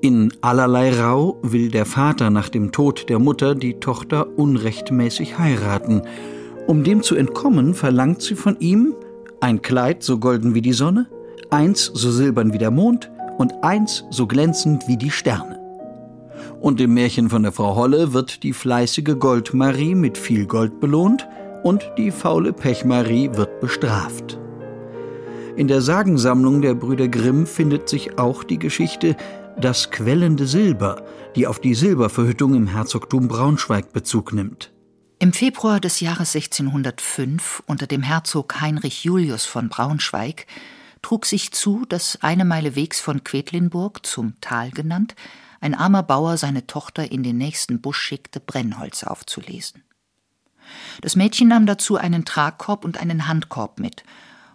In 0.00 0.32
Allerlei 0.40 0.90
Rau 1.00 1.38
will 1.42 1.70
der 1.70 1.86
Vater 1.86 2.30
nach 2.30 2.48
dem 2.48 2.72
Tod 2.72 3.08
der 3.08 3.20
Mutter 3.20 3.54
die 3.54 3.74
Tochter 3.74 4.36
unrechtmäßig 4.36 5.38
heiraten. 5.38 6.02
Um 6.66 6.82
dem 6.82 7.04
zu 7.04 7.14
entkommen, 7.14 7.74
verlangt 7.74 8.22
sie 8.22 8.34
von 8.34 8.58
ihm 8.58 8.92
ein 9.40 9.62
Kleid 9.62 10.02
so 10.02 10.18
golden 10.18 10.54
wie 10.54 10.62
die 10.62 10.72
Sonne, 10.72 11.06
eins 11.50 11.92
so 11.94 12.10
silbern 12.10 12.52
wie 12.52 12.58
der 12.58 12.72
Mond 12.72 13.08
und 13.38 13.52
eins 13.62 14.04
so 14.10 14.26
glänzend 14.26 14.88
wie 14.88 14.96
die 14.96 15.12
Sterne. 15.12 15.63
Und 16.64 16.80
im 16.80 16.94
Märchen 16.94 17.28
von 17.28 17.42
der 17.42 17.52
Frau 17.52 17.76
Holle 17.76 18.14
wird 18.14 18.42
die 18.42 18.54
fleißige 18.54 19.18
Goldmarie 19.18 19.94
mit 19.94 20.16
viel 20.16 20.46
Gold 20.46 20.80
belohnt 20.80 21.28
und 21.62 21.84
die 21.98 22.10
faule 22.10 22.54
Pechmarie 22.54 23.28
wird 23.34 23.60
bestraft. 23.60 24.38
In 25.56 25.68
der 25.68 25.82
Sagensammlung 25.82 26.62
der 26.62 26.72
Brüder 26.72 27.08
Grimm 27.08 27.46
findet 27.46 27.90
sich 27.90 28.18
auch 28.18 28.44
die 28.44 28.58
Geschichte 28.58 29.14
Das 29.60 29.90
quellende 29.90 30.46
Silber, 30.46 31.04
die 31.36 31.46
auf 31.46 31.60
die 31.60 31.74
Silberverhüttung 31.74 32.54
im 32.54 32.66
Herzogtum 32.66 33.28
Braunschweig 33.28 33.92
Bezug 33.92 34.32
nimmt. 34.32 34.72
Im 35.18 35.34
Februar 35.34 35.80
des 35.80 36.00
Jahres 36.00 36.34
1605 36.34 37.62
unter 37.66 37.86
dem 37.86 38.02
Herzog 38.02 38.62
Heinrich 38.62 39.04
Julius 39.04 39.44
von 39.44 39.68
Braunschweig 39.68 40.46
trug 41.02 41.26
sich 41.26 41.52
zu, 41.52 41.84
dass 41.90 42.22
eine 42.22 42.46
Meile 42.46 42.74
wegs 42.74 43.00
von 43.00 43.22
Quedlinburg, 43.22 44.06
zum 44.06 44.32
Tal 44.40 44.70
genannt, 44.70 45.14
ein 45.64 45.74
armer 45.74 46.02
Bauer 46.02 46.36
seine 46.36 46.66
Tochter 46.66 47.10
in 47.10 47.22
den 47.22 47.38
nächsten 47.38 47.80
Busch 47.80 47.98
schickte, 47.98 48.38
Brennholz 48.38 49.02
aufzulesen. 49.02 49.82
Das 51.00 51.16
Mädchen 51.16 51.48
nahm 51.48 51.64
dazu 51.64 51.96
einen 51.96 52.24
Tragkorb 52.24 52.84
und 52.84 52.98
einen 52.98 53.26
Handkorb 53.26 53.80
mit, 53.80 54.04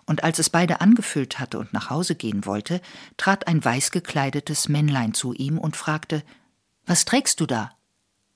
und 0.06 0.24
als 0.24 0.40
es 0.40 0.50
beide 0.50 0.82
angefüllt 0.82 1.40
hatte 1.40 1.60
und 1.60 1.74
nach 1.74 1.90
Hause 1.90 2.16
gehen 2.16 2.46
wollte, 2.46 2.82
trat 3.18 3.48
ein 3.48 3.64
weißgekleidetes 3.64 4.70
Männlein 4.70 5.14
zu 5.14 5.34
ihm 5.34 5.58
und 5.58 5.76
fragte 5.76 6.24
Was 6.86 7.06
trägst 7.06 7.40
du 7.40 7.46
da? 7.46 7.72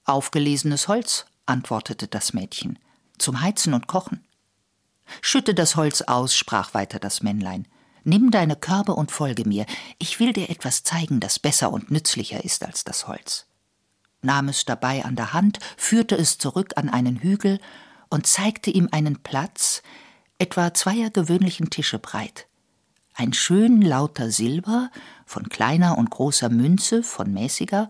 Aufgelesenes 0.04 0.88
Holz, 0.88 1.26
antwortete 1.46 2.08
das 2.08 2.34
Mädchen, 2.34 2.80
zum 3.18 3.42
Heizen 3.42 3.74
und 3.74 3.88
Kochen. 3.88 4.24
Schütte 5.22 5.54
das 5.54 5.76
Holz 5.76 6.02
aus, 6.02 6.36
sprach 6.36 6.74
weiter 6.74 7.00
das 7.00 7.22
Männlein. 7.24 7.68
Nimm 8.04 8.32
deine 8.32 8.56
Körbe 8.56 8.96
und 8.96 9.12
folge 9.12 9.48
mir, 9.48 9.66
ich 9.98 10.20
will 10.20 10.34
dir 10.34 10.50
etwas 10.50 10.84
zeigen, 10.84 11.20
das 11.20 11.40
besser 11.40 11.72
und 11.72 11.92
nützlicher 11.92 12.44
ist 12.44 12.64
als 12.66 12.84
das 12.84 13.08
Holz. 13.08 13.48
Nahm 14.22 14.50
es 14.50 14.66
dabei 14.66 15.06
an 15.06 15.16
der 15.16 15.34
Hand, 15.34 15.60
führte 15.78 16.16
es 16.16 16.38
zurück 16.38 16.74
an 16.76 16.90
einen 16.90 17.18
Hügel 17.22 17.60
und 18.10 18.28
zeigte 18.28 18.72
ihm 18.72 18.90
einen 18.92 19.22
Platz, 19.22 19.84
etwa 20.38 20.74
zweier 20.74 21.10
gewöhnlichen 21.10 21.70
Tische 21.70 22.00
breit. 22.00 22.48
Ein 23.16 23.34
schön 23.34 23.82
lauter 23.82 24.32
Silber, 24.32 24.90
von 25.26 25.50
kleiner 25.50 25.98
und 25.98 26.10
großer 26.10 26.50
Münze, 26.50 27.04
von 27.04 27.32
mäßiger, 27.32 27.90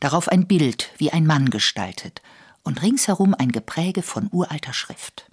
darauf 0.00 0.28
ein 0.28 0.46
Bild, 0.46 0.90
wie 0.96 1.12
ein 1.12 1.26
Mann 1.26 1.50
gestaltet, 1.50 2.22
und 2.62 2.82
ringsherum 2.82 3.34
ein 3.34 3.52
Gepräge 3.52 4.02
von 4.02 4.28
uralter 4.32 4.72
Schrift. 4.72 5.30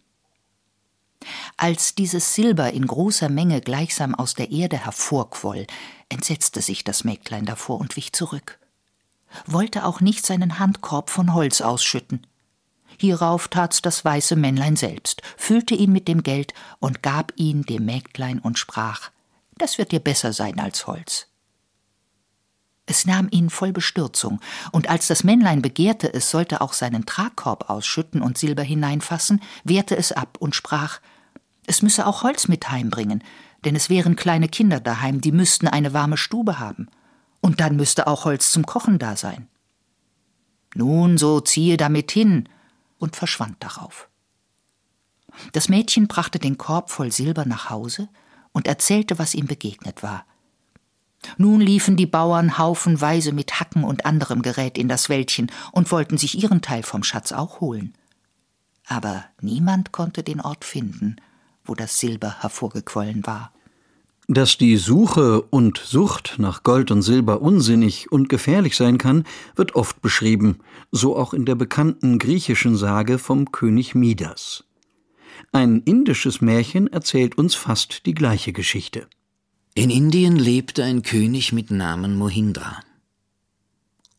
Als 1.57 1.95
dieses 1.95 2.34
Silber 2.36 2.72
in 2.74 2.88
großer 2.88 3.30
Menge 3.30 3.61
gleichsam 3.61 4.15
aus 4.15 4.34
der 4.34 4.51
Erde 4.51 4.78
hervorquoll, 4.78 5.67
entsetzte 6.09 6.61
sich 6.61 6.84
das 6.84 7.03
Mägdlein 7.03 7.45
davor 7.45 7.80
und 7.80 7.95
wich 7.95 8.13
zurück. 8.13 8.59
Wollte 9.45 9.86
auch 9.86 10.01
nicht 10.01 10.26
seinen 10.26 10.59
Handkorb 10.59 11.09
von 11.09 11.34
Holz 11.34 11.61
ausschütten. 11.61 12.28
Hierauf 12.97 13.47
tat's 13.47 13.82
das 13.82 14.03
weiße 14.03 14.36
Männlein 14.36 14.76
selbst, 14.76 15.22
füllte 15.38 15.74
ihn 15.74 15.91
mit 15.91 16.07
dem 16.07 16.24
Geld 16.24 16.53
und 16.80 17.01
gab 17.01 17.34
ihn 17.36 17.63
dem 17.63 17.86
Mägdlein 17.86 18.39
und 18.39 18.59
sprach: 18.59 19.09
Das 19.57 19.78
wird 19.78 19.91
dir 19.91 20.01
besser 20.01 20.34
sein 20.34 20.59
als 20.59 20.86
Holz. 20.88 21.28
Es 22.86 23.05
nahm 23.05 23.30
ihn 23.32 23.49
voll 23.49 23.72
Bestürzung, 23.72 24.41
und 24.72 24.89
als 24.89 25.07
das 25.07 25.24
Männlein 25.24 25.61
begehrte, 25.61 26.13
es 26.13 26.30
sollte 26.30 26.61
auch 26.61 26.74
seinen 26.74 27.05
Tragkorb 27.05 27.69
ausschütten 27.69 28.22
und 28.22 28.38
Silber 28.38 28.63
hineinfassen, 28.63 29.41
wehrte 29.63 29.95
es 29.95 30.11
ab 30.11 30.38
und 30.39 30.55
sprach 30.55 30.99
es 31.68 31.82
müsse 31.82 32.05
auch 32.07 32.24
Holz 32.24 32.47
mit 32.47 32.70
heimbringen, 32.70 33.24
denn 33.64 33.76
es 33.76 33.89
wären 33.89 34.16
kleine 34.16 34.49
Kinder 34.49 34.80
daheim, 34.80 35.22
die 35.22 35.32
müssten 35.32 35.68
eine 35.68 35.93
warme 35.93 36.18
Stube 36.18 36.59
haben. 36.59 36.89
Und 37.41 37.59
dann 37.59 37.76
müsste 37.76 38.07
auch 38.07 38.26
Holz 38.26 38.51
zum 38.51 38.66
Kochen 38.66 38.99
da 38.99 39.16
sein. 39.16 39.47
Nun, 40.76 41.18
so 41.18 41.39
ziehe 41.41 41.78
damit 41.78 42.12
hin, 42.12 42.47
und 42.97 43.16
verschwand 43.16 43.57
darauf. 43.64 44.09
Das 45.53 45.70
Mädchen 45.70 46.07
brachte 46.07 46.39
den 46.39 46.57
Korb 46.57 46.91
voll 46.91 47.12
Silber 47.12 47.45
nach 47.45 47.70
Hause 47.70 48.09
und 48.51 48.68
erzählte, 48.68 49.18
was 49.18 49.34
ihm 49.34 49.47
begegnet 49.47 50.03
war. 50.03 50.26
Nun 51.38 51.62
liefen 51.62 51.97
die 51.97 52.05
Bauern 52.05 52.57
haufenweise 52.57 53.32
mit 53.32 53.59
Hacken 53.59 53.84
und 53.84 54.05
anderem 54.05 54.41
Gerät 54.41 54.78
in 54.78 54.88
das 54.88 55.09
Wäldchen 55.09 55.51
und 55.72 55.91
wollten 55.91 56.18
sich 56.18 56.41
ihren 56.41 56.62
Teil 56.62 56.84
vom 56.84 57.03
Schatz 57.03 57.32
auch 57.32 57.59
holen. 57.59 57.93
Aber 58.88 59.26
niemand 59.39 59.91
konnte 59.91 60.24
den 60.24 60.41
Ort 60.41 60.66
finden, 60.66 61.18
wo 61.66 61.76
das 61.76 61.99
Silber 61.99 62.41
hervorgequollen 62.41 63.26
war. 63.26 63.51
Dass 64.28 64.57
die 64.57 64.78
Suche 64.78 65.41
und 65.41 65.78
Sucht 65.78 66.36
nach 66.38 66.64
Gold 66.64 66.91
und 66.91 67.01
Silber 67.01 67.41
unsinnig 67.41 68.12
und 68.12 68.30
gefährlich 68.30 68.78
sein 68.78 68.97
kann, 68.97 69.26
wird 69.55 69.76
oft 69.76 70.01
beschrieben, 70.01 70.59
so 70.91 71.18
auch 71.18 71.34
in 71.34 71.45
der 71.45 71.55
bekannten 71.55 72.18
griechischen 72.18 72.78
Sage 72.78 73.18
vom 73.18 73.51
König 73.51 73.93
Midas. 73.93 74.64
Ein 75.51 75.82
indisches 75.82 76.39
Märchen 76.39 76.88
erzählt 76.88 77.38
uns 77.38 77.55
fast 77.55 78.05
die 78.05 78.14
gleiche 78.14 78.53
Geschichte. 78.53 79.07
In 79.74 79.89
Indien 79.89 80.38
lebte 80.38 80.84
ein 80.84 81.01
König 81.01 81.51
mit 81.51 81.72
Namen 81.72 82.16
Mohindra. 82.16 82.80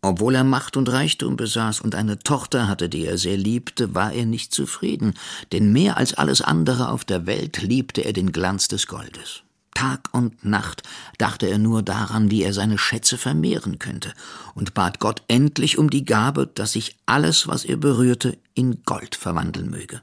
Obwohl 0.05 0.35
er 0.35 0.43
Macht 0.43 0.77
und 0.77 0.91
Reichtum 0.91 1.37
besaß 1.37 1.81
und 1.81 1.95
eine 1.95 2.19
Tochter 2.19 2.67
hatte, 2.67 2.89
die 2.89 3.07
er 3.07 3.19
sehr 3.19 3.37
liebte, 3.37 3.95
war 3.95 4.13
er 4.13 4.27
nicht 4.27 4.53
zufrieden, 4.53 5.15
denn 5.53 5.73
mehr 5.73 5.97
als 5.97 6.13
alles 6.15 6.43
andere 6.43 6.89
auf 6.89 7.05
der 7.05 7.25
Welt 7.27 7.63
liebte 7.63 8.05
er 8.05 8.13
den 8.13 8.33
Glanz 8.33 8.67
des 8.67 8.89
Goldes. 8.89 9.45
Tag 9.75 10.09
und 10.13 10.45
Nacht 10.45 10.83
dachte 11.19 11.47
er 11.47 11.59
nur 11.59 11.83
daran, 11.83 12.33
wie 12.33 12.43
er 12.43 12.53
seine 12.53 12.79
Schätze 12.79 13.17
vermehren 13.17 13.79
könnte, 13.79 14.13
und 14.55 14.75
bat 14.75 14.99
Gott 14.99 15.23
endlich 15.29 15.79
um 15.79 15.89
die 15.89 16.05
Gabe, 16.05 16.49
dass 16.53 16.73
sich 16.73 16.97
alles, 17.07 17.47
was 17.47 17.65
er 17.65 17.77
berührte, 17.77 18.37
in 18.55 18.83
Gold 18.85 19.15
verwandeln 19.15 19.71
möge. 19.71 20.03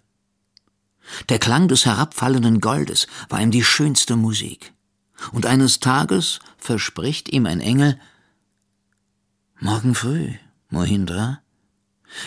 Der 1.28 1.40
Klang 1.40 1.68
des 1.68 1.86
herabfallenden 1.86 2.62
Goldes 2.62 3.08
war 3.28 3.42
ihm 3.42 3.52
die 3.52 3.64
schönste 3.64 4.16
Musik. 4.16 4.74
Und 5.34 5.46
eines 5.46 5.82
Tages 5.82 6.40
verspricht 6.58 7.30
ihm 7.30 7.46
ein 7.46 7.60
Engel, 7.60 8.00
Morgen 9.62 9.94
früh, 9.94 10.36
Mohindra, 10.70 11.42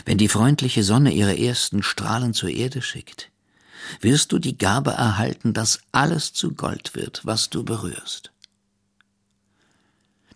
wenn 0.05 0.19
die 0.19 0.29
freundliche 0.29 0.83
Sonne 0.83 1.15
ihre 1.15 1.39
ersten 1.39 1.83
Strahlen 1.83 2.35
zur 2.35 2.51
Erde 2.51 2.83
schickt, 2.83 3.31
wirst 4.03 4.33
du 4.33 4.39
die 4.39 4.59
Gabe 4.59 4.91
erhalten, 4.91 5.55
dass 5.55 5.81
alles 5.93 6.35
zu 6.35 6.53
Gold 6.53 6.95
wird, 6.95 7.23
was 7.25 7.49
du 7.49 7.65
berührst. 7.65 8.33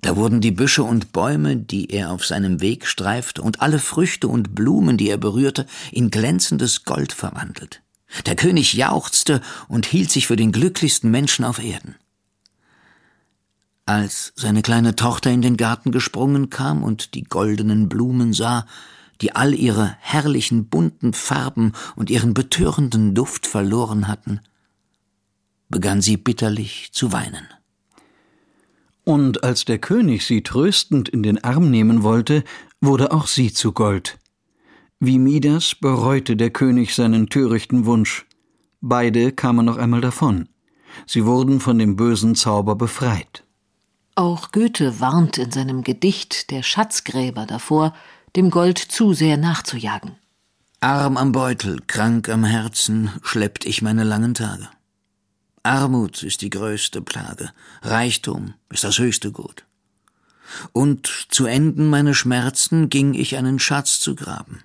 Da 0.00 0.16
wurden 0.16 0.40
die 0.40 0.52
Büsche 0.52 0.84
und 0.84 1.12
Bäume, 1.12 1.56
die 1.56 1.90
er 1.90 2.12
auf 2.12 2.24
seinem 2.24 2.62
Weg 2.62 2.86
streifte, 2.86 3.42
und 3.42 3.60
alle 3.60 3.78
Früchte 3.78 4.26
und 4.28 4.54
Blumen, 4.54 4.96
die 4.96 5.10
er 5.10 5.18
berührte, 5.18 5.66
in 5.92 6.10
glänzendes 6.10 6.84
Gold 6.84 7.12
verwandelt. 7.12 7.82
Der 8.24 8.36
König 8.36 8.72
jauchzte 8.72 9.42
und 9.68 9.84
hielt 9.84 10.10
sich 10.10 10.26
für 10.26 10.36
den 10.36 10.50
glücklichsten 10.50 11.10
Menschen 11.10 11.44
auf 11.44 11.62
Erden. 11.62 11.94
Als 13.86 14.32
seine 14.34 14.62
kleine 14.62 14.96
Tochter 14.96 15.30
in 15.30 15.42
den 15.42 15.56
Garten 15.56 15.92
gesprungen 15.92 16.50
kam 16.50 16.82
und 16.82 17.14
die 17.14 17.22
goldenen 17.22 17.88
Blumen 17.88 18.32
sah, 18.32 18.66
die 19.20 19.36
all 19.36 19.54
ihre 19.54 19.96
herrlichen 20.00 20.66
bunten 20.66 21.12
Farben 21.12 21.72
und 21.94 22.10
ihren 22.10 22.34
betörenden 22.34 23.14
Duft 23.14 23.46
verloren 23.46 24.08
hatten, 24.08 24.40
begann 25.68 26.02
sie 26.02 26.16
bitterlich 26.16 26.90
zu 26.92 27.12
weinen. 27.12 27.46
Und 29.04 29.44
als 29.44 29.64
der 29.64 29.78
König 29.78 30.26
sie 30.26 30.42
tröstend 30.42 31.08
in 31.08 31.22
den 31.22 31.44
Arm 31.44 31.70
nehmen 31.70 32.02
wollte, 32.02 32.42
wurde 32.80 33.12
auch 33.12 33.28
sie 33.28 33.52
zu 33.52 33.70
Gold. 33.70 34.18
Wie 34.98 35.20
Midas 35.20 35.76
bereute 35.76 36.34
der 36.34 36.50
König 36.50 36.92
seinen 36.92 37.28
törichten 37.28 37.86
Wunsch. 37.86 38.26
Beide 38.80 39.30
kamen 39.30 39.64
noch 39.64 39.76
einmal 39.76 40.00
davon. 40.00 40.48
Sie 41.06 41.24
wurden 41.24 41.60
von 41.60 41.78
dem 41.78 41.94
bösen 41.94 42.34
Zauber 42.34 42.74
befreit. 42.74 43.45
Auch 44.18 44.50
Goethe 44.50 44.98
warnt 44.98 45.36
in 45.36 45.50
seinem 45.50 45.84
Gedicht 45.84 46.50
Der 46.50 46.62
Schatzgräber 46.62 47.44
davor, 47.44 47.94
dem 48.34 48.48
Gold 48.48 48.78
zu 48.78 49.12
sehr 49.12 49.36
nachzujagen. 49.36 50.12
Arm 50.80 51.18
am 51.18 51.32
Beutel, 51.32 51.82
krank 51.86 52.30
am 52.30 52.42
Herzen, 52.42 53.10
schleppt 53.22 53.66
ich 53.66 53.82
meine 53.82 54.04
langen 54.04 54.32
Tage. 54.32 54.70
Armut 55.62 56.22
ist 56.22 56.40
die 56.40 56.48
größte 56.48 57.02
Plage, 57.02 57.50
Reichtum 57.82 58.54
ist 58.70 58.84
das 58.84 58.98
höchste 58.98 59.32
Gut. 59.32 59.66
Und 60.72 61.26
zu 61.28 61.44
enden 61.44 61.86
meine 61.90 62.14
Schmerzen 62.14 62.88
ging 62.88 63.12
ich 63.12 63.36
einen 63.36 63.58
Schatz 63.58 64.00
zu 64.00 64.14
graben. 64.14 64.62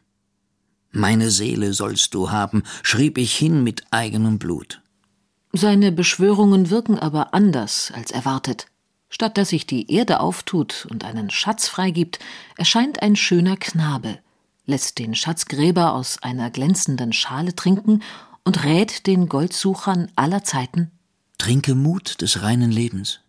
Meine 0.92 1.30
Seele 1.30 1.74
sollst 1.74 2.14
du 2.14 2.32
haben, 2.32 2.64
schrieb 2.84 3.18
ich 3.18 3.36
hin 3.36 3.64
mit 3.66 3.84
eigenem 3.92 4.40
Blut. 4.40 4.82
Seine 5.52 5.92
Beschwörungen 5.92 6.70
wirken 6.70 6.98
aber 6.98 7.34
anders 7.34 7.92
als 7.94 8.12
erwartet. 8.12 8.68
Statt 9.12 9.38
dass 9.38 9.50
sich 9.50 9.68
die 9.68 9.94
Erde 9.94 10.22
auftut 10.22 10.88
und 10.90 11.06
einen 11.06 11.30
Schatz 11.30 11.68
freigibt, 11.68 12.18
erscheint 12.58 13.04
ein 13.04 13.16
schöner 13.16 13.58
Knabe, 13.58 14.18
lässt 14.66 14.98
den 14.98 15.14
Schatzgräber 15.14 15.94
aus 15.94 16.24
einer 16.24 16.50
glänzenden 16.50 17.14
Schale 17.14 17.54
trinken 17.54 18.02
und 18.44 18.64
rät 18.64 19.06
den 19.06 19.30
Goldsuchern 19.30 20.12
aller 20.16 20.44
Zeiten 20.44 20.90
Trinke 21.42 21.74
Mut 21.74 22.22
des 22.22 22.44
reinen 22.44 22.72
Lebens, 22.72 23.20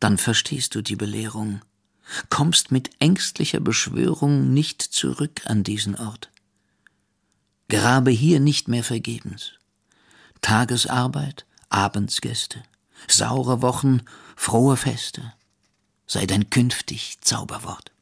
dann 0.00 0.16
verstehst 0.16 0.74
du 0.74 0.80
die 0.80 0.96
Belehrung, 0.96 1.60
kommst 2.30 2.72
mit 2.72 2.90
ängstlicher 2.98 3.60
Beschwörung 3.60 4.54
nicht 4.54 4.80
zurück 4.80 5.42
an 5.44 5.62
diesen 5.62 5.96
Ort. 5.96 6.30
Grabe 7.68 8.10
hier 8.10 8.40
nicht 8.40 8.68
mehr 8.68 8.82
vergebens. 8.82 9.52
Tagesarbeit, 10.40 11.44
Abendsgäste, 11.68 12.62
saure 13.06 13.60
Wochen, 13.60 14.00
frohe 14.40 14.78
Feste, 14.78 15.34
sei 16.06 16.24
dein 16.24 16.48
künftig 16.48 17.18
Zauberwort. 17.20 17.92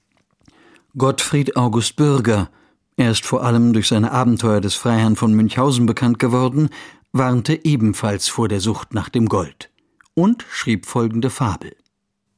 Gottfried 0.96 1.56
August 1.56 1.96
Bürger, 1.96 2.48
er 2.96 3.10
ist 3.10 3.26
vor 3.26 3.42
allem 3.42 3.72
durch 3.72 3.88
seine 3.88 4.12
Abenteuer 4.12 4.60
des 4.60 4.76
Freiherrn 4.76 5.16
von 5.16 5.34
Münchhausen 5.34 5.86
bekannt 5.86 6.20
geworden, 6.20 6.70
warnte 7.10 7.64
ebenfalls 7.64 8.28
vor 8.28 8.46
der 8.46 8.60
Sucht 8.60 8.94
nach 8.94 9.08
dem 9.08 9.28
Gold 9.28 9.70
und 10.14 10.46
schrieb 10.48 10.86
folgende 10.86 11.30
Fabel. 11.30 11.74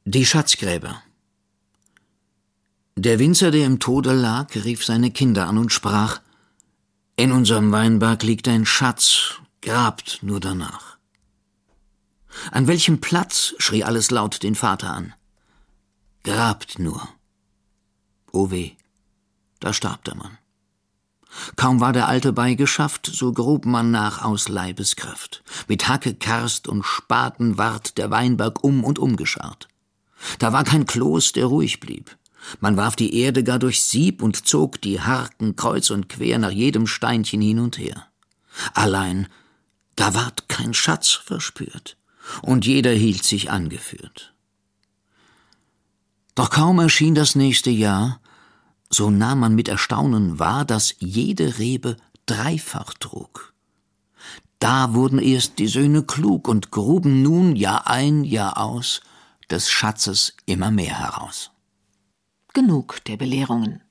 Die 0.05 0.25
Schatzgräber. 0.25 1.03
Der 2.95 3.19
Winzer, 3.19 3.51
der 3.51 3.67
im 3.67 3.79
Tode 3.79 4.13
lag, 4.13 4.55
rief 4.55 4.83
seine 4.83 5.11
Kinder 5.11 5.47
an 5.47 5.59
und 5.59 5.71
sprach, 5.71 6.21
in 7.17 7.31
unserem 7.31 7.71
Weinberg 7.71 8.23
liegt 8.23 8.47
ein 8.47 8.65
Schatz, 8.65 9.35
grabt 9.61 10.19
nur 10.23 10.39
danach. 10.39 10.90
An 12.51 12.67
welchem 12.67 13.01
Platz? 13.01 13.55
schrie 13.57 13.83
alles 13.83 14.11
laut 14.11 14.43
den 14.43 14.55
Vater 14.55 14.91
an. 14.91 15.13
Grabt 16.23 16.79
nur. 16.79 17.07
O 18.31 18.51
weh, 18.51 18.71
da 19.59 19.73
starb 19.73 20.03
der 20.05 20.15
Mann. 20.15 20.37
Kaum 21.55 21.79
war 21.79 21.93
der 21.93 22.07
Alte 22.07 22.33
beigeschafft, 22.33 23.09
so 23.11 23.31
grub 23.31 23.65
man 23.65 23.91
nach 23.91 24.21
aus 24.21 24.49
Leibeskraft. 24.49 25.43
Mit 25.67 25.87
Hacke, 25.87 26.13
Karst 26.13 26.67
und 26.67 26.83
Spaten 26.83 27.57
ward 27.57 27.97
der 27.97 28.11
Weinberg 28.11 28.63
um 28.63 28.83
und 28.83 28.99
umgescharrt. 28.99 29.67
Da 30.39 30.53
war 30.53 30.63
kein 30.63 30.85
Kloß, 30.85 31.31
der 31.31 31.45
ruhig 31.45 31.79
blieb. 31.79 32.17
Man 32.59 32.75
warf 32.75 32.95
die 32.95 33.15
Erde 33.15 33.43
gar 33.43 33.59
durch 33.59 33.83
Sieb 33.83 34.21
und 34.21 34.47
zog 34.47 34.81
die 34.81 34.99
Harken 34.99 35.55
kreuz 35.55 35.89
und 35.89 36.09
quer 36.09 36.37
nach 36.37 36.51
jedem 36.51 36.87
Steinchen 36.87 37.41
hin 37.41 37.59
und 37.59 37.77
her. 37.77 38.07
Allein, 38.73 39.27
da 39.95 40.13
ward 40.13 40.49
kein 40.49 40.73
Schatz 40.73 41.11
verspürt, 41.11 41.97
und 42.41 42.65
jeder 42.65 42.91
hielt 42.91 43.23
sich 43.23 43.51
angeführt. 43.51 44.33
Doch 46.35 46.49
kaum 46.49 46.79
erschien 46.79 47.15
das 47.15 47.35
nächste 47.35 47.69
Jahr, 47.69 48.19
so 48.89 49.09
nahm 49.09 49.39
man 49.39 49.55
mit 49.55 49.67
Erstaunen 49.67 50.39
wahr, 50.39 50.65
dass 50.65 50.95
jede 50.99 51.59
Rebe 51.59 51.97
dreifach 52.25 52.93
trug. 52.93 53.53
Da 54.59 54.93
wurden 54.93 55.19
erst 55.19 55.59
die 55.59 55.67
Söhne 55.67 56.03
klug 56.03 56.47
und 56.47 56.71
gruben 56.71 57.23
nun 57.23 57.55
Jahr 57.55 57.87
ein, 57.87 58.23
Jahr 58.23 58.57
aus 58.57 59.01
des 59.49 59.69
Schatzes 59.69 60.35
immer 60.45 60.71
mehr 60.71 60.97
heraus. 60.97 61.51
Genug 62.53 63.03
der 63.05 63.17
Belehrungen. 63.17 63.81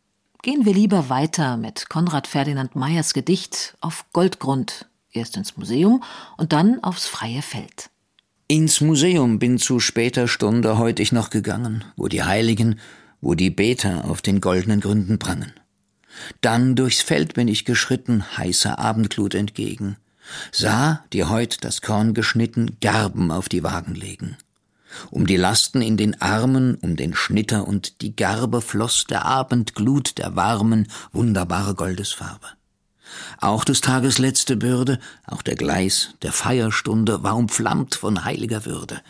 Gehen 0.42 0.64
wir 0.64 0.72
lieber 0.72 1.10
weiter 1.10 1.56
mit 1.56 1.90
Konrad 1.90 2.26
Ferdinand 2.26 2.76
Meyers 2.76 3.12
Gedicht 3.12 3.76
auf 3.80 4.06
Goldgrund, 4.12 4.88
erst 5.12 5.36
ins 5.36 5.56
Museum 5.56 6.02
und 6.38 6.52
dann 6.52 6.82
aufs 6.82 7.06
freie 7.06 7.42
Feld. 7.42 7.90
Ins 8.50 8.80
Museum 8.80 9.38
bin 9.38 9.58
zu 9.58 9.78
später 9.78 10.26
Stunde 10.26 10.76
heut 10.76 10.98
ich 10.98 11.12
noch 11.12 11.30
gegangen, 11.30 11.84
wo 11.94 12.08
die 12.08 12.24
Heiligen 12.24 12.80
wo 13.20 13.34
die 13.34 13.50
Beter 13.50 14.06
auf 14.06 14.22
den 14.22 14.40
goldenen 14.40 14.80
Gründen 14.80 15.20
prangen. 15.20 15.52
Dann 16.40 16.74
durchs 16.74 17.00
Feld 17.00 17.34
bin 17.34 17.46
ich 17.46 17.64
geschritten, 17.64 18.36
heißer 18.36 18.76
Abendglut 18.76 19.36
entgegen, 19.36 19.98
sah, 20.50 21.04
die 21.12 21.24
heut 21.24 21.58
das 21.62 21.80
Korn 21.80 22.12
geschnitten, 22.12 22.78
Garben 22.80 23.30
auf 23.30 23.48
die 23.48 23.62
Wagen 23.62 23.94
legen. 23.94 24.36
Um 25.12 25.28
die 25.28 25.36
Lasten 25.36 25.80
in 25.80 25.96
den 25.96 26.20
Armen, 26.20 26.74
um 26.74 26.96
den 26.96 27.14
Schnitter 27.14 27.68
und 27.68 28.00
die 28.00 28.16
Garbe 28.16 28.62
floss 28.62 29.04
der 29.04 29.26
Abendglut 29.26 30.18
der 30.18 30.34
warmen, 30.34 30.88
wunderbare 31.12 31.76
Goldesfarbe. 31.76 32.48
Auch 33.40 33.64
des 33.64 33.80
Tages 33.80 34.18
letzte 34.18 34.56
Bürde, 34.56 34.98
auch 35.26 35.42
der 35.42 35.56
Gleis 35.56 36.14
der 36.22 36.32
Feierstunde 36.32 37.22
war 37.22 37.36
umflammt 37.36 37.94
von 37.94 38.24
heiliger 38.24 38.64
Würde, 38.64 39.00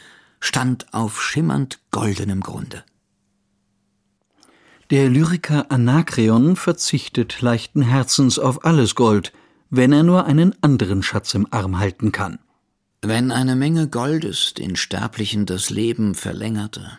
stand 0.40 0.92
auf 0.92 1.22
schimmernd 1.22 1.78
goldenem 1.90 2.40
Grunde. 2.40 2.84
Der 4.90 5.09
Lyriker 5.09 5.70
Anakreon 5.70 6.57
verzichtet 6.57 7.42
leichten 7.42 7.82
Herzens 7.82 8.38
auf 8.38 8.64
alles 8.64 8.96
Gold, 8.96 9.32
wenn 9.70 9.92
er 9.92 10.03
nur 10.03 10.24
einen 10.24 10.61
anderen 10.62 11.05
Schatz 11.05 11.32
im 11.34 11.46
Arm 11.53 11.78
halten 11.78 12.11
kann. 12.11 12.40
Wenn 13.03 13.30
eine 13.30 13.55
Menge 13.55 13.88
Goldes 13.88 14.53
den 14.55 14.76
Sterblichen 14.76 15.46
das 15.46 15.70
Leben 15.70 16.14
verlängerte, 16.14 16.98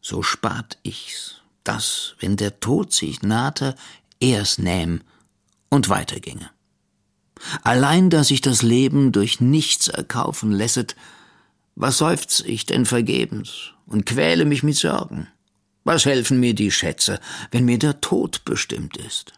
so 0.00 0.22
spart 0.22 0.78
ich's, 0.82 1.42
dass, 1.62 2.16
wenn 2.18 2.36
der 2.36 2.58
Tod 2.58 2.92
sich 2.92 3.22
nahte, 3.22 3.76
er's 4.20 4.58
nähm 4.58 5.00
und 5.72 5.88
weiterginge. 5.88 6.50
Allein, 7.62 8.10
dass 8.10 8.30
ich 8.30 8.42
das 8.42 8.62
Leben 8.62 9.10
durch 9.10 9.40
nichts 9.40 9.88
erkaufen 9.88 10.52
lässet, 10.52 10.96
was 11.74 11.96
seufz 11.96 12.40
ich 12.40 12.66
denn 12.66 12.84
vergebens 12.84 13.72
und 13.86 14.04
quäle 14.04 14.44
mich 14.44 14.62
mit 14.62 14.76
Sorgen? 14.76 15.28
Was 15.82 16.04
helfen 16.04 16.38
mir 16.38 16.54
die 16.54 16.70
Schätze, 16.70 17.18
wenn 17.50 17.64
mir 17.64 17.78
der 17.78 18.02
Tod 18.02 18.44
bestimmt 18.44 18.98
ist? 18.98 19.32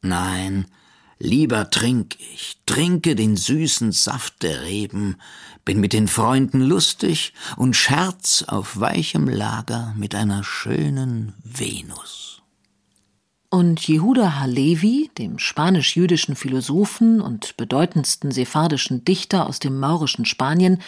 Nein, 0.00 0.66
lieber 1.18 1.68
trink 1.68 2.16
ich, 2.18 2.56
trinke 2.64 3.14
den 3.14 3.36
süßen 3.36 3.92
Saft 3.92 4.42
der 4.42 4.62
Reben, 4.62 5.16
bin 5.66 5.80
mit 5.80 5.92
den 5.92 6.08
Freunden 6.08 6.62
lustig 6.62 7.34
und 7.56 7.76
scherz 7.76 8.42
auf 8.48 8.80
weichem 8.80 9.28
Lager 9.28 9.94
mit 9.98 10.14
einer 10.14 10.42
schönen 10.42 11.34
Venus. 11.44 12.27
Und 13.50 13.80
Jehuda 13.88 14.38
Halevi, 14.38 15.10
dem 15.16 15.38
spanisch-jüdischen 15.38 16.36
Philosophen 16.36 17.20
und 17.22 17.56
bedeutendsten 17.56 18.30
sephardischen 18.30 19.04
Dichter 19.04 19.46
aus 19.46 19.58
dem 19.58 19.78
maurischen 19.78 20.26
Spanien, 20.26 20.82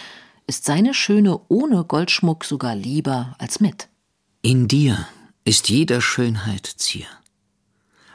ist 0.46 0.66
seine 0.66 0.92
Schöne 0.92 1.40
ohne 1.48 1.84
Goldschmuck 1.84 2.44
sogar 2.44 2.74
lieber 2.74 3.34
als 3.38 3.60
mit. 3.60 3.88
In 4.42 4.68
dir 4.68 5.06
ist 5.44 5.70
jeder 5.70 6.02
Schönheit 6.02 6.66
Zier. 6.66 7.06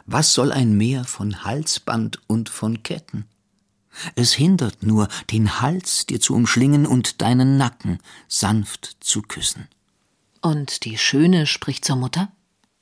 Was 0.05 0.33
soll 0.33 0.51
ein 0.51 0.77
Meer 0.77 1.05
von 1.05 1.43
Halsband 1.43 2.19
und 2.27 2.49
von 2.49 2.83
Ketten? 2.83 3.25
Es 4.15 4.33
hindert 4.33 4.83
nur, 4.83 5.07
den 5.31 5.61
Hals 5.61 6.05
dir 6.05 6.19
zu 6.19 6.35
umschlingen 6.35 6.85
und 6.85 7.21
deinen 7.21 7.57
Nacken 7.57 7.97
sanft 8.27 8.97
zu 8.99 9.23
küssen. 9.23 9.67
Und 10.41 10.85
die 10.85 10.97
Schöne 10.99 11.47
spricht 11.47 11.85
zur 11.85 11.95
Mutter? 11.95 12.31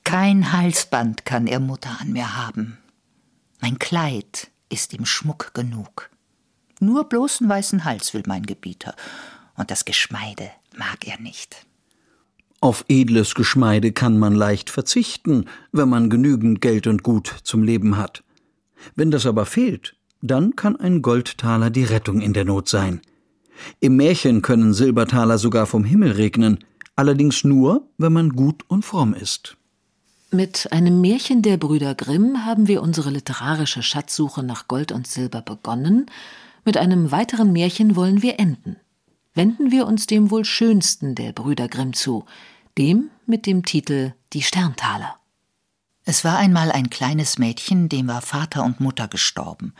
Kein 0.03 0.51
Halsband 0.51 1.25
kann 1.25 1.47
er 1.47 1.59
Mutter 1.59 1.97
an 1.99 2.11
mir 2.11 2.35
haben. 2.35 2.77
Mein 3.61 3.79
Kleid 3.79 4.51
ist 4.69 4.93
ihm 4.93 5.05
Schmuck 5.05 5.53
genug. 5.53 6.09
Nur 6.79 7.05
bloßen 7.05 7.47
weißen 7.47 7.85
Hals 7.85 8.13
will 8.13 8.23
mein 8.27 8.45
Gebieter, 8.45 8.95
und 9.55 9.71
das 9.71 9.85
Geschmeide 9.85 10.49
mag 10.75 11.07
er 11.07 11.19
nicht. 11.19 11.65
Auf 12.59 12.85
edles 12.87 13.35
Geschmeide 13.35 13.91
kann 13.91 14.17
man 14.17 14.35
leicht 14.35 14.69
verzichten, 14.69 15.45
wenn 15.71 15.89
man 15.89 16.09
genügend 16.09 16.61
Geld 16.61 16.87
und 16.87 17.03
Gut 17.03 17.35
zum 17.43 17.63
Leben 17.63 17.97
hat. 17.97 18.23
Wenn 18.95 19.11
das 19.11 19.25
aber 19.25 19.45
fehlt, 19.45 19.95
dann 20.21 20.55
kann 20.55 20.75
ein 20.75 21.01
Goldtaler 21.01 21.69
die 21.69 21.83
Rettung 21.83 22.21
in 22.21 22.33
der 22.33 22.45
Not 22.45 22.69
sein. 22.69 23.01
Im 23.79 23.97
Märchen 23.97 24.41
können 24.41 24.73
Silbertaler 24.73 25.37
sogar 25.37 25.65
vom 25.65 25.83
Himmel 25.83 26.11
regnen, 26.11 26.59
allerdings 26.95 27.43
nur, 27.43 27.87
wenn 27.97 28.13
man 28.13 28.29
gut 28.29 28.63
und 28.67 28.83
fromm 28.83 29.13
ist. 29.13 29.57
Mit 30.33 30.71
einem 30.71 30.99
Märchen 30.99 31.43
der 31.43 31.57
Brüder 31.57 31.93
Grimm 31.93 32.43
haben 32.43 32.67
wir 32.67 32.81
unsere 32.81 33.11
literarische 33.11 33.83
Schatzsuche 33.83 34.41
nach 34.41 34.67
Gold 34.67 34.91
und 34.91 35.05
Silber 35.05 35.43
begonnen. 35.43 36.07
Mit 36.65 36.75
einem 36.75 37.11
weiteren 37.11 37.51
Märchen 37.51 37.95
wollen 37.95 38.23
wir 38.23 38.39
enden. 38.39 38.77
Wenden 39.35 39.69
wir 39.69 39.85
uns 39.85 40.07
dem 40.07 40.31
wohl 40.31 40.43
schönsten 40.43 41.13
der 41.13 41.33
Brüder 41.33 41.67
Grimm 41.67 41.93
zu, 41.93 42.25
dem 42.79 43.11
mit 43.27 43.45
dem 43.45 43.63
Titel 43.63 44.15
Die 44.33 44.41
Sterntaler. 44.41 45.17
Es 46.03 46.23
war 46.23 46.39
einmal 46.39 46.71
ein 46.71 46.89
kleines 46.89 47.37
Mädchen, 47.37 47.87
dem 47.87 48.07
war 48.07 48.23
Vater 48.23 48.63
und 48.63 48.79
Mutter 48.79 49.07
gestorben. 49.07 49.75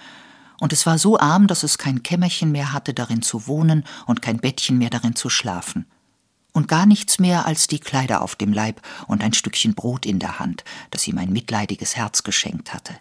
Und 0.60 0.72
es 0.72 0.86
war 0.86 0.99
so 0.99 1.18
arm, 1.18 1.47
dass 1.47 1.64
es 1.64 1.80
kein 1.80 2.04
Kämmerchen 2.04 2.51
mehr 2.51 2.74
hatte, 2.74 2.93
darin 2.93 3.24
zu 3.24 3.47
wohnen 3.47 3.86
und 4.06 4.22
kein 4.22 4.38
Bettchen 4.38 4.78
mehr 4.78 4.91
darin 4.91 5.16
zu 5.16 5.32
schlafen. 5.32 5.88
Und 6.54 6.68
gar 6.68 6.86
nichts 6.86 7.20
mehr 7.20 7.45
als 7.45 7.68
die 7.68 7.80
Kleider 7.80 8.22
auf 8.22 8.36
dem 8.36 8.54
Leib 8.54 8.82
und 9.08 9.24
ein 9.24 9.34
Stückchen 9.34 9.74
Brot 9.74 10.06
in 10.06 10.20
der 10.20 10.39
Hand, 10.39 10.64
das 10.91 11.08
ihm 11.08 11.18
ein 11.18 11.34
mitleidiges 11.34 11.95
Herz 11.95 12.24
geschenkt 12.24 12.74
hatte. 12.74 12.95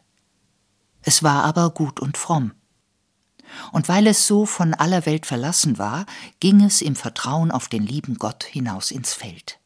Es 1.02 1.22
war 1.22 1.44
aber 1.44 1.70
gut 1.70 2.00
und 2.00 2.16
fromm. 2.16 2.52
Und 3.70 3.88
weil 3.88 4.06
es 4.06 4.26
so 4.26 4.46
von 4.46 4.72
aller 4.72 5.04
Welt 5.04 5.26
verlassen 5.26 5.78
war, 5.78 6.06
ging 6.40 6.62
es 6.64 6.80
im 6.80 6.96
Vertrauen 6.96 7.50
auf 7.50 7.68
den 7.68 7.82
lieben 7.82 8.16
Gott 8.16 8.44
hinaus 8.44 8.90
ins 8.90 9.12
Feld. 9.12 9.58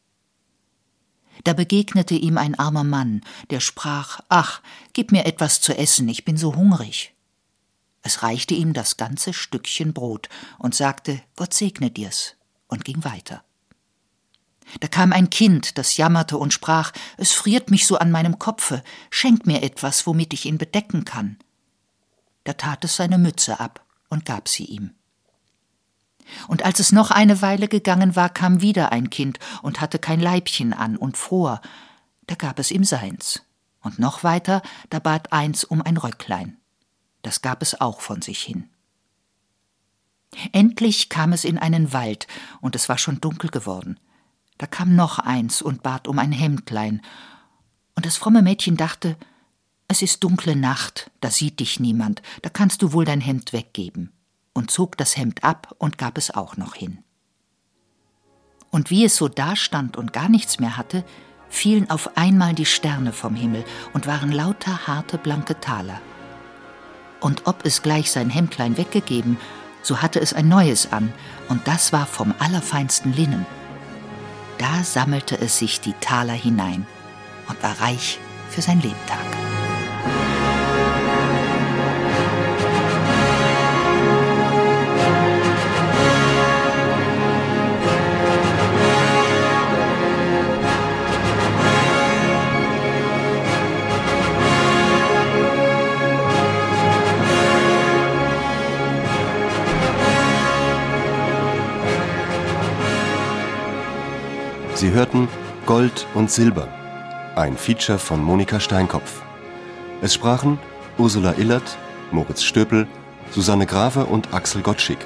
Da 1.43 1.53
begegnete 1.53 2.15
ihm 2.15 2.37
ein 2.37 2.57
armer 2.57 2.83
Mann, 2.83 3.21
der 3.49 3.59
sprach 3.59 4.19
Ach, 4.27 4.61
gib 4.93 5.11
mir 5.11 5.25
etwas 5.25 5.61
zu 5.61 5.77
essen, 5.77 6.09
ich 6.09 6.25
bin 6.25 6.35
so 6.35 6.55
hungrig. 6.55 7.13
Es 8.01 8.23
reichte 8.23 8.53
ihm 8.53 8.73
das 8.73 8.97
ganze 8.97 9.33
Stückchen 9.33 9.93
Brot 9.93 10.29
und 10.57 10.75
sagte 10.75 11.21
Gott 11.35 11.53
segne 11.53 11.91
dir's 11.91 12.35
und 12.67 12.85
ging 12.85 13.03
weiter. 13.03 13.43
Da 14.79 14.87
kam 14.87 15.13
ein 15.13 15.29
Kind, 15.29 15.77
das 15.77 15.97
jammerte 15.97 16.37
und 16.37 16.53
sprach 16.53 16.91
Es 17.17 17.31
friert 17.31 17.71
mich 17.71 17.87
so 17.87 17.97
an 17.97 18.11
meinem 18.11 18.37
Kopfe, 18.37 18.83
schenk 19.09 19.45
mir 19.45 19.63
etwas, 19.63 20.05
womit 20.05 20.33
ich 20.33 20.45
ihn 20.45 20.57
bedecken 20.57 21.05
kann. 21.05 21.37
Da 22.43 22.53
tat 22.53 22.83
es 22.83 22.95
seine 22.95 23.17
Mütze 23.17 23.59
ab 23.59 23.85
und 24.09 24.25
gab 24.25 24.47
sie 24.47 24.65
ihm. 24.65 24.91
Und 26.47 26.65
als 26.65 26.79
es 26.79 26.91
noch 26.91 27.11
eine 27.11 27.41
Weile 27.41 27.67
gegangen 27.67 28.15
war, 28.15 28.29
kam 28.29 28.61
wieder 28.61 28.91
ein 28.91 29.09
Kind 29.09 29.39
und 29.61 29.79
hatte 29.79 29.99
kein 29.99 30.19
Leibchen 30.19 30.73
an 30.73 30.97
und 30.97 31.17
fror. 31.17 31.61
Da 32.25 32.35
gab 32.35 32.59
es 32.59 32.71
ihm 32.71 32.83
seins. 32.83 33.41
Und 33.81 33.99
noch 33.99 34.23
weiter, 34.23 34.61
da 34.89 34.99
bat 34.99 35.31
eins 35.31 35.63
um 35.63 35.81
ein 35.81 35.97
Röcklein. 35.97 36.57
Das 37.21 37.41
gab 37.41 37.61
es 37.61 37.79
auch 37.79 38.01
von 38.01 38.21
sich 38.21 38.41
hin. 38.41 38.69
Endlich 40.51 41.07
kam 41.07 41.31
es 41.31 41.45
in 41.45 41.57
einen 41.57 41.93
Wald, 41.93 42.27
und 42.59 42.75
es 42.75 42.89
war 42.89 42.97
schon 42.97 43.21
dunkel 43.21 43.49
geworden. 43.49 43.97
Da 44.57 44.67
kam 44.67 44.95
noch 44.95 45.19
eins 45.19 45.61
und 45.61 45.83
bat 45.83 46.07
um 46.07 46.19
ein 46.19 46.31
Hemdlein. 46.31 47.01
Und 47.95 48.05
das 48.05 48.17
fromme 48.17 48.41
Mädchen 48.41 48.77
dachte, 48.77 49.17
es 49.87 50.01
ist 50.01 50.23
dunkle 50.23 50.55
Nacht, 50.55 51.11
da 51.21 51.31
sieht 51.31 51.59
dich 51.59 51.79
niemand, 51.79 52.21
da 52.41 52.49
kannst 52.49 52.81
du 52.81 52.91
wohl 52.91 53.05
dein 53.05 53.21
Hemd 53.21 53.53
weggeben 53.53 54.11
und 54.53 54.69
zog 54.69 54.97
das 54.97 55.15
Hemd 55.15 55.43
ab 55.43 55.75
und 55.77 55.97
gab 55.97 56.17
es 56.17 56.31
auch 56.31 56.57
noch 56.57 56.75
hin. 56.75 57.03
Und 58.69 58.89
wie 58.89 59.05
es 59.05 59.15
so 59.15 59.29
dastand 59.29 59.95
und 59.95 60.11
gar 60.11 60.27
nichts 60.27 60.59
mehr 60.59 60.75
hatte, 60.75 61.05
fielen 61.49 61.89
auf 61.89 62.17
einmal 62.17 62.53
die 62.53 62.65
Sterne 62.65 63.13
vom 63.13 63.35
Himmel 63.35 63.63
und 63.93 64.07
waren 64.07 64.31
lauter 64.31 64.87
harte 64.87 65.17
blanke 65.17 65.59
Taler. 65.59 66.01
Und 67.21 67.47
ob 67.47 67.65
es 67.65 67.81
gleich 67.81 68.11
sein 68.11 68.29
Hemdlein 68.29 68.77
weggegeben, 68.77 69.37
so 69.81 70.01
hatte 70.01 70.19
es 70.19 70.33
ein 70.33 70.49
neues 70.49 70.91
an, 70.91 71.13
und 71.47 71.65
das 71.67 71.93
war 71.93 72.05
vom 72.05 72.33
allerfeinsten 72.39 73.13
Linnen. 73.13 73.45
Da 74.57 74.83
sammelte 74.83 75.39
es 75.39 75.59
sich 75.59 75.79
die 75.81 75.93
Taler 75.93 76.33
hinein 76.33 76.85
und 77.47 77.61
war 77.61 77.79
reich 77.79 78.19
für 78.49 78.61
sein 78.61 78.81
Lebtag. 78.81 79.56
Sie 104.77 104.91
hörten 104.91 105.27
Gold 105.65 106.05
und 106.13 106.29
Silber, 106.29 106.67
ein 107.35 107.57
Feature 107.57 107.97
von 107.97 108.21
Monika 108.21 108.59
Steinkopf. 108.59 109.23
Es 110.03 110.13
sprachen 110.13 110.59
Ursula 110.99 111.33
Illert, 111.39 111.79
Moritz 112.11 112.43
Stöpel, 112.43 112.85
Susanne 113.31 113.65
Grave 113.65 114.05
und 114.05 114.35
Axel 114.35 114.61
Gottschick. 114.61 114.99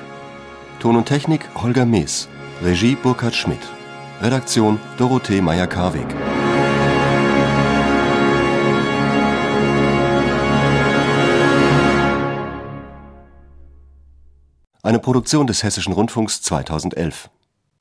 Ton 0.81 0.97
und 0.97 1.05
Technik 1.05 1.47
Holger 1.55 1.85
Mees, 1.85 2.27
Regie 2.61 2.95
Burkhard 2.95 3.33
Schmidt, 3.33 3.61
Redaktion 4.21 4.77
Dorothee 4.97 5.39
Meyer-Karweg. 5.39 6.05
Eine 14.83 14.99
Produktion 14.99 15.47
des 15.47 15.63
Hessischen 15.63 15.93
Rundfunks 15.93 16.41
2011. 16.41 17.29